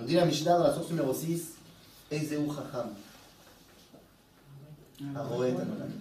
On 0.00 0.04
dit 0.04 0.14
la 0.14 0.24
Mishnah 0.24 0.56
dans 0.56 0.64
la 0.64 0.74
source 0.74 0.88
numéro 0.90 1.12
6, 1.12 1.52
Ezeu 2.10 2.38
Chacham. 2.46 2.90
Aroet 5.14 5.50
Adonai. 5.50 5.92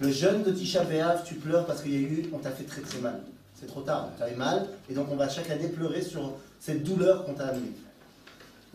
Le 0.00 0.10
jeûne 0.10 0.42
de 0.44 0.52
Tisha 0.52 0.84
B'Av, 0.84 1.24
tu 1.24 1.34
pleures 1.34 1.66
parce 1.66 1.82
qu'il 1.82 1.92
y 1.92 1.96
a 1.96 2.08
eu, 2.08 2.30
on 2.32 2.38
t'a 2.38 2.50
fait 2.50 2.64
très 2.64 2.80
très 2.80 3.00
mal. 3.00 3.20
C'est 3.58 3.66
trop 3.66 3.82
tard, 3.82 4.10
tu 4.16 4.22
as 4.22 4.32
eu 4.32 4.36
mal, 4.36 4.68
et 4.88 4.94
donc 4.94 5.08
on 5.10 5.16
va 5.16 5.28
chaque 5.28 5.50
année 5.50 5.68
pleurer 5.68 6.00
sur 6.00 6.34
cette 6.60 6.84
douleur 6.84 7.24
qu'on 7.24 7.34
t'a 7.34 7.48
amenée. 7.48 7.72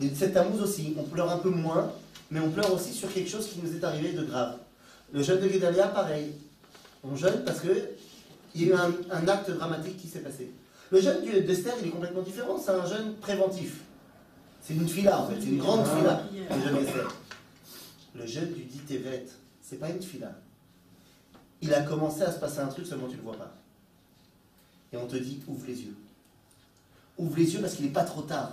Et 0.00 0.14
cette 0.14 0.34
tamouz 0.34 0.60
aussi, 0.60 0.94
on 0.98 1.04
pleure 1.04 1.30
un 1.30 1.38
peu 1.38 1.48
moins, 1.48 1.90
mais 2.30 2.40
on 2.40 2.50
pleure 2.50 2.72
aussi 2.72 2.92
sur 2.92 3.12
quelque 3.12 3.30
chose 3.30 3.48
qui 3.48 3.60
nous 3.60 3.74
est 3.74 3.82
arrivé 3.82 4.12
de 4.12 4.22
grave. 4.22 4.58
Le 5.12 5.22
jeûne 5.22 5.40
de 5.40 5.48
Gedalia, 5.48 5.88
pareil. 5.88 6.32
On 7.02 7.16
jeûne 7.16 7.42
parce 7.44 7.60
que 7.60 7.90
il 8.54 8.62
y 8.62 8.64
a 8.66 8.68
eu 8.68 8.74
un, 8.74 8.92
un 9.10 9.28
acte 9.28 9.50
dramatique 9.50 9.96
qui 9.96 10.06
s'est 10.06 10.20
passé. 10.20 10.50
Le 10.90 11.00
jeûne 11.00 11.22
du- 11.22 11.40
d'Esther, 11.42 11.74
il 11.80 11.88
est 11.88 11.90
complètement 11.90 12.22
différent, 12.22 12.58
c'est 12.62 12.70
un 12.70 12.86
jeûne 12.86 13.14
préventif. 13.16 13.80
C'est 14.62 14.74
une 14.74 14.88
fila 14.88 15.20
en 15.20 15.28
fait, 15.28 15.36
c'est 15.40 15.46
une 15.48 15.58
grande 15.58 15.86
fila, 15.86 16.22
le 16.32 16.62
jeûne 16.62 16.74
d'Esther. 16.84 17.14
Le 18.14 18.26
jeûne 18.26 18.52
du 18.52 18.62
dit 18.64 18.78
Tevet, 18.78 19.26
c'est 19.62 19.78
pas 19.80 19.90
une 19.90 20.02
fila. 20.02 20.32
Il 21.62 21.72
a 21.74 21.82
commencé 21.82 22.22
à 22.22 22.30
se 22.32 22.38
passer 22.38 22.60
un 22.60 22.66
truc, 22.68 22.86
seulement 22.86 23.06
tu 23.06 23.12
ne 23.14 23.18
le 23.18 23.22
vois 23.24 23.36
pas. 23.36 23.52
Et 24.92 24.96
on 24.96 25.06
te 25.06 25.16
dit, 25.16 25.40
ouvre 25.48 25.64
les 25.66 25.80
yeux. 25.80 25.96
Ouvre 27.18 27.36
les 27.36 27.54
yeux 27.54 27.60
parce 27.60 27.74
qu'il 27.74 27.86
n'est 27.86 27.90
pas 27.92 28.04
trop 28.04 28.22
tard. 28.22 28.52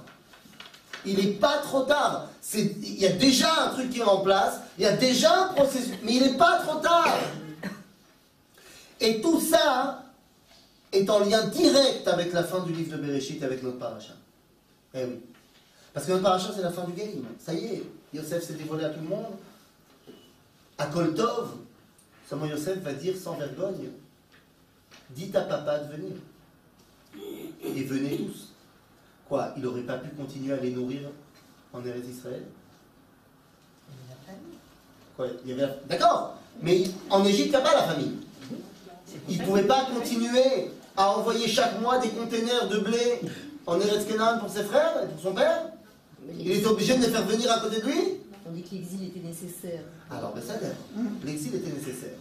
Il 1.06 1.18
n'est 1.18 1.34
pas 1.34 1.60
trop 1.60 1.84
tard. 1.84 2.30
Il 2.56 3.00
y 3.00 3.06
a 3.06 3.12
déjà 3.12 3.66
un 3.66 3.70
truc 3.70 3.90
qui 3.92 4.00
est 4.00 4.04
en 4.04 4.22
place, 4.22 4.60
il 4.78 4.84
y 4.84 4.88
a 4.88 4.96
déjà 4.98 5.46
un 5.46 5.54
processus, 5.54 5.94
mais 6.04 6.14
il 6.16 6.22
n'est 6.24 6.38
pas 6.38 6.60
trop 6.66 6.80
tard. 6.80 7.16
Et 9.00 9.20
tout 9.22 9.40
ça 9.42 10.04
est 10.92 11.10
en 11.10 11.20
lien 11.20 11.48
direct 11.48 12.08
avec 12.08 12.34
la 12.34 12.44
fin 12.44 12.60
du 12.64 12.74
livre 12.74 12.98
de 12.98 13.02
Bereshit, 13.02 13.42
avec 13.44 13.64
notre 13.64 13.78
paracha. 13.78 14.14
Eh 14.94 15.06
oui. 15.06 15.20
Parce 15.94 16.06
que 16.06 16.12
notre 16.12 16.24
paracha, 16.24 16.52
c'est 16.56 16.62
la 16.62 16.72
fin 16.72 16.84
du 16.86 16.94
game. 16.94 17.26
Ça 17.40 17.54
y 17.54 17.66
est, 17.66 17.84
Yosef 18.14 18.44
s'est 18.44 18.54
dévoilé 18.54 18.86
à 18.86 18.90
tout 18.90 19.02
le 19.02 19.08
monde. 19.08 19.34
À 20.78 20.88
Koltov, 20.88 21.50
seulement 22.28 22.46
Yosef 22.46 22.80
va 22.80 22.94
dire 22.94 23.16
sans 23.16 23.36
vergogne 23.36 23.90
Dites 25.12 25.36
à 25.36 25.42
papa 25.42 25.80
de 25.80 25.94
venir. 25.94 26.14
Et 27.64 27.84
venez 27.84 28.18
tous. 28.18 28.50
Quoi 29.28 29.54
Il 29.58 29.64
n'aurait 29.64 29.82
pas 29.82 29.98
pu 29.98 30.10
continuer 30.10 30.54
à 30.54 30.58
les 30.58 30.72
nourrir 30.72 31.10
en 31.74 31.86
Eretz 31.86 32.08
Israël? 32.08 32.44
Quoi 35.16 35.28
il 35.44 35.52
y 35.52 35.54
avait... 35.54 35.74
D'accord 35.88 36.38
Mais 36.62 36.84
en 37.10 37.26
Égypte, 37.26 37.48
il 37.48 37.50
n'y 37.50 37.56
a 37.58 37.62
pas 37.62 37.74
la 37.74 37.84
famille. 37.84 38.18
Il 39.28 39.40
ne 39.40 39.46
pouvait 39.46 39.68
pas 39.68 39.86
continuer 39.86 40.72
à 40.98 41.18
envoyer 41.18 41.48
chaque 41.48 41.80
mois 41.82 41.98
des 42.00 42.10
containers 42.10 42.68
de 42.70 42.80
blé 42.80 43.22
en 43.66 43.80
Eretz 43.80 44.06
Kenan 44.08 44.40
pour 44.40 44.50
ses 44.50 44.64
frères 44.64 45.04
et 45.04 45.08
pour 45.08 45.20
son 45.22 45.34
père 45.34 45.64
Il 46.38 46.52
était 46.52 46.66
obligé 46.68 46.96
de 46.98 47.02
les 47.04 47.10
faire 47.10 47.26
venir 47.26 47.52
à 47.52 47.60
côté 47.60 47.82
de 47.82 47.86
lui 47.86 48.00
On 48.48 48.52
dit 48.52 48.64
que 48.64 48.76
l'exil 48.76 49.06
était 49.06 49.20
nécessaire. 49.20 49.84
alors, 50.10 50.34
ben 50.34 50.42
ça 50.44 50.60
l'air. 50.60 50.76
L'exil 51.26 51.56
était 51.56 51.72
nécessaire. 51.72 52.18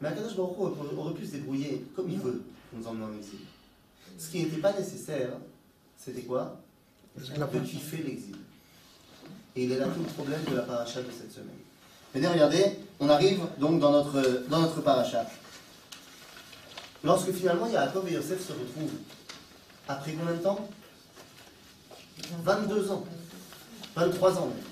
Mais 0.00 0.08
Akadosh 0.08 0.34
Baruch 0.36 0.56
Hu 0.58 0.62
aurait- 0.62 0.96
aurait 0.98 1.14
pu 1.14 1.26
se 1.26 1.32
débrouiller 1.32 1.84
comme 1.94 2.08
il 2.10 2.18
veut 2.18 2.42
pour 2.70 2.78
nous 2.78 2.86
emmener 2.86 3.04
en 3.04 3.16
exil. 3.18 3.40
Ce 4.18 4.30
qui 4.30 4.42
n'était 4.42 4.56
pas 4.60 4.72
nécessaire, 4.72 5.30
c'était 5.96 6.22
quoi? 6.22 6.56
De 7.16 7.58
kiffer 7.60 7.98
l'exil. 7.98 8.36
Et 9.56 9.64
il 9.64 9.72
est 9.72 9.78
là 9.78 9.86
tout 9.86 10.00
le 10.00 10.06
problème 10.06 10.40
de 10.50 10.56
la 10.56 10.62
paracha 10.62 11.00
de 11.02 11.10
cette 11.10 11.32
semaine. 11.32 11.48
Venez, 12.14 12.28
regardez, 12.28 12.64
on 12.98 13.08
arrive 13.08 13.40
donc 13.58 13.80
dans 13.80 13.90
notre, 13.92 14.44
dans 14.48 14.60
notre 14.60 14.80
paracha. 14.80 15.26
Lorsque 17.02 17.32
finalement 17.32 17.66
Yaakov 17.66 18.08
et 18.08 18.12
Yosef 18.12 18.46
se 18.46 18.52
retrouvent, 18.52 18.98
après 19.88 20.12
combien 20.12 20.34
de 20.34 20.42
temps? 20.42 20.68
22 22.44 22.90
ans. 22.90 23.04
23 23.96 24.38
ans 24.38 24.46
même. 24.46 24.64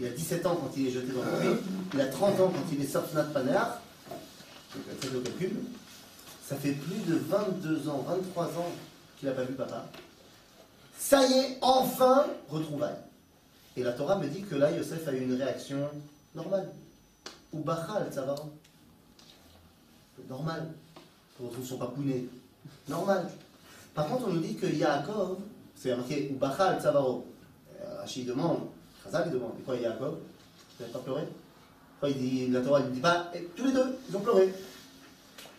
Il 0.00 0.06
a 0.06 0.10
17 0.10 0.46
ans 0.46 0.56
quand 0.56 0.70
il 0.76 0.88
est 0.88 0.90
jeté 0.90 1.12
dans 1.12 1.22
le 1.22 1.38
puits. 1.38 1.64
Il 1.94 2.00
a 2.00 2.06
30 2.06 2.40
ans 2.40 2.52
quand 2.54 2.72
il 2.72 2.82
est 2.82 2.86
Safnat 2.86 3.24
Panéar. 3.24 3.80
Faites. 5.38 5.52
Ça 6.46 6.56
fait 6.56 6.72
plus 6.72 7.00
de 7.12 7.16
22 7.16 7.88
ans, 7.88 8.04
23 8.06 8.44
ans 8.44 8.72
qu'il 9.18 9.28
n'a 9.28 9.34
pas 9.34 9.44
vu 9.44 9.54
papa. 9.54 9.86
Ça 10.98 11.26
y 11.26 11.32
est, 11.32 11.58
enfin, 11.60 12.26
retrouvailles. 12.48 12.96
Et 13.76 13.82
la 13.82 13.92
Torah 13.92 14.16
me 14.16 14.26
dit 14.28 14.42
que 14.42 14.54
là, 14.54 14.70
Yosef 14.70 15.06
a 15.06 15.12
eu 15.12 15.22
une 15.22 15.34
réaction 15.34 15.88
normale. 16.34 16.70
Ou 17.52 17.60
Bachal, 17.60 18.08
ça 18.12 18.22
va 18.22 18.34
Normal 20.28 20.68
on 21.42 21.50
sont 21.50 21.64
son 21.64 21.78
papounet. 21.78 22.24
Normal. 22.88 23.28
Par 23.94 24.06
contre, 24.06 24.28
on 24.28 24.32
nous 24.32 24.40
dit 24.40 24.54
que 24.54 24.66
Yaakov, 24.66 25.38
c'est 25.74 25.94
marqué 25.94 26.30
Ubachal 26.30 26.80
Tsavaro. 26.80 27.26
Euh, 27.80 28.00
Rachid 28.00 28.26
demande, 28.26 28.60
Khazak 29.04 29.30
demande, 29.30 29.52
et 29.60 29.62
quoi 29.62 29.76
Yaakov? 29.76 30.14
Vous 30.14 30.80
n'avez 30.80 30.92
pas 30.92 30.98
pleuré? 31.00 31.22
Quand 32.00 32.06
il 32.06 32.16
dit, 32.16 32.46
la 32.48 32.60
Torah 32.60 32.80
ne 32.80 32.90
dit 32.90 33.00
pas, 33.00 33.30
et 33.34 33.42
tous 33.56 33.66
les 33.66 33.72
deux, 33.72 33.98
ils 34.08 34.16
ont 34.16 34.20
pleuré. 34.20 34.52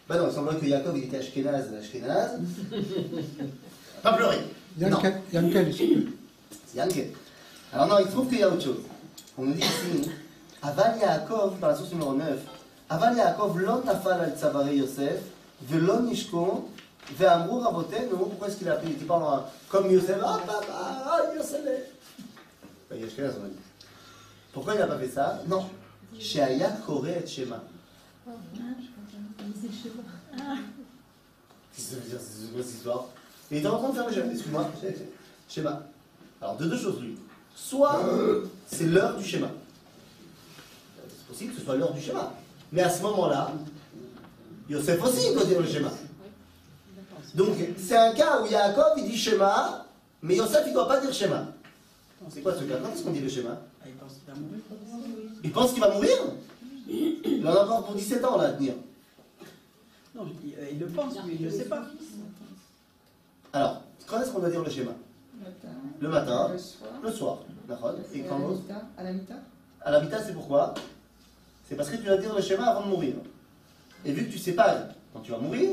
Ben 0.07 0.17
non, 0.17 0.27
il 0.29 0.33
semblerait 0.33 0.57
que 0.57 0.65
Yaakov 0.65 0.97
il 0.97 1.03
était 1.05 1.17
Ashkenaz, 1.17 1.65
Ashkenaz. 1.79 2.39
pas 4.03 4.13
pleuré. 4.13 4.37
Yankel, 4.77 5.73
c'est 5.75 6.77
Yankel. 6.77 7.11
Alors 7.73 7.87
non, 7.87 7.99
il 7.99 8.07
trouve 8.07 8.27
qu'il 8.27 8.39
y 8.39 8.43
a 8.43 8.49
autre 8.49 8.63
chose. 8.63 8.83
On 9.37 9.45
nous 9.45 9.53
dit 9.53 9.59
ici, 9.61 10.09
Aval 10.61 10.97
Yaakov, 10.99 11.57
par 11.59 11.69
la 11.71 11.75
source 11.75 11.91
numéro 11.91 12.13
9, 12.13 12.25
Aval 12.89 13.17
Yaakov, 13.17 13.59
l'on 13.59 13.81
tafal 13.81 14.21
al 14.21 14.35
Tsavaré 14.37 14.77
Yosef, 14.77 15.19
Velon 15.61 16.07
à 16.07 17.13
Ve'amrou 17.17 17.59
Rabotenu, 17.59 18.09
pourquoi 18.09 18.47
est-ce 18.47 18.57
qu'il 18.57 18.69
a 18.69 18.73
appelé 18.73 18.91
Il 18.91 18.97
dit 18.99 19.05
pas 19.05 19.51
comme 19.67 19.91
Yosef, 19.91 20.17
ah 20.23 20.39
papa, 20.45 20.65
ah 20.71 21.21
Yosef 21.35 21.63
ben, 22.89 22.99
Pourquoi 24.53 24.75
il 24.75 24.79
n'a 24.79 24.87
pas 24.87 24.97
fait 24.99 25.09
ça? 25.09 25.41
Non. 25.47 25.65
Sheaya 26.19 26.69
Kore 26.85 27.07
et 27.07 27.25
Shema. 27.25 27.63
Qu'est-ce 31.75 31.89
que 31.89 31.95
ça 31.95 31.95
veut 31.95 32.09
dire 32.09 32.19
C'est 32.19 32.53
quoi 32.53 32.63
cette 32.63 32.73
histoire? 32.75 33.05
Il 33.49 33.57
était 33.57 33.67
en 33.67 33.79
train 33.79 33.89
de 33.89 33.95
faire 33.95 34.07
le 34.07 34.13
Shema, 34.13 34.31
excuse-moi. 34.31 34.69
Shema. 35.49 35.83
Alors, 36.41 36.57
de 36.57 36.65
deux 36.65 36.77
choses, 36.77 37.01
lui. 37.01 37.17
Soit 37.55 37.99
c'est 38.65 38.85
l'heure 38.85 39.17
du 39.17 39.23
schéma. 39.23 39.49
C'est 41.07 41.27
possible 41.27 41.53
que 41.53 41.59
ce 41.59 41.65
soit 41.65 41.75
l'heure 41.75 41.93
du 41.93 42.01
schéma. 42.01 42.33
Mais 42.71 42.81
à 42.81 42.89
ce 42.89 43.01
moment-là, 43.01 43.51
Yosef 44.69 45.03
aussi 45.03 45.27
il 45.29 45.33
doit 45.33 45.45
dire 45.45 45.59
le 45.61 45.67
schéma. 45.67 45.89
Donc, 47.35 47.55
c'est 47.77 47.95
un 47.97 48.13
cas 48.13 48.41
où 48.41 48.47
Yaakov, 48.47 48.93
il 48.97 49.05
dit 49.05 49.17
schéma, 49.17 49.85
mais 50.21 50.35
Yosef, 50.35 50.63
il 50.65 50.69
ne 50.69 50.73
doit 50.73 50.87
pas 50.87 50.99
dire 50.99 51.13
schéma. 51.13 51.45
C'est 52.29 52.41
quoi 52.41 52.53
ce 52.55 52.63
cas? 52.63 52.75
Quand 52.81 52.91
est-ce 52.91 53.03
qu'on 53.03 53.11
dit 53.11 53.19
le 53.21 53.29
schéma? 53.29 53.61
Ah, 53.81 53.85
il 53.87 53.93
pense 53.93 54.13
qu'il 54.13 54.27
va 54.27 54.39
mourir. 54.39 54.61
Il 55.43 55.51
pense 55.51 55.71
qu'il 55.71 55.81
va 55.81 55.93
mourir? 55.93 56.17
Il 56.87 57.47
en 57.47 57.51
a 57.53 57.63
encore 57.63 57.85
pour 57.85 57.95
17 57.95 58.25
ans, 58.25 58.37
là, 58.37 58.45
à 58.45 58.51
tenir. 58.53 58.73
Non, 60.15 60.23
euh, 60.25 60.67
il 60.71 60.79
le 60.79 60.87
pense, 60.87 61.13
mais 61.25 61.35
il 61.35 61.41
ne 61.41 61.49
le 61.49 61.55
sait 61.55 61.65
pas. 61.65 61.83
Alors, 63.53 63.81
quand 64.07 64.21
est-ce 64.21 64.31
qu'on 64.31 64.39
doit 64.39 64.49
dire 64.49 64.63
le 64.63 64.69
schéma? 64.69 64.91
Le 66.01 66.09
matin, 66.09 66.49
Le 66.51 66.57
soir. 66.57 66.91
le 67.01 67.11
soir. 67.11 67.37
Et 68.13 68.21
quand? 68.23 68.39
L'autre 68.39 68.61
À 68.97 69.03
la 69.03 69.13
mita 69.13 69.35
À 69.81 69.91
l'habitat, 69.91 70.23
c'est 70.23 70.33
pourquoi? 70.33 70.73
C'est 71.67 71.75
parce 71.75 71.89
que 71.89 71.97
tu 71.97 72.03
vas 72.07 72.17
dire 72.17 72.33
le 72.35 72.41
schéma 72.41 72.65
avant 72.65 72.85
de 72.85 72.89
mourir. 72.89 73.13
Et 74.05 74.11
vu 74.11 74.27
que 74.27 74.31
tu 74.31 74.37
sais 74.37 74.53
pas 74.53 74.87
quand 75.13 75.19
tu 75.19 75.31
vas 75.31 75.37
mourir, 75.37 75.71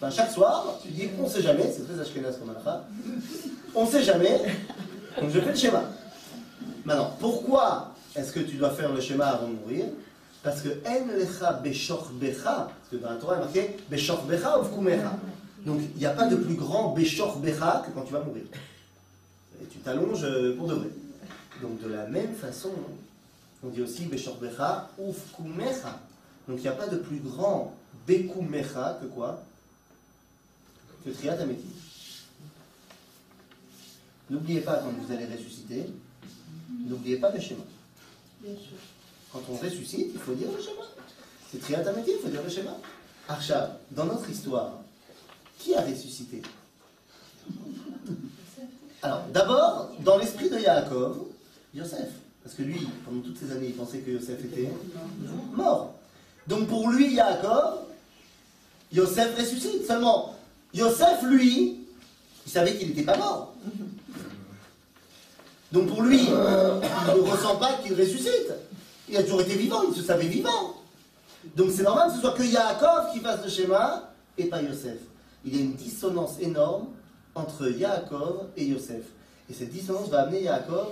ben 0.00 0.10
chaque 0.10 0.30
soir, 0.30 0.78
tu 0.82 0.88
dis 0.88 1.08
on 1.20 1.28
sait 1.28 1.42
jamais, 1.42 1.70
c'est 1.70 1.84
très 1.86 2.00
ashkenaz 2.00 2.36
comme 2.38 2.50
halakha, 2.50 2.84
on 3.74 3.86
sait 3.86 4.02
jamais, 4.02 4.40
donc 5.20 5.30
je 5.30 5.40
fais 5.40 5.50
le 5.50 5.56
schéma. 5.56 5.82
Maintenant, 6.84 7.16
pourquoi 7.18 7.94
est-ce 8.14 8.32
que 8.32 8.40
tu 8.40 8.56
dois 8.56 8.70
faire 8.70 8.92
le 8.92 9.00
schéma 9.00 9.26
avant 9.26 9.48
de 9.48 9.54
mourir? 9.54 9.86
Parce 10.42 10.62
que 10.62 10.68
en 10.86 11.18
lecha 11.18 11.52
beshor 11.54 12.10
becha, 12.12 12.68
parce 12.68 12.88
que 12.90 12.96
dans 12.96 13.10
la 13.10 13.16
Torah 13.16 13.34
il 13.34 13.38
est 13.38 13.44
marqué 13.44 13.76
beshor 13.90 14.22
becha 14.22 14.58
ou. 14.60 14.64
Donc 15.66 15.80
il 15.94 15.98
n'y 15.98 16.06
a 16.06 16.10
pas 16.10 16.26
de 16.26 16.36
plus 16.36 16.54
grand 16.54 16.94
beshor 16.94 17.38
becha 17.38 17.82
que 17.84 17.92
quand 17.92 18.02
tu 18.02 18.12
vas 18.12 18.20
mourir. 18.20 18.44
Et 19.60 19.66
tu 19.66 19.78
t'allonges 19.78 20.24
euh, 20.24 20.56
pour 20.56 20.68
de 20.68 20.74
vrai. 20.74 20.88
Donc 21.60 21.80
de 21.82 21.88
la 21.92 22.06
même 22.06 22.34
façon, 22.34 22.70
on 23.64 23.68
dit 23.68 23.82
aussi 23.82 24.04
Beshorbecha 24.04 24.88
ou 24.98 25.12
Fkumecha. 25.12 25.98
Donc 26.48 26.58
il 26.58 26.62
n'y 26.62 26.68
a 26.68 26.72
pas 26.72 26.86
de 26.88 26.96
plus 26.96 27.20
grand 27.20 27.74
Bekumecha 28.06 28.98
que 29.02 29.06
quoi? 29.06 29.44
Que 31.04 31.10
Triat. 31.10 31.36
N'oubliez 34.30 34.60
pas 34.60 34.76
quand 34.78 34.90
vous 34.90 35.12
allez 35.12 35.26
ressusciter, 35.26 35.86
n'oubliez 36.86 37.18
pas 37.18 37.30
le 37.30 37.40
schéma. 37.40 37.64
Quand 39.32 39.42
on 39.50 39.56
ressuscite, 39.56 40.08
il 40.12 40.18
faut 40.18 40.34
dire 40.34 40.48
le 40.50 40.62
schéma. 40.62 40.82
C'est 41.50 41.60
Triat 41.60 41.82
il 42.06 42.18
faut 42.18 42.28
dire 42.28 42.42
le 42.42 42.48
schéma. 42.50 42.76
Arshab, 43.28 43.78
dans 43.90 44.06
notre 44.06 44.28
histoire, 44.30 44.80
qui 45.58 45.74
a 45.74 45.82
ressuscité? 45.82 46.40
Alors, 49.02 49.24
d'abord, 49.32 49.90
dans 50.00 50.16
l'esprit 50.16 50.48
de 50.48 50.58
Yaakov, 50.58 51.26
Yosef. 51.74 52.08
Parce 52.42 52.54
que 52.54 52.62
lui, 52.62 52.88
pendant 53.04 53.20
toutes 53.20 53.38
ces 53.38 53.52
années, 53.52 53.68
il 53.68 53.74
pensait 53.74 53.98
que 53.98 54.10
Yosef 54.10 54.42
était 54.44 54.70
mort. 55.52 55.97
Donc 56.48 56.66
pour 56.66 56.88
lui, 56.88 57.14
Yaakov, 57.14 57.80
Yosef 58.92 59.38
ressuscite. 59.38 59.86
Seulement, 59.86 60.34
Yosef, 60.72 61.22
lui, 61.24 61.80
il 62.46 62.52
savait 62.52 62.74
qu'il 62.76 62.88
n'était 62.88 63.02
pas 63.02 63.18
mort. 63.18 63.54
Donc 65.70 65.88
pour 65.88 66.02
lui, 66.02 66.24
il 66.24 66.30
ne 66.30 67.30
ressent 67.30 67.56
pas 67.56 67.74
qu'il 67.82 67.92
ressuscite. 67.92 68.52
Il 69.10 69.16
a 69.16 69.22
toujours 69.22 69.42
été 69.42 69.54
vivant, 69.54 69.82
il 69.88 69.94
se 69.94 70.02
savait 70.02 70.26
vivant. 70.26 70.74
Donc 71.54 71.70
c'est 71.74 71.82
normal 71.82 72.08
que 72.08 72.14
ce 72.14 72.20
soit 72.20 72.32
que 72.32 72.42
Yaakov 72.42 73.12
qui 73.12 73.20
fasse 73.20 73.44
le 73.44 73.50
schéma 73.50 74.10
et 74.38 74.44
pas 74.44 74.62
Yosef. 74.62 74.98
Il 75.44 75.54
y 75.54 75.58
a 75.58 75.62
une 75.62 75.74
dissonance 75.74 76.40
énorme 76.40 76.88
entre 77.34 77.70
Yaakov 77.70 78.46
et 78.56 78.64
Yosef. 78.64 79.04
Et 79.50 79.54
cette 79.54 79.70
dissonance 79.70 80.08
va 80.08 80.22
amener 80.22 80.42
Yaakov 80.42 80.88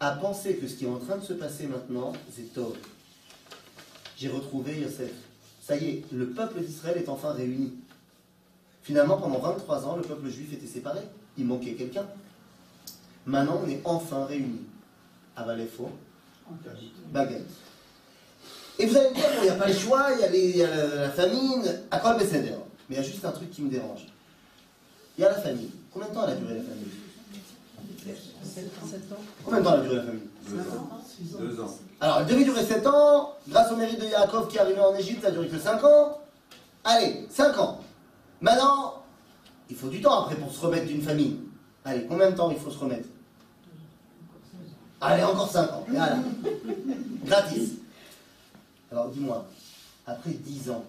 à 0.00 0.12
penser 0.12 0.56
que 0.56 0.66
ce 0.66 0.74
qui 0.74 0.84
est 0.84 0.88
en 0.88 0.98
train 0.98 1.16
de 1.16 1.24
se 1.24 1.32
passer 1.34 1.66
maintenant, 1.66 2.12
c'est 2.34 2.52
tort. 2.52 2.74
J'ai 4.20 4.28
retrouvé 4.28 4.78
Yosef. 4.80 5.10
Ça 5.66 5.76
y 5.76 5.88
est, 5.88 6.04
le 6.12 6.28
peuple 6.28 6.60
d'Israël 6.60 6.98
est 6.98 7.08
enfin 7.08 7.32
réuni. 7.32 7.72
Finalement, 8.82 9.16
pendant 9.18 9.38
23 9.38 9.86
ans, 9.86 9.96
le 9.96 10.02
peuple 10.02 10.28
juif 10.28 10.52
était 10.52 10.66
séparé. 10.66 11.00
Il 11.38 11.46
manquait 11.46 11.72
quelqu'un. 11.72 12.04
Maintenant, 13.24 13.62
on 13.64 13.68
est 13.68 13.80
enfin 13.84 14.26
réunis. 14.26 14.60
Avalefo, 15.36 15.90
baguette. 17.12 17.46
Et 18.78 18.86
vous 18.86 18.96
allez 18.96 19.10
me 19.10 19.14
dire, 19.14 19.24
il 19.38 19.42
n'y 19.44 19.48
a 19.48 19.54
pas 19.54 19.68
le 19.68 19.74
choix, 19.74 20.08
il 20.14 20.20
y 20.20 20.24
a, 20.24 20.28
les- 20.30 20.50
il 20.50 20.56
y 20.56 20.62
a 20.64 20.68
la, 20.74 20.94
la 20.96 21.10
famine, 21.10 21.80
à 21.90 21.98
quoi 21.98 22.16
Mais 22.18 22.26
il 22.90 22.96
y 22.96 22.98
a 22.98 23.02
juste 23.02 23.24
un 23.24 23.32
truc 23.32 23.50
qui 23.50 23.62
me 23.62 23.70
dérange. 23.70 24.06
Il 25.16 25.22
y 25.22 25.24
a 25.24 25.30
la 25.30 25.40
famine. 25.40 25.70
Combien 25.92 26.08
de 26.08 26.14
temps 26.14 26.24
elle 26.26 26.32
a 26.34 26.36
duré 26.36 26.54
la 26.54 26.62
famine? 26.62 26.88
7 26.88 26.92
ans. 26.92 27.09
Combien 29.44 29.60
de 29.60 29.64
temps 29.64 29.72
elle 29.74 29.80
a 29.80 29.82
duré 29.82 29.96
la 29.96 30.02
famine 30.02 30.28
Deux 31.38 31.60
ans. 31.60 31.78
Alors, 32.00 32.20
elle 32.20 32.26
devait 32.26 32.44
durer 32.44 32.64
7 32.64 32.86
ans, 32.86 33.34
grâce 33.48 33.72
au 33.72 33.76
mérite 33.76 34.00
de 34.00 34.06
Yaakov 34.06 34.48
qui 34.48 34.56
est 34.56 34.60
arrivé 34.60 34.80
en 34.80 34.94
Égypte, 34.94 35.22
ça 35.22 35.28
a 35.28 35.30
duré 35.30 35.48
que 35.48 35.58
5 35.58 35.84
ans. 35.84 36.18
Allez, 36.84 37.26
5 37.30 37.58
ans. 37.58 37.80
Maintenant, 38.40 39.02
il 39.68 39.76
faut 39.76 39.88
du 39.88 40.00
temps 40.00 40.22
après 40.22 40.36
pour 40.36 40.52
se 40.52 40.60
remettre 40.60 40.86
d'une 40.86 41.02
famine. 41.02 41.40
Allez, 41.84 42.06
combien 42.06 42.30
de 42.30 42.36
temps 42.36 42.50
il 42.50 42.58
faut 42.58 42.70
se 42.70 42.78
remettre? 42.78 43.08
Allez, 45.00 45.22
encore 45.22 45.50
5 45.50 45.72
ans. 45.72 45.84
Voilà. 45.88 46.18
Gratis. 47.24 47.72
Alors, 48.90 49.08
dis-moi, 49.08 49.46
après 50.06 50.30
10 50.30 50.70
ans, 50.70 50.84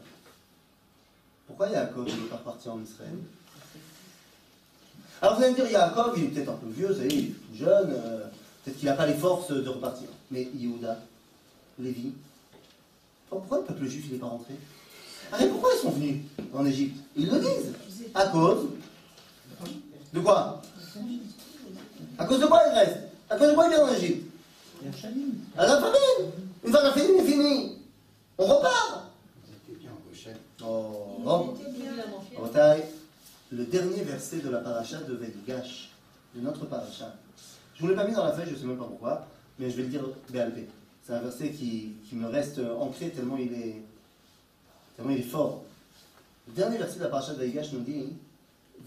pourquoi 1.47 1.67
Yaakov 1.67 2.05
n'est 2.05 2.29
pas 2.29 2.37
reparti 2.37 2.69
en 2.69 2.81
Israël? 2.81 3.17
Alors, 5.22 5.36
vous 5.38 5.43
allez 5.43 5.51
me 5.51 5.55
dire, 5.55 5.69
Yaakov, 5.69 6.13
il 6.17 6.24
est 6.24 6.28
peut-être 6.30 6.49
un 6.49 6.55
peu 6.55 6.67
vieux, 6.69 6.93
ça 6.95 7.03
y 7.03 7.05
est, 7.05 7.13
il 7.13 7.26
est 7.26 7.30
tout 7.30 7.55
jeune, 7.55 7.91
euh, 7.91 8.24
peut-être 8.63 8.78
qu'il 8.78 8.88
n'a 8.88 8.95
pas 8.95 9.05
les 9.05 9.13
forces 9.13 9.51
de 9.51 9.69
repartir. 9.69 10.07
Mais 10.32 10.47
Yehuda, 10.55 10.97
Lévi, 11.78 12.13
pourquoi 13.30 13.59
le 13.59 13.63
peuple 13.65 13.86
juif 13.86 14.11
n'est 14.11 14.17
pas 14.17 14.26
rentré? 14.26 14.55
Ah, 15.32 15.38
mais 15.39 15.47
pourquoi 15.47 15.69
ils 15.76 15.82
sont 15.82 15.91
venus 15.91 16.22
en 16.53 16.65
Égypte? 16.65 16.97
Ils 17.15 17.30
le 17.30 17.39
disent. 17.39 17.74
À 18.15 18.28
cause 18.28 18.69
de 20.13 20.19
quoi? 20.19 20.61
À 22.17 22.26
cause 22.26 22.39
de 22.39 22.45
quoi 22.47 22.61
ils 22.67 22.74
restent 22.80 22.99
À 23.30 23.38
cause 23.38 23.49
de 23.49 23.53
quoi 23.53 23.65
ils 23.65 23.69
viennent 23.69 23.84
en 23.84 23.93
Égypte? 23.93 24.32
À 25.55 25.65
la 25.67 25.78
famine. 25.80 26.32
Une 26.63 26.72
fois 26.72 26.84
la 26.84 26.91
famine 26.91 27.17
est 27.19 27.24
finie, 27.26 27.78
on 28.38 28.45
repart. 28.45 29.05
Oh, 30.63 31.17
bon. 31.19 31.53
Le 33.51 33.65
dernier 33.65 34.03
verset 34.03 34.37
de 34.37 34.49
la 34.49 34.59
paracha 34.59 35.01
de 35.01 35.13
Vedugash, 35.13 35.89
de 36.33 36.39
notre 36.39 36.65
paracha. 36.65 37.13
Je 37.75 37.83
ne 37.83 37.87
vous 37.87 37.87
l'ai 37.89 37.95
pas 37.95 38.07
mis 38.07 38.13
dans 38.13 38.23
la 38.23 38.31
feuille, 38.31 38.45
je 38.47 38.53
ne 38.53 38.57
sais 38.57 38.65
même 38.65 38.77
pas 38.77 38.85
pourquoi, 38.85 39.27
mais 39.59 39.69
je 39.69 39.75
vais 39.75 39.83
le 39.83 39.89
dire 39.89 40.03
BLP. 40.29 40.69
C'est 41.03 41.13
un 41.13 41.19
verset 41.19 41.49
qui, 41.49 41.93
qui 42.07 42.15
me 42.15 42.27
reste 42.27 42.59
ancré 42.59 43.09
tellement 43.09 43.35
il 43.35 43.51
est, 43.53 43.81
tellement 44.95 45.11
il 45.11 45.19
est 45.19 45.23
fort. 45.23 45.63
Le 46.47 46.53
dernier 46.53 46.77
verset 46.77 46.99
de 46.99 47.03
la 47.03 47.09
paracha 47.09 47.33
de 47.33 47.39
Vedugash 47.39 47.73
nous 47.73 47.81
dit 47.81 48.05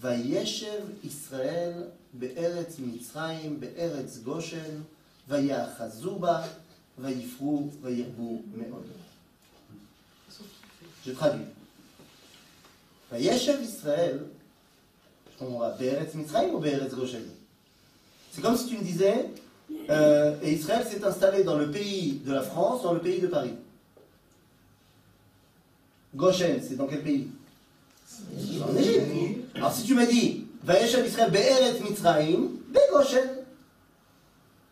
Vayeshev 0.01 0.83
Israël 1.03 1.91
be'eretz 2.13 2.79
Mitzrayim 2.79 3.57
be'eretz 3.59 4.23
Goshen 4.23 4.83
vayachazu 5.27 6.17
ba 6.19 6.43
vayifru 6.97 7.69
vayirbu 7.83 8.41
me'od. 8.55 8.83
Je 11.05 11.11
traduis. 11.11 11.45
Israël, 13.13 14.25
comprends 15.37 15.59
pas, 15.59 15.71
Be'eretz 15.71 16.13
Mitzrayim 16.13 16.53
ou 16.53 16.59
Be'eretz 16.59 16.93
Goshen 16.93 17.23
C'est 18.31 18.41
comme 18.41 18.57
si 18.57 18.67
tu 18.67 18.77
me 18.77 18.83
disais, 18.83 19.29
euh, 19.89 20.35
et 20.43 20.53
Israël 20.53 20.85
s'est 20.89 21.03
installé 21.03 21.43
dans 21.43 21.57
le 21.57 21.71
pays 21.71 22.21
de 22.25 22.33
la 22.33 22.41
France, 22.41 22.83
dans 22.83 22.93
le 22.93 22.99
pays 22.99 23.19
de 23.19 23.27
Paris. 23.27 23.53
Goshen, 26.15 26.61
c'est 26.61 26.75
dans 26.75 26.87
quel 26.87 27.03
pays? 27.03 27.27
En 28.63 28.75
Égypte. 28.75 29.11
Alors 29.55 29.73
si 29.73 29.83
tu 29.83 29.93
m'as 29.93 30.05
dit, 30.05 30.45
Vayeshev 30.63 31.05
Israël 31.05 31.31
Be'eretz 31.31 31.81
Mitzrayim, 31.81 32.49
Be'goshen. 32.69 33.29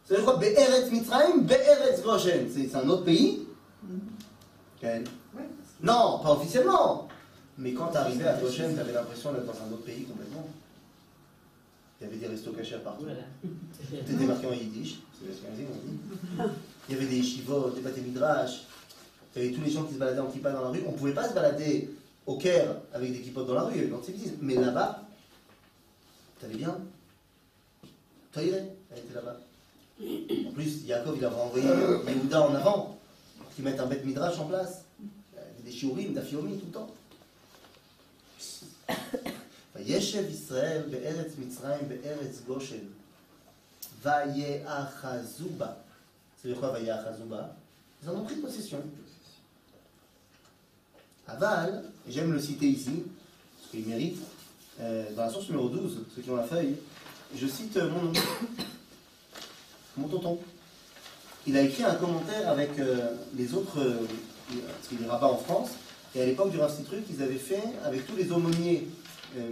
Dire 0.09 0.24
quoi? 0.24 0.38
Be'eretz 0.38 0.91
Mitzrayim, 0.91 1.41
Be'eretz 1.41 2.01
Goshen. 2.01 2.47
C'est 2.53 2.68
c'est 2.70 2.78
un 2.78 2.88
autre 2.89 3.03
pays? 3.03 3.45
Quel? 4.80 5.03
Non, 5.82 6.20
pas 6.24 6.32
officiellement. 6.32 7.07
Mais 7.58 7.74
quand 7.74 7.88
tu 7.88 7.97
arrivais 7.97 8.28
à 8.28 8.38
Goshen, 8.38 8.74
tu 8.74 8.80
avais 8.80 8.93
l'impression 8.93 9.32
d'être 9.32 9.45
dans 9.45 9.51
un 9.51 9.72
autre 9.72 9.84
pays 9.84 10.04
complètement. 10.04 10.47
Il 11.99 12.06
y 12.06 12.08
avait 12.10 12.18
des 12.18 12.28
restos 12.28 12.51
cachés 12.51 12.78
partout. 12.84 13.06
Tout 13.06 13.95
était 14.12 14.26
marqué 14.26 14.47
en 14.47 14.54
yiddish, 14.54 14.99
c'est 15.20 15.30
l'Ashkenazim, 15.30 15.68
on 15.72 15.78
dit. 15.88 15.97
Il 16.89 16.95
y 16.95 16.97
avait 16.97 17.08
des 17.08 17.18
yeshivot, 17.18 17.70
des 17.70 17.82
bâtés 17.82 18.01
midrash. 18.01 18.64
Il 19.36 19.41
y 19.41 19.45
avait 19.45 19.56
tous 19.56 19.62
les 19.62 19.72
gens 19.72 19.84
qui 19.84 19.93
se 19.93 19.99
baladaient 19.99 20.20
en 20.20 20.30
kippa 20.30 20.51
dans 20.51 20.64
la 20.64 20.70
rue. 20.70 20.84
On 20.86 20.91
ne 20.91 20.97
pouvait 20.97 21.14
pas 21.14 21.30
se 21.30 21.34
balader 21.34 21.89
au 22.26 22.38
Caire 22.38 22.76
avec 22.93 23.14
des 23.14 23.20
kippotes 23.20 23.47
dans 23.47 23.54
la 23.54 23.64
rue, 23.64 23.88
l'antisémitisme. 23.88 24.36
Mais 24.41 24.56
là-bas, 24.56 25.04
t'allais 26.41 26.56
bien. 26.56 26.78
Toi, 28.34 28.41
elle 28.41 28.97
était 28.97 29.14
là-bas. 29.14 29.38
En 30.49 30.51
plus, 30.51 30.84
Yaakov, 30.86 31.16
il 31.18 31.24
avait 31.24 31.36
envoyé 31.36 31.66
Yehuda 31.66 32.41
en 32.41 32.56
avant, 32.56 32.99
pour 33.38 33.49
qu'ils 33.54 33.64
mettent 33.64 33.80
un 33.80 33.86
bête 33.86 34.04
midrash 34.04 34.38
en 34.39 34.45
place. 34.47 34.84
Il 34.99 35.06
y 35.06 35.39
avait 35.39 35.64
des 35.64 35.72
shiurim, 35.72 36.14
d'afiomi 36.14 36.58
tout 36.58 36.66
le 36.66 36.72
temps. 36.72 36.89
וישב 39.76 40.30
ישראל 40.30 40.82
בארץ 40.90 41.32
מצרים 41.38 41.88
בארץ 41.88 42.40
גושן 42.46 42.84
ויאחזו 44.03 45.49
בה. 45.57 45.72
Ça 46.42 46.49
veut 46.49 46.55
dire 46.55 46.61
quoi 46.61 46.70
ויאחזו 46.72 47.24
בה 47.28 47.49
Ils 48.03 48.11
en 48.11 48.14
ont 48.14 48.24
pris 48.24 48.36
possession. 48.36 48.78
Aval, 51.26 51.82
et 52.09 52.12
j'aime 52.12 52.32
le 52.32 52.40
citer 52.40 52.68
ici, 52.68 53.03
parce 53.59 53.70
qu'il 53.72 53.86
mérite, 53.86 54.18
euh, 54.80 55.12
dans 55.16 55.22
la 55.22 55.30
source 55.30 55.49
numéro 55.49 55.68
12, 55.68 56.05
ceux 56.14 56.22
qui 56.22 56.30
ont 56.30 56.36
la 56.36 56.44
feuille, 56.44 56.76
je 57.34 57.46
cite 57.46 57.76
euh, 57.76 57.90
mon 57.90 58.09
oncle, 58.09 58.22
mon 59.96 60.09
tonton. 60.09 60.38
Il 61.46 61.57
a 61.57 61.62
écrit 61.62 61.84
un 61.84 61.94
commentaire 61.94 62.49
avec 62.49 62.78
euh, 62.78 63.16
les 63.36 63.53
autres, 63.55 63.78
euh, 63.80 64.07
parce 64.51 64.88
qu'il 64.88 65.03
est 65.03 65.09
rabbin 65.09 65.26
en 65.28 65.38
France, 65.38 65.70
et 66.16 66.22
à 66.22 66.26
l'époque 66.26 66.51
du 66.51 66.59
Rav 66.59 66.74
Citruc, 66.74 67.03
ils 67.09 67.22
avaient 67.24 67.36
fait 67.36 67.64
avec 67.84 68.05
tous 68.05 68.16
les 68.16 68.32
aumôniers, 68.32 68.88
euh, 69.38 69.49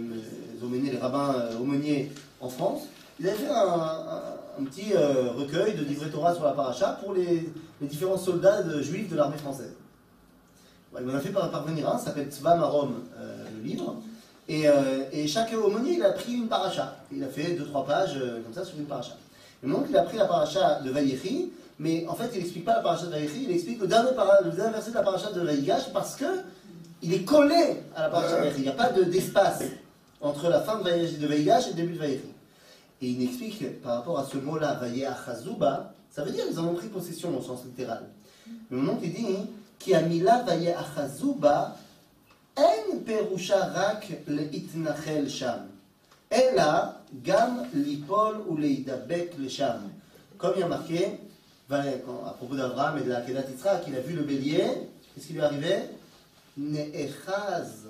les 0.72 0.98
rabbins 0.98 1.34
euh, 1.34 1.58
aumôniers 1.58 2.12
en 2.40 2.48
France, 2.48 2.82
ils 3.18 3.28
avaient 3.28 3.38
fait 3.38 3.50
un, 3.50 4.64
petit 4.64 4.92
euh, 4.94 5.32
recueil 5.32 5.74
de 5.74 5.82
livrets 5.82 6.10
Torah 6.10 6.34
sur 6.34 6.44
la 6.44 6.52
paracha 6.52 6.98
pour 7.02 7.14
les, 7.14 7.50
les 7.80 7.86
différents 7.86 8.16
soldats 8.18 8.62
juifs 8.80 9.10
de 9.10 9.16
l'armée 9.16 9.38
française. 9.38 9.74
Il 10.98 11.06
m'en 11.06 11.14
a 11.14 11.20
fait 11.20 11.30
par- 11.30 11.50
parvenir 11.50 11.88
un, 11.88 11.98
ça 11.98 12.06
s'appelle 12.06 12.30
Tzva 12.30 12.56
Marom, 12.56 12.94
euh, 13.18 13.44
le 13.56 13.62
livre. 13.62 13.96
Et, 14.48 14.68
euh, 14.68 15.04
et 15.12 15.26
chaque 15.26 15.52
aumônier, 15.54 15.94
il 15.94 16.02
a 16.02 16.12
pris 16.12 16.34
une 16.34 16.48
paracha. 16.48 16.96
Il 17.10 17.24
a 17.24 17.28
fait 17.28 17.52
deux, 17.54 17.64
trois 17.64 17.86
pages 17.86 18.18
comme 18.44 18.52
ça 18.52 18.64
sur 18.64 18.78
une 18.78 18.84
paracha. 18.84 19.16
Et 19.64 19.68
donc, 19.68 19.86
il 19.88 19.96
a 19.96 20.02
pris 20.02 20.18
la 20.18 20.26
paracha 20.26 20.80
de 20.80 20.90
Vayechi, 20.90 21.52
mais 21.82 22.06
en 22.08 22.14
fait, 22.14 22.30
il 22.34 22.38
n'explique 22.40 22.64
pas 22.64 22.76
la 22.76 22.80
paracha 22.82 23.06
de 23.06 23.10
Vayechi, 23.10 23.44
il 23.44 23.50
explique 23.50 23.80
le 23.80 23.88
dernier, 23.88 24.12
para- 24.14 24.40
le 24.44 24.50
dernier 24.52 24.72
verset 24.72 24.90
de 24.90 24.94
la 24.94 25.02
paracha 25.02 25.32
de 25.32 25.40
Vayigash 25.40 25.92
parce 25.92 26.14
que 26.14 26.24
il 27.02 27.12
est 27.12 27.24
collé 27.24 27.82
à 27.96 28.02
la 28.02 28.08
paracha 28.08 28.36
de 28.36 28.40
Vayechi. 28.42 28.58
Il 28.58 28.62
n'y 28.62 28.68
a 28.68 28.72
pas 28.72 28.90
de- 28.92 29.02
d'espace 29.04 29.62
entre 30.20 30.48
la 30.48 30.60
fin 30.60 30.78
de, 30.78 31.26
Vayigash 31.26 31.66
et 31.66 31.70
le 31.70 31.74
début 31.76 31.94
de 31.94 31.98
Vayechi. 31.98 32.30
Et 33.02 33.08
il 33.08 33.22
explique 33.24 33.82
par 33.82 33.96
rapport 33.96 34.18
à 34.20 34.24
ce 34.24 34.36
mot-là, 34.36 34.74
Vayeachazuba, 34.74 35.92
ça 36.14 36.22
veut 36.22 36.30
dire 36.30 36.46
qu'ils 36.46 36.58
en 36.60 36.66
ont 36.68 36.74
pris 36.74 36.86
possession 36.86 37.36
au 37.36 37.42
sens 37.42 37.64
littéral. 37.64 38.04
Mais 38.70 38.76
mon 38.80 38.92
oncle 38.92 39.08
dit 39.08 39.26
Ki 39.80 39.94
amila 39.94 40.44
Vayeachazuba 40.44 41.76
en 42.56 42.98
perusha 43.04 43.58
rak 43.74 44.06
leitnachel 44.28 45.28
sham. 45.28 45.66
Ela 46.30 47.00
gam 47.24 47.66
lipol 47.74 48.36
ou 48.48 48.56
leidabek 48.56 49.36
le 49.38 49.48
sham. 49.48 49.80
Comme 50.38 50.52
il 50.56 50.60
y 50.60 50.62
a 50.62 50.68
marqué, 50.68 51.18
à 51.70 52.34
propos 52.36 52.56
d'Abraham 52.56 52.98
et 52.98 53.02
de 53.02 53.10
la 53.10 53.22
Kedat 53.22 53.48
Yitzhak, 53.48 53.84
il 53.88 53.96
a 53.96 54.00
vu 54.00 54.14
le 54.14 54.22
bélier, 54.22 54.64
qu'est-ce 55.14 55.26
qui 55.26 55.32
lui 55.32 55.40
est 55.40 55.44
arrivé 55.44 55.74
Ne'echaz 56.56 57.86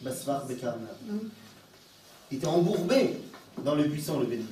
basvar 0.00 0.46
bekarna. 0.46 0.88
Il 2.30 2.38
était 2.38 2.46
embourbé 2.46 3.20
dans 3.64 3.74
le 3.74 3.84
buisson, 3.84 4.20
le 4.20 4.26
bélier. 4.26 4.44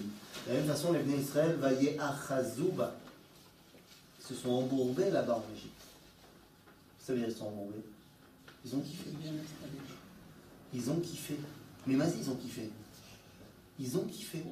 De 0.46 0.52
la 0.52 0.60
même 0.60 0.68
façon, 0.68 0.92
les 0.92 1.00
Bnei 1.00 1.18
Israël, 1.20 1.56
Vayeachazuba, 1.56 2.94
se 4.20 4.34
sont 4.34 4.50
embourbés 4.50 5.10
là-bas 5.10 5.36
en 5.36 5.56
Égypte. 5.56 5.80
Veut 7.08 7.18
dire 7.18 7.28
ils 7.28 7.34
sont 7.34 7.46
embourbés. 7.46 7.84
Ils 8.64 8.74
ont 8.76 8.80
kiffé. 8.80 9.10
Ils 10.72 10.90
ont 10.90 11.00
kiffé. 11.00 11.36
Mais 11.86 11.96
vas-y, 11.96 12.20
ils 12.20 12.30
ont 12.30 12.36
kiffé. 12.36 12.70
Ils 13.80 13.96
ont 13.96 14.04
kiffé. 14.04 14.44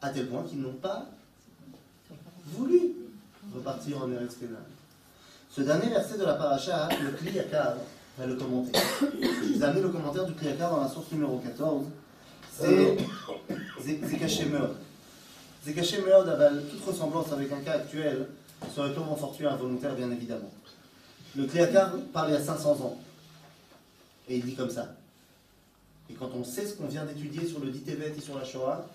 À 0.00 0.10
tel 0.10 0.28
point 0.28 0.44
qu'ils 0.44 0.60
n'ont 0.60 0.74
pas 0.74 1.08
voulu 2.46 2.92
repartir 3.54 4.02
en 4.02 4.10
Eretz. 4.12 4.36
Ce 5.50 5.60
dernier 5.60 5.88
verset 5.88 6.18
de 6.18 6.24
la 6.24 6.34
paracha, 6.34 6.88
le 7.02 7.10
Kliyakar 7.10 7.74
va 8.18 8.26
le 8.26 8.36
commenter. 8.36 8.78
Je 9.00 9.54
vous 9.54 9.60
ai 9.60 9.64
amené 9.64 9.82
le 9.82 9.88
commentaire 9.88 10.24
du 10.24 10.32
Kliyakar 10.34 10.70
dans 10.70 10.82
la 10.82 10.88
source 10.88 11.10
numéro 11.12 11.38
14. 11.38 11.86
C'est 12.58 12.98
c'est 13.84 14.18
caché 14.18 14.46
meurtre. 14.46 14.76
C'est 15.64 15.72
caché 15.72 16.00
meurtre, 16.02 16.30
aval 16.30 16.62
toute 16.70 16.84
ressemblance 16.84 17.32
avec 17.32 17.50
un 17.52 17.60
cas 17.60 17.72
actuel 17.72 18.28
serait 18.74 18.92
purement 18.92 19.16
fortuit 19.16 19.44
et 19.44 19.48
involontaire, 19.48 19.94
bien 19.94 20.10
évidemment. 20.10 20.52
Le 21.36 21.46
Kliyakar 21.46 21.92
parle 22.12 22.30
il 22.30 22.34
y 22.34 22.36
a 22.36 22.42
500 22.42 22.70
ans. 22.82 22.96
Et 24.28 24.36
il 24.36 24.44
dit 24.44 24.54
comme 24.54 24.70
ça. 24.70 24.94
Et 26.10 26.14
quand 26.14 26.30
on 26.34 26.44
sait 26.44 26.66
ce 26.66 26.74
qu'on 26.74 26.86
vient 26.86 27.04
d'étudier 27.04 27.46
sur 27.46 27.60
le 27.60 27.70
Ditevet 27.70 28.14
et 28.16 28.20
sur 28.20 28.38
la 28.38 28.44
Shoah, 28.44 28.86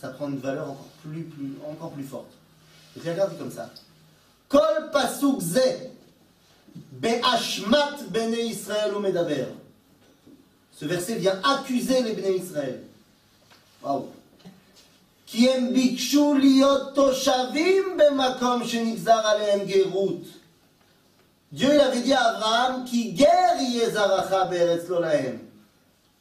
ça 0.00 0.08
prend 0.08 0.28
une 0.28 0.38
valeur 0.38 0.70
encore 0.70 0.88
plus, 1.02 1.22
plus, 1.22 1.52
encore 1.68 1.90
plus 1.92 2.04
forte. 2.04 2.32
Le 2.95 3.01
Kliyakar 3.01 3.29
dit 3.29 3.37
comme 3.37 3.51
ça. 3.51 3.69
Kol 4.47 4.89
pasuk 4.91 5.41
ze 5.41 5.89
be'ashmat 6.91 8.03
bene 8.09 8.37
Israël 8.37 8.93
ou 8.95 8.99
medaber. 8.99 9.45
Ce 10.73 10.85
verset 10.85 11.15
vient 11.15 11.39
accuser 11.43 12.01
les 12.03 12.13
Bnei 12.13 12.37
Israël. 12.37 12.83
Waouh. 13.81 14.07
כי 15.31 15.49
הם 15.49 15.73
ביקשו 15.73 16.33
להיות 16.33 16.95
תושבים 16.95 17.97
במקום 17.97 18.67
שנגזר 18.67 19.11
עליהם 19.11 19.59
גרות. 19.67 20.21
Dieu 21.51 21.69
il 21.73 21.79
avait 21.79 22.01
dit 22.01 22.13
à 22.13 22.29
Abraham 22.29 22.85
qui 22.85 23.13
guerre 23.13 23.59
yé 23.59 23.89
zaracha 23.89 24.45
be'eretz 24.45 24.87
lo 24.87 24.99
lahem. 24.99 25.39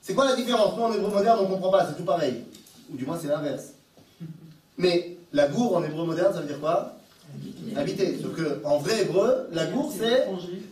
C'est 0.01 0.15
quoi 0.15 0.25
la 0.25 0.35
différence 0.35 0.77
Nous 0.77 0.83
en 0.83 0.93
hébreu 0.93 1.11
moderne 1.11 1.39
on 1.43 1.47
comprend 1.47 1.71
pas, 1.71 1.87
c'est 1.87 1.97
tout 1.97 2.05
pareil. 2.05 2.45
Ou 2.91 2.97
du 2.97 3.05
moins 3.05 3.19
c'est 3.21 3.29
l'inverse. 3.29 3.67
Mais 4.79 5.17
la 5.34 5.48
gour 5.48 5.76
en 5.78 5.84
hébreu 5.84 6.06
moderne 6.06 6.34
ça 6.34 6.42
veut 6.42 6.48
dire 6.48 6.60
quoi 6.60 6.94
Habiter. 7.76 8.20
Sauf 8.22 8.36
que 8.36 8.62
en 8.66 8.78
vrai 8.78 9.02
hébreu, 9.02 9.48
la 9.52 9.66
gour 9.66 9.92
c'est 9.98 10.28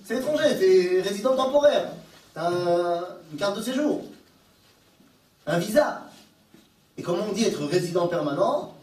c'est 0.05 0.17
étranger, 0.17 0.43
c'est 0.59 1.01
résident 1.01 1.35
temporaire. 1.35 1.89
T'as 2.33 2.49
un- 2.49 3.05
une 3.31 3.37
carte 3.39 3.57
de 3.57 3.61
séjour. 3.63 4.03
Un 5.47 5.57
visa. 5.57 6.01
Et 6.97 7.01
comment 7.01 7.23
on 7.29 7.33
dit 7.33 7.45
être 7.45 7.63
résident 7.65 8.07
permanent 8.07 8.73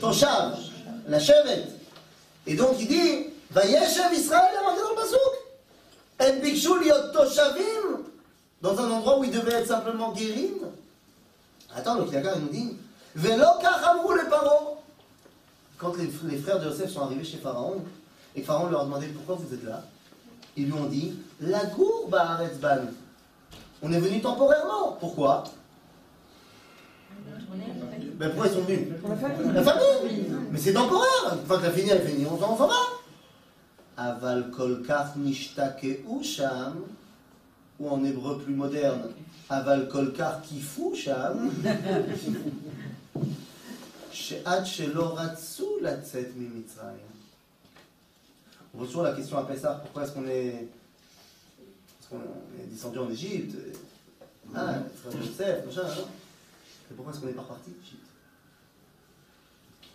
Toshav, 0.00 0.58
la 1.08 1.18
chevet. 1.18 1.64
Et 2.46 2.54
donc 2.54 2.76
il 2.80 2.88
dit, 2.88 3.26
Vayeshev 3.50 4.12
Israël, 4.12 4.50
il 4.52 4.58
a 4.58 4.62
marqué 4.62 4.82
dans 4.82 4.90
le 4.90 4.96
pasouk. 4.96 5.32
En 6.20 6.40
bikshu 6.42 6.84
liot 6.84 7.12
toshavim, 7.14 8.02
dans 8.60 8.78
un 8.78 8.90
endroit 8.90 9.18
où 9.18 9.24
il 9.24 9.30
devait 9.30 9.52
être 9.52 9.68
simplement 9.68 10.12
guérim. 10.12 10.58
Attends, 11.74 11.94
le 11.94 12.04
Kiyakar 12.04 12.34
il 12.36 12.42
nous 12.42 12.48
dit, 12.50 12.76
Velo 13.14 13.46
kachamru 13.62 14.16
le 14.22 14.28
paro. 14.28 14.71
Quand 15.82 15.96
les, 15.96 16.08
les 16.30 16.38
frères 16.38 16.60
de 16.60 16.66
Yosef 16.66 16.90
sont 16.90 17.00
arrivés 17.00 17.24
chez 17.24 17.38
Pharaon, 17.38 17.82
et 18.36 18.42
Pharaon 18.42 18.70
leur 18.70 18.82
a 18.82 18.84
demandé 18.84 19.08
pourquoi 19.08 19.34
vous 19.34 19.52
êtes 19.52 19.64
là, 19.64 19.82
ils 20.56 20.66
lui 20.66 20.72
ont 20.74 20.86
dit, 20.86 21.14
la 21.40 21.64
gourbe 21.64 22.14
à 22.14 22.32
Aretzban. 22.34 22.86
On 23.82 23.92
est 23.92 23.98
venu 23.98 24.20
temporairement. 24.20 24.96
Pourquoi? 25.00 25.42
Ben 28.14 28.30
pourquoi 28.30 28.46
ils 28.46 28.52
sont 28.52 28.60
venus? 28.60 28.88
La 29.52 29.62
famille. 29.62 30.26
Mais 30.52 30.58
c'est 30.58 30.72
temporaire. 30.72 31.36
Une 31.40 31.46
fois 31.46 31.58
que 31.58 31.64
la 31.64 31.72
fini, 31.72 31.90
elle 31.90 32.06
finit, 32.06 32.26
on 32.26 32.38
s'en 32.38 32.52
on 32.52 32.56
s'en 32.56 32.68
va 32.68 32.74
Aval 33.96 34.50
kolkach 34.50 35.16
nishtake 35.16 36.04
sham 36.22 36.76
ou 37.78 37.88
en 37.90 38.02
hébreu 38.04 38.38
plus 38.38 38.54
moderne, 38.54 39.10
Aval 39.50 39.88
kolkach 39.88 40.42
kifu 40.42 40.94
sham 40.94 41.50
latzet 45.80 46.32
mimitzrayim. 46.36 46.98
On 48.74 48.84
toujours 48.84 49.02
la 49.02 49.12
question 49.12 49.36
à 49.36 49.44
Pessah, 49.44 49.74
pourquoi 49.82 50.04
est-ce 50.04 50.12
qu'on 50.12 50.26
est, 50.26 50.46
est-ce 50.46 52.08
qu'on 52.08 52.20
est 52.62 52.66
descendu 52.66 52.98
en 52.98 53.10
Égypte? 53.10 53.56
Ah, 54.54 54.76
frère 54.96 55.22
Joseph, 55.22 55.66
machin, 55.66 55.82
hein 55.84 56.04
mais 56.88 56.96
pourquoi 56.96 57.12
est-ce 57.12 57.20
qu'on 57.20 57.26
n'est 57.26 57.32
pas 57.32 57.42
reparti 57.42 57.70
d'Égypte 57.70 58.06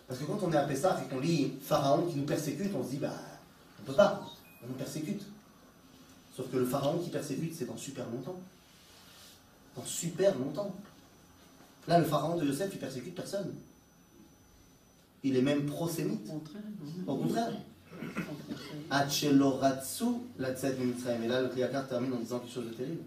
Parce 0.06 0.20
que 0.20 0.24
quand 0.24 0.38
on 0.42 0.52
est 0.52 0.56
à 0.56 0.64
Pessah 0.64 1.00
et 1.04 1.08
qu'on 1.08 1.20
lit 1.20 1.52
Pharaon 1.60 2.06
qui 2.06 2.16
nous 2.16 2.26
persécute, 2.26 2.72
on 2.74 2.84
se 2.84 2.90
dit, 2.90 2.96
bah, 2.98 3.12
on 3.80 3.82
peut 3.84 3.94
pas, 3.94 4.22
on 4.62 4.68
nous 4.68 4.74
persécute. 4.74 5.22
Sauf 6.36 6.50
que 6.52 6.56
le 6.56 6.66
pharaon 6.66 6.98
qui 6.98 7.10
persécute, 7.10 7.52
c'est 7.52 7.64
dans 7.64 7.76
super 7.76 8.08
longtemps. 8.10 8.38
Dans 9.74 9.84
super 9.84 10.38
longtemps. 10.38 10.72
Là, 11.88 11.98
le 11.98 12.04
pharaon 12.04 12.36
de 12.36 12.46
Yosef, 12.46 12.70
il 12.72 12.78
persécute 12.78 13.16
personne. 13.16 13.52
Il 15.24 15.36
est 15.36 15.42
même 15.42 15.66
prosémite. 15.66 16.30
Au 17.06 17.16
contraire. 17.16 17.52
La 20.38 20.50
mitzrayim. 20.50 21.22
Et 21.24 21.28
là, 21.28 21.42
le 21.42 21.48
Kriyakar 21.48 21.88
termine 21.88 22.12
en 22.12 22.18
disant 22.18 22.38
quelque 22.38 22.54
chose 22.54 22.66
de 22.66 22.74
terrible. 22.74 23.02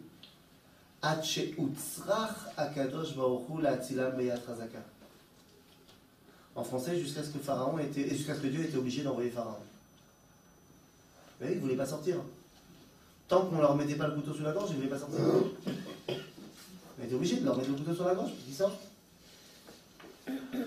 Hache 1.01 1.39
utzrach 1.57 2.35
akadosh 2.57 3.15
baruchu 3.15 3.61
la 3.61 3.71
atzilam 3.71 4.15
beyat 4.15 4.37
chazaka. 4.45 4.79
En 6.53 6.63
français, 6.63 6.99
jusqu'à 6.99 7.23
ce 7.23 7.29
que 7.29 7.39
Pharaon 7.39 7.79
était, 7.79 8.09
jusqu'à 8.09 8.35
ce 8.35 8.41
que 8.41 8.47
Dieu 8.47 8.61
était 8.61 8.77
obligé 8.77 9.01
d'envoyer 9.03 9.29
Pharaon. 9.29 9.51
Vous 9.53 11.39
voyez, 11.39 11.53
ils 11.53 11.57
ne 11.57 11.61
voulaient 11.61 11.77
pas 11.77 11.87
sortir. 11.87 12.17
Tant 13.27 13.45
qu'on 13.45 13.55
ne 13.55 13.61
leur 13.61 13.75
mettait 13.75 13.95
pas 13.95 14.07
le 14.07 14.15
couteau 14.15 14.33
sous 14.33 14.43
la 14.43 14.51
gorge, 14.51 14.69
ils 14.71 14.73
ne 14.73 14.77
voulaient 14.81 14.89
pas 14.89 14.99
sortir. 14.99 15.19
On 16.99 17.03
était 17.03 17.15
obligé 17.15 17.37
de 17.37 17.45
leur 17.45 17.55
mettre 17.57 17.69
le 17.69 17.75
couteau 17.77 17.95
sur 17.95 18.05
la 18.05 18.13
gorge 18.13 18.31
pour 18.31 18.45
qu'ils 18.45 18.53
sortent. 18.53 18.90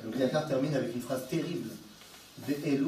Donc 0.05 0.17
Yakar 0.19 0.47
termine 0.49 0.75
avec 0.75 0.95
une 0.95 1.03
phrase 1.03 1.29
terrible. 1.29 1.71
Et 2.49 2.79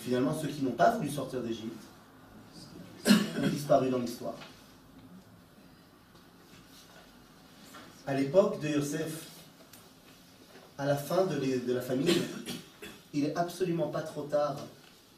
finalement, 0.00 0.38
ceux 0.40 0.48
qui 0.48 0.62
n'ont 0.62 0.72
pas 0.72 0.90
voulu 0.96 1.10
sortir 1.10 1.40
d'Égypte 1.42 1.82
ont 3.08 3.48
disparu 3.48 3.90
dans 3.90 3.98
l'histoire. 3.98 4.34
À 8.06 8.14
l'époque 8.14 8.60
de 8.60 8.68
Yosef, 8.68 9.26
à 10.76 10.84
la 10.86 10.96
fin 10.96 11.24
de, 11.26 11.72
la 11.72 11.80
famille, 11.80 12.20
il 13.12 13.22
n'est 13.24 13.36
absolument 13.36 13.88
pas 13.88 14.02
trop 14.02 14.22
tard 14.22 14.56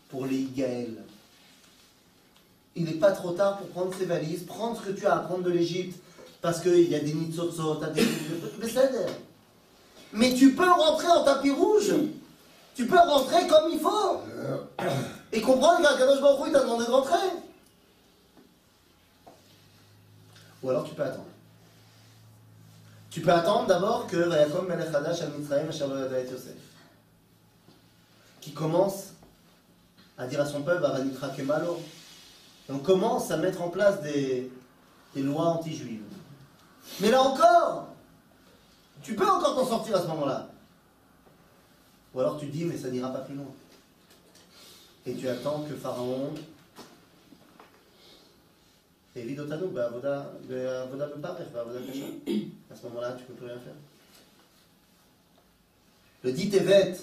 pour 0.09 0.27
les 0.27 0.45
Gaël. 0.45 0.97
Il 2.77 2.85
n'est 2.85 2.93
pas 2.93 3.12
trop 3.12 3.33
tard 3.33 3.57
pour 3.57 3.68
prendre 3.68 3.95
ses 3.95 4.05
valises, 4.05 4.45
prendre 4.45 4.79
ce 4.79 4.87
que 4.87 4.93
tu 4.93 5.07
as 5.07 5.16
à 5.16 5.18
prendre 5.20 5.43
de 5.43 5.51
l'Égypte, 5.51 5.99
parce 6.43 6.61
qu'il 6.61 6.89
y 6.89 6.95
a 6.95 7.01
des 7.01 7.14
nids 7.14 7.29
de 7.29 7.35
sotsot, 7.35 7.77
t'as 7.77 7.89
des 7.89 8.07
Mais 10.12 10.35
tu 10.35 10.55
peux 10.55 10.70
rentrer 10.70 11.09
en 11.09 11.24
tapis 11.24 11.51
rouge. 11.51 11.93
Tu 12.74 12.87
peux 12.87 12.99
rentrer 12.99 13.47
comme 13.47 13.72
il 13.72 13.81
faut. 13.81 14.20
Et 15.33 15.41
comprendre 15.41 15.81
qu'Akadosh 15.83 16.20
Baruch 16.20 16.49
il 16.49 16.53
t'a 16.53 16.61
demandé 16.61 16.85
de 16.85 16.91
rentrer. 16.91 17.16
Ou 20.62 20.70
alors 20.70 20.85
tu 20.85 20.95
peux 20.95 21.03
attendre. 21.03 21.24
Tu 23.11 23.22
peux 23.22 23.33
attendre 23.33 23.66
d'abord 23.66 24.07
que 24.07 24.16
Vayakom 24.16 24.66
Melech 24.66 24.95
Hadash 24.95 25.22
al 25.22 25.31
Mitzrayim 25.31 25.66
Yosef, 25.66 26.53
qui 28.43 28.53
commence 28.53 29.14
à 30.18 30.27
dire 30.27 30.43
à 30.43 30.47
son 30.47 30.62
peuple, 30.62 30.85
Aranitra 30.85 31.31
Kemalo, 31.31 31.81
et 31.81 32.06
on 32.69 32.79
commence 32.79 33.31
à 33.31 33.37
mettre 33.37 33.62
en 33.62 33.69
place 33.69 34.03
des, 34.03 34.51
lois 35.17 35.47
anti-juives. 35.47 36.03
Mais 37.01 37.11
là 37.11 37.23
encore, 37.23 37.89
tu 39.03 39.14
peux 39.14 39.29
encore 39.29 39.55
t'en 39.55 39.67
sortir 39.67 39.97
à 39.97 40.03
ce 40.03 40.07
moment-là. 40.09 40.49
Ou 42.14 42.21
alors 42.21 42.39
tu 42.39 42.47
dis, 42.47 42.64
mais 42.64 42.77
ça 42.77 42.89
n'ira 42.89 43.12
pas 43.12 43.21
plus 43.21 43.35
loin. 43.35 43.53
Et 45.07 45.14
tu 45.14 45.29
attends 45.29 45.62
que 45.62 45.75
Pharaon 45.75 46.35
évite 49.14 49.39
Avoda 49.39 50.33
Beparech, 50.49 51.47
Avoda 51.55 51.81
Kasha. 51.81 52.07
À 52.71 52.77
ce 52.77 52.83
moment-là, 52.89 53.12
tu 53.12 53.25
peux 53.25 53.35
plus 53.35 53.47
rien 53.47 53.59
faire. 53.59 53.75
Le 56.23 56.33
dit 56.33 56.51
Tevet, 56.51 56.97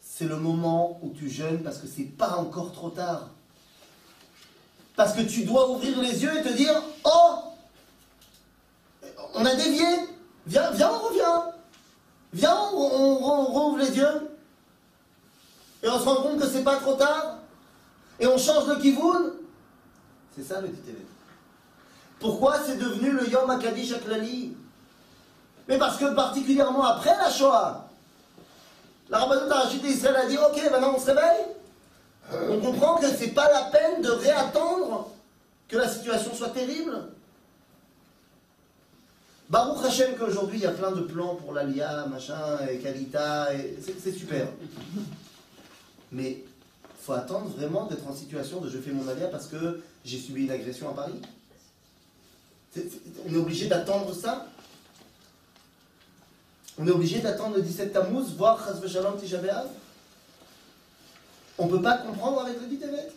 c'est 0.00 0.26
le 0.26 0.36
moment 0.36 0.98
où 1.02 1.10
tu 1.10 1.28
jeûnes 1.28 1.62
parce 1.62 1.78
que 1.78 1.86
c'est 1.86 2.04
pas 2.04 2.36
encore 2.36 2.72
trop 2.72 2.90
tard. 2.90 3.30
Parce 5.00 5.14
que 5.14 5.22
tu 5.22 5.44
dois 5.44 5.70
ouvrir 5.70 5.98
les 5.98 6.22
yeux 6.22 6.38
et 6.38 6.42
te 6.42 6.52
dire 6.52 6.74
Oh 7.04 7.36
On 9.32 9.46
a 9.46 9.54
dévié 9.54 9.86
Viens, 10.46 10.70
viens, 10.72 10.90
on 10.90 11.08
revient 11.08 11.52
Viens, 12.34 12.58
on, 12.74 13.44
rouvre 13.46 13.78
les 13.78 13.96
yeux 13.96 14.30
et 15.82 15.88
on 15.88 15.98
se 15.98 16.04
rend 16.04 16.16
compte 16.16 16.38
que 16.38 16.46
c'est 16.46 16.62
pas 16.62 16.76
trop 16.76 16.96
tard 16.96 17.38
et 18.18 18.26
on 18.26 18.36
change 18.36 18.66
de 18.66 18.74
kivoun. 18.74 19.32
C'est 20.36 20.44
ça 20.44 20.60
le 20.60 20.68
Tevet. 20.68 21.06
Pourquoi 22.18 22.58
c'est 22.66 22.76
devenu 22.76 23.12
le 23.12 23.26
Yom 23.30 23.48
HaKadish 23.48 23.92
Aklali 23.92 24.54
Mais 25.66 25.78
parce 25.78 25.96
que 25.96 26.14
particulièrement 26.14 26.84
après 26.84 27.16
la 27.16 27.30
Shoah, 27.30 27.88
la 29.08 29.18
Rabbanut 29.20 29.80
d'Israël 29.80 30.16
a 30.16 30.26
dit 30.26 30.36
Ok, 30.36 30.62
maintenant 30.70 30.92
on 30.94 31.00
se 31.00 31.06
réveille. 31.06 31.46
On 32.32 32.60
comprend 32.60 32.96
que 32.96 33.08
c'est 33.08 33.28
pas 33.34 33.50
la 33.52 33.70
peine 33.70 34.02
de 34.02 34.10
réattendre 34.10 35.10
que 35.68 35.76
la 35.76 35.88
situation 35.88 36.34
soit 36.34 36.50
terrible. 36.50 36.96
Baruch 39.48 39.84
Hashem 39.84 40.16
qu'aujourd'hui 40.16 40.58
il 40.58 40.62
y 40.62 40.66
a 40.66 40.70
plein 40.70 40.92
de 40.92 41.00
plans 41.00 41.34
pour 41.34 41.52
l'Alia, 41.52 42.06
machin, 42.06 42.58
et 42.70 42.78
Kalita, 42.78 43.48
c'est 43.82 44.12
super. 44.12 44.46
Mais 46.12 46.44
faut 47.02 47.14
attendre 47.14 47.48
vraiment 47.56 47.86
d'être 47.86 48.06
en 48.06 48.14
situation 48.14 48.60
de 48.60 48.68
je 48.68 48.78
fais 48.78 48.92
mon 48.92 49.08
Alia 49.08 49.26
parce 49.26 49.46
que 49.46 49.82
j'ai 50.04 50.18
subi 50.18 50.44
une 50.44 50.50
agression 50.52 50.88
à 50.90 50.92
Paris. 50.92 51.20
On 52.76 53.34
est 53.34 53.38
obligé 53.38 53.66
d'attendre 53.66 54.14
ça? 54.14 54.46
On 56.78 56.86
est 56.86 56.92
obligé 56.92 57.18
d'attendre 57.18 57.56
le 57.56 57.62
17 57.62 57.92
Tammuz, 57.92 58.34
voir 58.36 58.64
Chas 58.64 58.86
Shalom 58.86 59.18
Tisha 59.18 59.38
On 61.60 61.66
ne 61.66 61.70
peut 61.72 61.82
pas 61.82 61.98
comprendre 61.98 62.40
avec 62.40 62.56
le 62.58 62.74
Tevet 62.78 63.12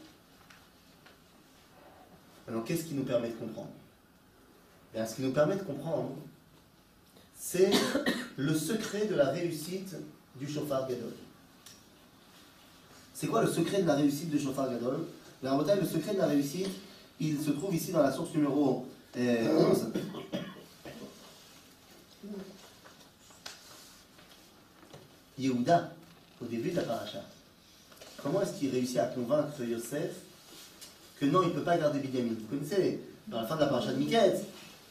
Alors 2.46 2.66
qu'est-ce 2.66 2.84
qui 2.84 2.94
nous 2.94 3.06
permet 3.06 3.30
de 3.30 3.36
comprendre? 3.36 3.70
Ce 4.94 5.16
qui 5.16 5.22
nous 5.22 5.32
permet 5.32 5.56
de 5.56 5.64
comprendre, 5.64 6.12
c'est 7.40 7.72
le 8.36 8.54
secret 8.54 9.06
de 9.06 9.16
la 9.16 9.30
réussite 9.30 9.96
du 10.36 10.46
chauffard 10.46 10.90
Gadol. 10.90 11.14
C'est 13.14 13.28
quoi 13.28 13.44
le 13.44 13.50
secret 13.50 13.82
de 13.82 13.88
la 13.88 13.96
réussite 13.96 14.30
du 14.30 14.38
chauffard 14.38 14.70
Gadol? 14.70 15.06
La 15.42 15.56
le 15.56 15.86
secret 15.86 16.14
de 16.14 16.20
la 16.20 16.28
réussite, 16.28 16.70
il 17.22 17.42
se 17.42 17.52
trouve 17.52 17.74
ici 17.74 17.94
dans 17.94 18.04
la 18.04 18.12
source 18.12 18.34
numéro 18.34 18.86
euh, 19.16 19.72
11. 19.72 19.88
Yehuda, 25.40 25.94
au 26.42 26.46
début 26.46 26.72
de 26.72 26.76
la 26.76 26.84
paracha, 26.84 27.24
comment 28.24 28.42
est-ce 28.42 28.54
qu'il 28.54 28.72
réussit 28.72 28.98
à 28.98 29.06
convaincre 29.08 29.62
Yosef 29.62 30.12
que 31.20 31.26
non, 31.26 31.44
il 31.44 31.50
ne 31.50 31.54
peut 31.54 31.62
pas 31.62 31.78
garder 31.78 32.00
Binyamin 32.00 32.36
Vous 32.40 32.58
connaissez, 32.58 33.02
dans 33.28 33.42
la 33.42 33.48
fin 33.48 33.56
de 33.56 33.62
la 33.62 33.68
paracha 33.68 33.92
de 33.92 33.98
Miket, 33.98 34.44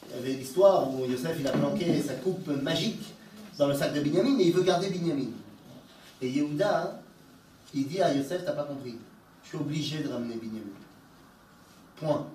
il 0.09 0.15
y 0.15 0.19
avait 0.19 0.33
l'histoire 0.33 0.89
où 0.93 1.05
Yosef 1.05 1.35
il 1.39 1.47
a 1.47 1.51
planqué 1.51 2.01
sa 2.01 2.13
coupe 2.15 2.47
magique 2.61 3.13
dans 3.57 3.67
le 3.67 3.73
sac 3.73 3.93
de 3.93 4.01
Binyamin 4.01 4.39
et 4.39 4.47
il 4.47 4.53
veut 4.53 4.63
garder 4.63 4.89
Binyamin. 4.89 5.31
Et 6.21 6.29
Yehuda, 6.29 7.01
il 7.73 7.87
dit 7.87 8.01
à 8.01 8.13
Yosef, 8.13 8.45
t'as 8.45 8.53
pas 8.53 8.63
compris, 8.63 8.95
je 9.43 9.49
suis 9.49 9.57
obligé 9.57 10.03
de 10.03 10.09
ramener 10.09 10.35
Binyamin. 10.35 10.71
Point. 11.97 12.27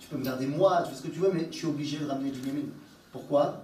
Tu 0.00 0.08
peux 0.08 0.16
me 0.16 0.24
garder 0.24 0.46
moi, 0.46 0.82
tu 0.84 0.90
fais 0.90 0.96
ce 0.96 1.02
que 1.02 1.08
tu 1.08 1.20
veux, 1.20 1.30
mais 1.32 1.48
je 1.50 1.56
suis 1.56 1.66
obligé 1.66 1.98
de 1.98 2.06
ramener 2.06 2.30
Binyamin. 2.30 2.68
Pourquoi? 3.12 3.62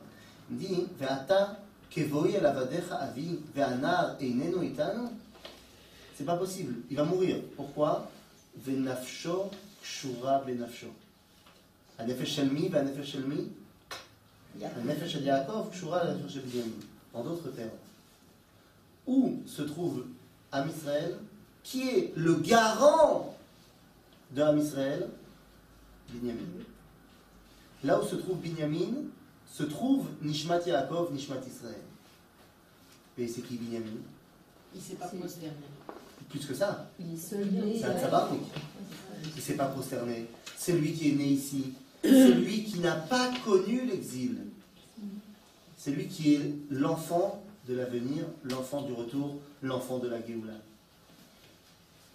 Il 0.51 0.59
dit, 0.59 0.87
Ve'ata 1.01 1.59
kevoi 1.91 2.28
avi 3.01 3.39
ve'anar. 3.55 4.16
C'est 6.16 6.24
pas 6.24 6.36
possible. 6.36 6.74
Il 6.90 6.96
va 6.96 7.04
mourir. 7.04 7.36
Pourquoi? 7.56 8.10
Venafsho 8.56 9.50
kshura 9.82 10.42
benafsho. 10.46 10.86
Anefesh 11.98 12.36
shelmi 12.36 12.68
vanefesh 12.68 13.12
shelmi. 13.12 13.50
Shel 14.60 15.24
Yaakov 15.24 15.70
kshura 15.70 16.00
anefesh 16.02 16.34
shel 16.34 16.42
Binyamin. 16.42 16.80
En 17.12 17.22
d'autres 17.22 17.50
termes, 17.50 17.70
où 19.06 19.42
se 19.46 19.62
trouve 19.62 20.04
Am 20.50 20.68
Israël 20.68 21.16
Qui 21.62 21.88
est 21.88 22.12
le 22.16 22.34
garant 22.34 23.36
de 24.32 24.42
Am 24.42 24.58
Israël? 24.58 25.08
Binyamin. 26.10 26.64
Là 27.82 28.00
où 28.00 28.06
se 28.06 28.16
trouve 28.16 28.38
Binyamin, 28.38 29.04
se 29.52 29.62
trouve 29.62 30.08
Nishmat 30.22 30.60
Yaakov, 30.66 31.12
Nishmat 31.12 31.40
Israël. 31.46 31.82
Mais 33.16 33.26
c'est 33.28 33.42
qui 33.42 33.56
Binyamin 33.56 34.00
Il 34.74 34.80
s'est 34.80 34.94
pas 34.94 35.08
posé. 35.08 35.48
Plus 36.35 36.47
que 36.47 36.55
ça, 36.55 36.91
c'est 37.16 37.37
un. 37.37 38.28
Il 39.22 39.37
ne 39.37 39.41
s'est 39.41 39.55
pas 39.55 39.66
prosterné. 39.66 40.26
C'est 40.57 40.72
lui 40.72 40.93
qui 40.93 41.11
est 41.11 41.14
né 41.14 41.26
ici. 41.26 41.74
C'est 42.03 42.32
lui 42.32 42.64
qui 42.64 42.80
n'a 42.80 42.97
pas 42.97 43.30
connu 43.45 43.87
l'exil. 43.87 44.39
C'est 45.78 45.93
lui 45.93 46.09
qui 46.09 46.35
est 46.35 46.41
l'enfant 46.70 47.41
de 47.68 47.74
l'avenir, 47.74 48.24
l'enfant 48.43 48.82
du 48.82 48.93
retour, 48.93 49.37
l'enfant 49.62 49.99
de 49.99 50.09
la 50.09 50.26
Géoula. 50.26 50.55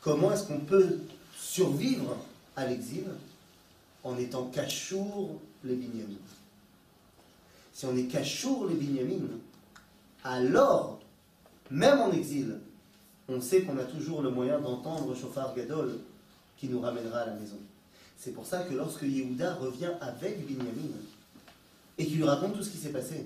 Comment 0.01 0.33
est-ce 0.33 0.47
qu'on 0.47 0.59
peut 0.59 0.99
survivre 1.37 2.17
à 2.57 2.65
l'exil 2.65 3.05
en 4.03 4.17
étant 4.17 4.47
cachour 4.47 5.39
les 5.63 5.75
Binyamin? 5.75 6.19
Si 7.73 7.85
on 7.85 7.95
est 7.95 8.07
cachour 8.07 8.67
les 8.67 8.75
Binyamin, 8.75 9.27
alors, 10.25 10.99
même 11.71 12.01
en 12.01 12.11
exil, 12.11 12.59
on 13.29 13.41
sait 13.41 13.61
qu'on 13.61 13.77
a 13.77 13.83
toujours 13.83 14.21
le 14.21 14.29
moyen 14.29 14.59
d'entendre 14.59 15.15
Shofar 15.15 15.55
Gadol 15.55 15.99
qui 16.57 16.67
nous 16.67 16.81
ramènera 16.81 17.19
à 17.19 17.25
la 17.27 17.33
maison. 17.33 17.57
C'est 18.17 18.31
pour 18.31 18.45
ça 18.45 18.63
que 18.63 18.73
lorsque 18.73 19.03
Yehuda 19.03 19.55
revient 19.55 19.91
avec 20.01 20.45
Binyamin 20.45 20.97
et 21.97 22.05
qu'il 22.05 22.17
lui 22.17 22.23
raconte 22.23 22.55
tout 22.55 22.63
ce 22.63 22.69
qui 22.69 22.77
s'est 22.77 22.91
passé, 22.91 23.25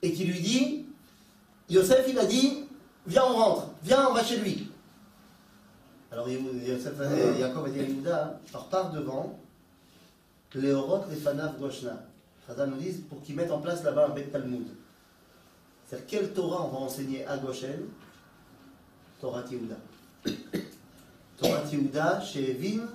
et 0.00 0.12
qu'il 0.12 0.30
lui 0.30 0.40
dit, 0.40 0.86
Yosef 1.70 2.06
il 2.08 2.18
a 2.18 2.24
dit, 2.24 2.64
viens 3.06 3.24
on 3.24 3.36
rentre, 3.36 3.68
viens 3.82 4.08
on 4.08 4.14
va 4.14 4.24
chez 4.24 4.38
lui. 4.38 4.68
Alors 6.10 6.28
Yosef, 6.28 6.94
Yaakov 7.38 7.66
a 7.66 7.70
dit 7.70 7.80
à 7.80 7.82
Yehuda, 7.82 8.40
repars 8.52 8.92
devant, 8.92 9.38
Léorot 10.54 11.04
les 11.08 11.16
Fanav 11.16 11.58
Goshna. 11.58 12.04
Chazal 12.46 12.70
nous 12.70 12.76
dit 12.76 12.92
pour 13.08 13.22
qu'ils 13.22 13.36
mettent 13.36 13.52
en 13.52 13.60
place 13.60 13.82
là-bas 13.84 14.08
un 14.08 14.10
Bet 14.10 14.24
Talmud. 14.24 14.66
C'est-à-dire 15.86 16.06
quelle 16.06 16.32
Torah 16.32 16.64
on 16.66 16.68
va 16.68 16.78
enseigner 16.78 17.24
à 17.26 17.38
Goshen 17.38 17.84
Torah 19.22 19.44
Yehuda. 19.48 19.76
Torah 21.38 21.62
Yehuda 21.70 22.20
chez 22.20 22.50
Evin, 22.50 22.88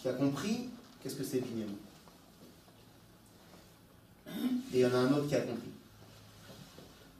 qui 0.00 0.08
a 0.08 0.14
compris 0.14 0.70
qu'est-ce 0.98 1.14
que 1.14 1.22
c'est 1.22 1.40
Binyamin. 1.40 1.74
Et 4.72 4.78
il 4.78 4.80
y 4.80 4.86
en 4.86 4.94
a 4.94 4.96
un 4.96 5.12
autre 5.12 5.28
qui 5.28 5.34
a 5.34 5.42
compris. 5.42 5.68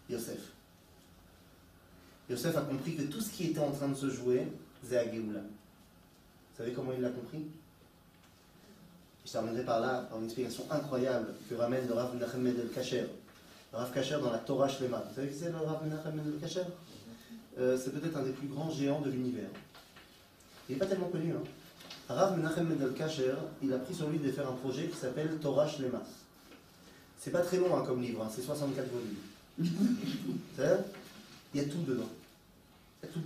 Yosef. 0.09 0.41
Yosef 2.30 2.57
a 2.57 2.62
compris 2.62 2.97
que 2.97 3.03
tout 3.03 3.20
ce 3.20 3.28
qui 3.28 3.49
était 3.49 3.59
en 3.59 3.70
train 3.70 3.89
de 3.89 3.95
se 3.95 4.09
jouer, 4.09 4.49
c'est 4.83 4.97
à 4.97 5.05
Géoula. 5.05 5.41
Vous 5.41 6.57
savez 6.57 6.72
comment 6.72 6.93
il 6.97 7.03
l'a 7.03 7.11
compris? 7.11 7.45
Je 9.26 9.30
terminerai 9.30 9.64
par 9.64 9.80
là, 9.80 10.07
par 10.09 10.18
une 10.18 10.24
explication 10.24 10.64
incroyable 10.70 11.35
que 11.51 11.55
ramène 11.55 11.87
le 11.87 11.93
Rav 11.93 12.14
Menachem 12.14 12.41
Mendel 12.41 12.70
Kacher. 12.70 13.05
Le 13.72 13.78
Rav 13.78 13.93
Kacher 13.93 14.18
dans 14.22 14.30
la 14.30 14.39
Torah 14.39 14.68
Shlema. 14.68 15.05
Vous 15.07 15.16
savez 15.16 15.28
qui 15.28 15.39
c'est 15.39 15.51
le 15.51 15.59
Rav 15.59 15.85
Menachem 15.85 16.14
Mendel 16.14 16.41
Kacher 16.41 16.64
euh, 17.59 17.78
C'est 17.82 17.90
peut-être 17.90 18.16
un 18.16 18.22
des 18.22 18.32
plus 18.32 18.48
grands 18.48 18.70
géants 18.70 19.00
de 19.00 19.11
l'univers. 19.11 19.48
Il 20.68 20.74
n'est 20.74 20.78
pas 20.78 20.86
tellement 20.86 21.09
connu. 21.09 21.32
Hein. 21.32 21.42
Rav 22.09 22.36
Menachem 22.36 22.68
Mendel 22.68 22.92
Kacher, 22.92 23.34
il 23.62 23.72
a 23.72 23.78
pris 23.78 23.94
sur 23.94 24.09
lui 24.09 24.18
de 24.18 24.30
faire 24.30 24.48
un 24.48 24.55
projet 24.55 24.88
qui 24.88 24.96
s'appelle 24.96 25.38
Torah 25.40 25.66
Shlema. 25.66 26.03
C'est 27.18 27.30
pas 27.30 27.40
très 27.40 27.59
long 27.59 27.76
hein, 27.76 27.84
comme 27.86 28.03
livre, 28.03 28.22
hein, 28.22 28.30
c'est 28.34 28.42
64 28.42 28.88
volumes. 28.90 29.16
Il 31.55 31.61
y 31.61 31.64
a 31.64 31.68
tout 31.68 31.82
dedans. 31.86 32.09
Il 33.03 33.07
y 33.07 33.11
a 33.11 33.12
tout. 33.12 33.20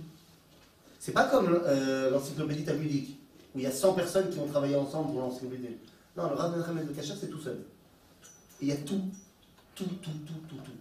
C'est 0.99 1.13
pas 1.13 1.25
comme 1.25 1.61
euh, 1.65 2.09
l'encyclopédie 2.11 2.65
talmudique, 2.65 3.17
où 3.55 3.59
il 3.59 3.63
y 3.63 3.67
a 3.67 3.71
100 3.71 3.93
personnes 3.93 4.29
qui 4.29 4.39
ont 4.39 4.47
travaillé 4.47 4.75
ensemble 4.75 5.11
pour 5.11 5.21
l'encyclopédie. 5.21 5.77
Non, 6.17 6.29
le 6.29 6.35
Rav 6.35 6.51
Menachem 6.51 6.85
de 6.85 6.93
Kacher, 6.93 7.13
c'est 7.19 7.29
tout 7.29 7.39
seul. 7.39 7.59
Et 8.61 8.65
il 8.65 8.67
y 8.67 8.71
a 8.73 8.77
tout. 8.77 9.01
Tout, 9.75 9.85
tout, 9.85 10.11
tout, 10.25 10.33
tout, 10.49 10.55
tout. 10.55 10.71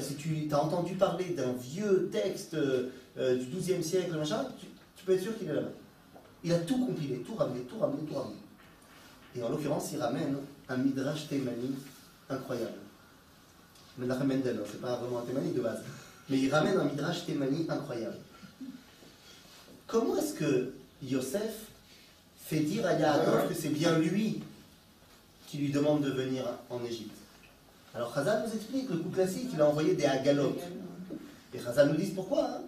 Si 0.00 0.14
tu 0.14 0.48
as 0.50 0.62
entendu 0.62 0.94
parler 0.94 1.30
d'un 1.36 1.52
vieux 1.52 2.08
texte 2.12 2.54
euh, 2.54 3.36
du 3.36 3.46
XIIe 3.46 3.82
siècle, 3.82 4.16
machin, 4.16 4.46
tu, 4.96 5.04
peux 5.04 5.14
être 5.14 5.22
sûr 5.22 5.36
qu'il 5.36 5.48
est 5.48 5.54
là-bas. 5.54 5.72
Il 6.44 6.52
a 6.52 6.58
tout 6.60 6.78
compilé, 6.86 7.18
tout 7.26 7.34
ramené, 7.34 7.60
tout 7.62 7.78
ramené, 7.78 8.02
tout 8.08 8.14
ramené. 8.14 8.36
Et 9.36 9.42
en 9.42 9.48
l'occurrence, 9.48 9.90
il 9.92 10.00
ramène 10.00 10.36
un 10.68 10.76
Midrash 10.76 11.28
Thémani 11.28 11.74
incroyable. 12.28 12.78
Menachem 13.98 14.26
Mendel, 14.26 14.60
c'est 14.70 14.80
pas 14.80 14.96
vraiment 14.96 15.20
un 15.20 15.22
Thémani 15.22 15.52
de 15.52 15.60
base. 15.60 15.80
Mais 16.28 16.38
il 16.38 16.52
ramène 16.52 16.78
un 16.78 16.84
Midrash 16.84 17.26
Thémani 17.26 17.66
incroyable. 17.68 18.16
Comment 19.86 20.16
est-ce 20.16 20.34
que 20.34 20.72
Yosef 21.02 21.66
fait 22.46 22.60
dire 22.60 22.86
à 22.86 22.94
Yaakov 22.94 23.48
que 23.48 23.54
c'est 23.54 23.68
bien 23.68 23.98
lui 23.98 24.40
qui 25.48 25.58
lui 25.58 25.70
demande 25.70 26.02
de 26.02 26.10
venir 26.10 26.44
en 26.70 26.82
Égypte? 26.84 27.21
Alors 27.94 28.14
Chazal 28.14 28.44
nous 28.46 28.54
explique, 28.54 28.88
le 28.90 28.96
coup 28.96 29.10
classique, 29.10 29.50
il 29.52 29.60
a 29.60 29.68
envoyé 29.68 29.94
des 29.94 30.06
agalotes. 30.06 30.62
Et 31.52 31.58
Chazal 31.58 31.88
nous 31.88 31.96
dit 31.96 32.06
pourquoi. 32.06 32.44
Hein? 32.44 32.62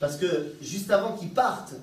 Parce 0.00 0.16
que 0.16 0.54
juste 0.62 0.90
avant 0.90 1.16
qu'ils 1.16 1.30
partent, 1.30 1.74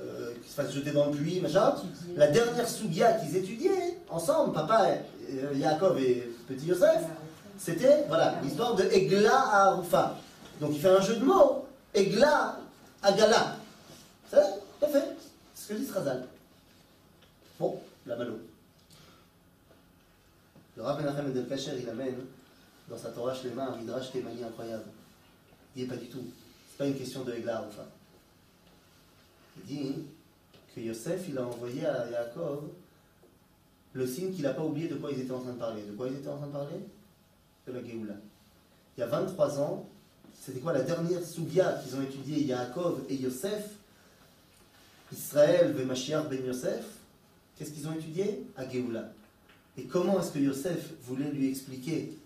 euh, 0.00 0.32
qu'ils 0.34 0.50
se 0.50 0.54
fassent 0.54 0.72
jeter 0.72 0.92
dans 0.92 1.06
le 1.06 1.12
puits, 1.12 1.40
machin, 1.40 1.74
la 2.16 2.28
dernière 2.28 2.68
sougia 2.68 3.12
qu'ils 3.12 3.36
étudiaient 3.36 3.98
ensemble, 4.08 4.54
papa, 4.54 4.88
euh, 5.30 5.52
Yaakov 5.54 6.00
et 6.00 6.32
petit 6.48 6.66
Yosef, 6.66 7.02
c'était 7.58 8.04
voilà 8.08 8.34
l'histoire 8.42 8.74
de 8.74 8.84
Egla 8.84 9.38
à 9.38 9.66
Arufa. 9.66 10.16
Donc 10.60 10.70
il 10.72 10.80
fait 10.80 10.88
un 10.88 11.00
jeu 11.00 11.16
de 11.16 11.24
mots, 11.24 11.66
Egla 11.94 12.58
à 13.02 13.12
Gala. 13.12 13.56
C'est 14.30 14.40
tout 14.80 14.86
fait. 14.90 15.04
C'est 15.54 15.74
ce 15.74 15.78
que 15.78 15.84
dit 15.84 15.90
Razal. 15.90 16.26
Bon, 17.60 17.78
la 18.06 18.16
malo. 18.16 18.38
Le 20.76 20.82
Rav 20.82 21.00
Menachem 21.00 21.30
Edel 21.30 21.48
Kacher, 21.48 21.72
il 21.80 21.88
amène 21.88 22.16
dans 22.88 22.98
sa 22.98 23.10
Torah 23.10 23.34
Shlema 23.34 23.68
un 23.68 23.76
Midrash 23.76 24.12
Témani 24.12 24.44
incroyable. 24.44 24.84
Il 25.74 25.82
n'est 25.82 25.88
pas 25.88 25.96
du 25.96 26.06
tout. 26.08 26.24
C'est 26.70 26.78
pas 26.78 26.86
une 26.86 26.96
question 26.96 27.24
de 27.24 27.32
Egla 27.32 27.58
Arufa. 27.58 27.86
Il 29.56 29.62
dit 29.64 29.92
que 30.74 30.80
Yosef, 30.80 31.24
il 31.28 31.38
a 31.38 31.46
envoyé 31.46 31.86
à 31.86 32.10
Yaakov 32.10 32.64
le 33.94 34.06
signe 34.06 34.34
qu'il 34.34 34.42
n'a 34.42 34.52
pas 34.52 34.62
oublié 34.62 34.88
de 34.88 34.96
quoi 34.96 35.10
ils 35.10 35.20
étaient 35.20 35.32
en 35.32 35.40
train 35.40 35.52
de 35.52 35.58
parler. 35.58 35.82
De 35.82 35.92
quoi 35.92 36.08
ils 36.08 36.16
étaient 36.16 36.28
en 36.28 36.36
train 36.36 36.48
de 36.48 36.52
parler? 36.52 36.76
De 37.66 37.72
la 37.72 37.82
Géoula. 37.82 38.14
Il 38.96 39.00
y 39.00 39.02
a 39.02 39.06
23 39.06 39.60
ans, 39.60 39.88
c'était 40.38 40.60
quoi 40.60 40.74
la 40.74 40.82
dernière 40.82 41.24
Sougia 41.24 41.80
qu'ils 41.82 41.96
ont 41.96 42.02
étudié 42.02 42.44
Yaakov 42.44 43.04
et 43.08 43.14
Yosef? 43.14 43.70
Israël 45.10 45.74
Mashiach 45.74 46.28
ben 46.28 46.44
Yosef 46.44 46.84
Qu'est-ce 47.56 47.70
qu'ils 47.70 47.88
ont 47.88 47.94
étudié? 47.94 48.46
À 48.56 48.68
Géoula. 48.68 49.12
Et 49.78 49.84
comment 49.84 50.20
est-ce 50.20 50.32
que 50.32 50.38
Yosef 50.38 50.92
voulait 51.02 51.30
lui 51.30 51.48
expliquer 51.48 52.16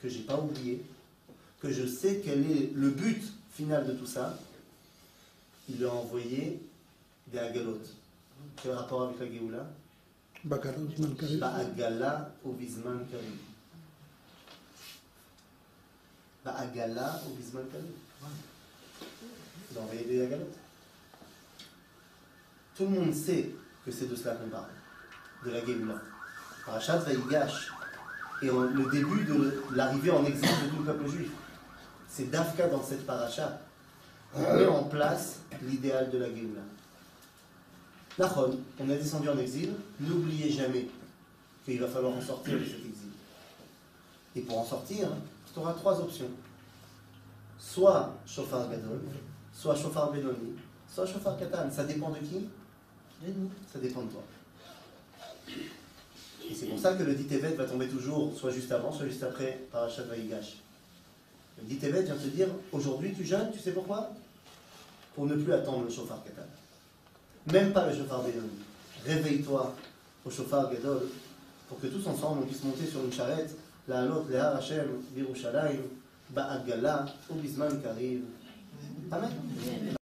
que 0.00 0.08
j'ai 0.08 0.22
pas 0.22 0.38
oublié, 0.38 0.82
que 1.60 1.70
je 1.70 1.86
sais 1.86 2.22
quel 2.24 2.50
est 2.50 2.72
le 2.74 2.90
but 2.90 3.22
final 3.52 3.86
de 3.86 3.92
tout 3.92 4.06
ça? 4.06 4.38
Il 5.68 5.78
lui 5.78 5.84
a 5.84 5.92
envoyé 5.92 6.60
des 7.26 7.38
agalotes. 7.38 7.94
Quel 8.62 8.72
rapport 8.72 9.02
avec 9.02 9.18
la 9.18 9.26
Géoula? 9.26 9.66
Ba'agala 10.44 10.78
ou 12.44 12.52
Bisman 12.52 13.06
Karim. 13.10 13.36
Ba'agala 16.44 17.22
ou 17.26 17.34
Bisman 17.34 17.66
Karim. 17.70 17.92
Il 19.72 19.78
a 19.78 19.80
envoyé 19.80 20.04
des 20.04 20.22
agalotes. 20.22 20.56
Tout 22.76 22.84
le 22.84 22.90
monde 22.90 23.14
sait 23.14 23.50
que 23.84 23.90
c'est 23.90 24.06
de 24.06 24.14
cela 24.14 24.36
qu'on 24.36 24.48
parle, 24.48 24.68
de 25.44 25.50
la 25.50 25.64
Géoula. 25.64 25.94
Parachat 26.64 26.98
Vaïgash 26.98 27.72
et 28.42 28.46
le 28.46 28.90
début 28.90 29.24
de 29.24 29.62
l'arrivée 29.74 30.10
en 30.10 30.24
exil 30.24 30.48
de 30.48 30.70
tout 30.70 30.78
le 30.78 30.84
peuple 30.84 31.08
juif. 31.08 31.30
C'est 32.08 32.30
Dafka 32.30 32.68
dans 32.68 32.82
cette 32.82 33.06
paracha 33.06 33.60
qui 34.34 34.40
met 34.40 34.66
en 34.66 34.84
place 34.84 35.40
l'idéal 35.62 36.10
de 36.10 36.18
la 36.18 36.26
Géoula. 36.26 36.62
Nachon, 38.18 38.58
on 38.80 38.90
est 38.90 38.96
descendu 38.96 39.28
en 39.28 39.38
exil, 39.38 39.74
n'oubliez 40.00 40.50
jamais 40.50 40.88
qu'il 41.64 41.80
va 41.80 41.86
falloir 41.86 42.14
en 42.14 42.20
sortir 42.20 42.54
de 42.54 42.64
cet 42.64 42.76
exil. 42.76 43.10
Et 44.34 44.40
pour 44.40 44.58
en 44.58 44.64
sortir, 44.64 45.08
tu 45.52 45.60
auras 45.60 45.74
trois 45.74 46.00
options. 46.00 46.30
Soit 47.58 48.14
chauffard 48.26 48.70
gadol, 48.70 49.00
soit 49.52 49.74
chauffard 49.74 50.12
benoni, 50.12 50.54
soit 50.92 51.06
chauffard 51.06 51.38
katan. 51.38 51.70
Ça 51.70 51.84
dépend 51.84 52.10
de 52.10 52.18
qui? 52.18 52.48
Ça 53.72 53.78
dépend 53.78 54.02
de 54.02 54.10
toi. 54.10 54.22
Et 55.48 56.54
c'est 56.54 56.66
pour 56.66 56.78
ça 56.78 56.94
que 56.94 57.02
le 57.02 57.14
dit 57.14 57.26
Evet 57.32 57.56
va 57.56 57.64
tomber 57.64 57.88
toujours, 57.88 58.32
soit 58.36 58.50
juste 58.50 58.70
avant, 58.70 58.92
soit 58.92 59.06
juste 59.06 59.22
après, 59.22 59.60
Parachat 59.72 60.02
Vaïgash. 60.02 60.58
Le 61.58 61.64
dit 61.66 61.78
Evet 61.82 62.02
vient 62.02 62.14
te 62.14 62.28
dire, 62.28 62.48
aujourd'hui 62.72 63.12
tu 63.14 63.24
jeûnes, 63.24 63.50
tu 63.52 63.58
sais 63.58 63.72
pourquoi? 63.72 64.10
Pour 65.14 65.26
ne 65.26 65.34
plus 65.34 65.52
attendre 65.52 65.84
le 65.84 65.90
chauffard 65.90 66.22
katan. 66.24 66.46
Même 67.52 67.72
pas 67.72 67.90
le 67.90 67.96
chauffard 67.96 68.22
Benoni. 68.22 68.50
Réveille-toi 69.04 69.74
au 70.24 70.30
chauffard 70.30 70.70
Gadol 70.70 71.08
pour 71.68 71.80
que 71.80 71.86
tous 71.88 72.06
ensemble 72.06 72.42
on 72.42 72.46
puisse 72.46 72.62
monter 72.62 72.86
sur 72.86 73.04
une 73.04 73.12
charrette, 73.12 73.56
la 73.88 74.00
halot, 74.00 74.26
le 74.28 74.38
Har 74.38 74.56
Hashem, 74.56 74.86
Birushalayim, 75.14 75.82
Ba'agala, 76.30 77.06
ou 77.30 77.34
Bisman 77.34 77.80
Kariv, 77.80 78.22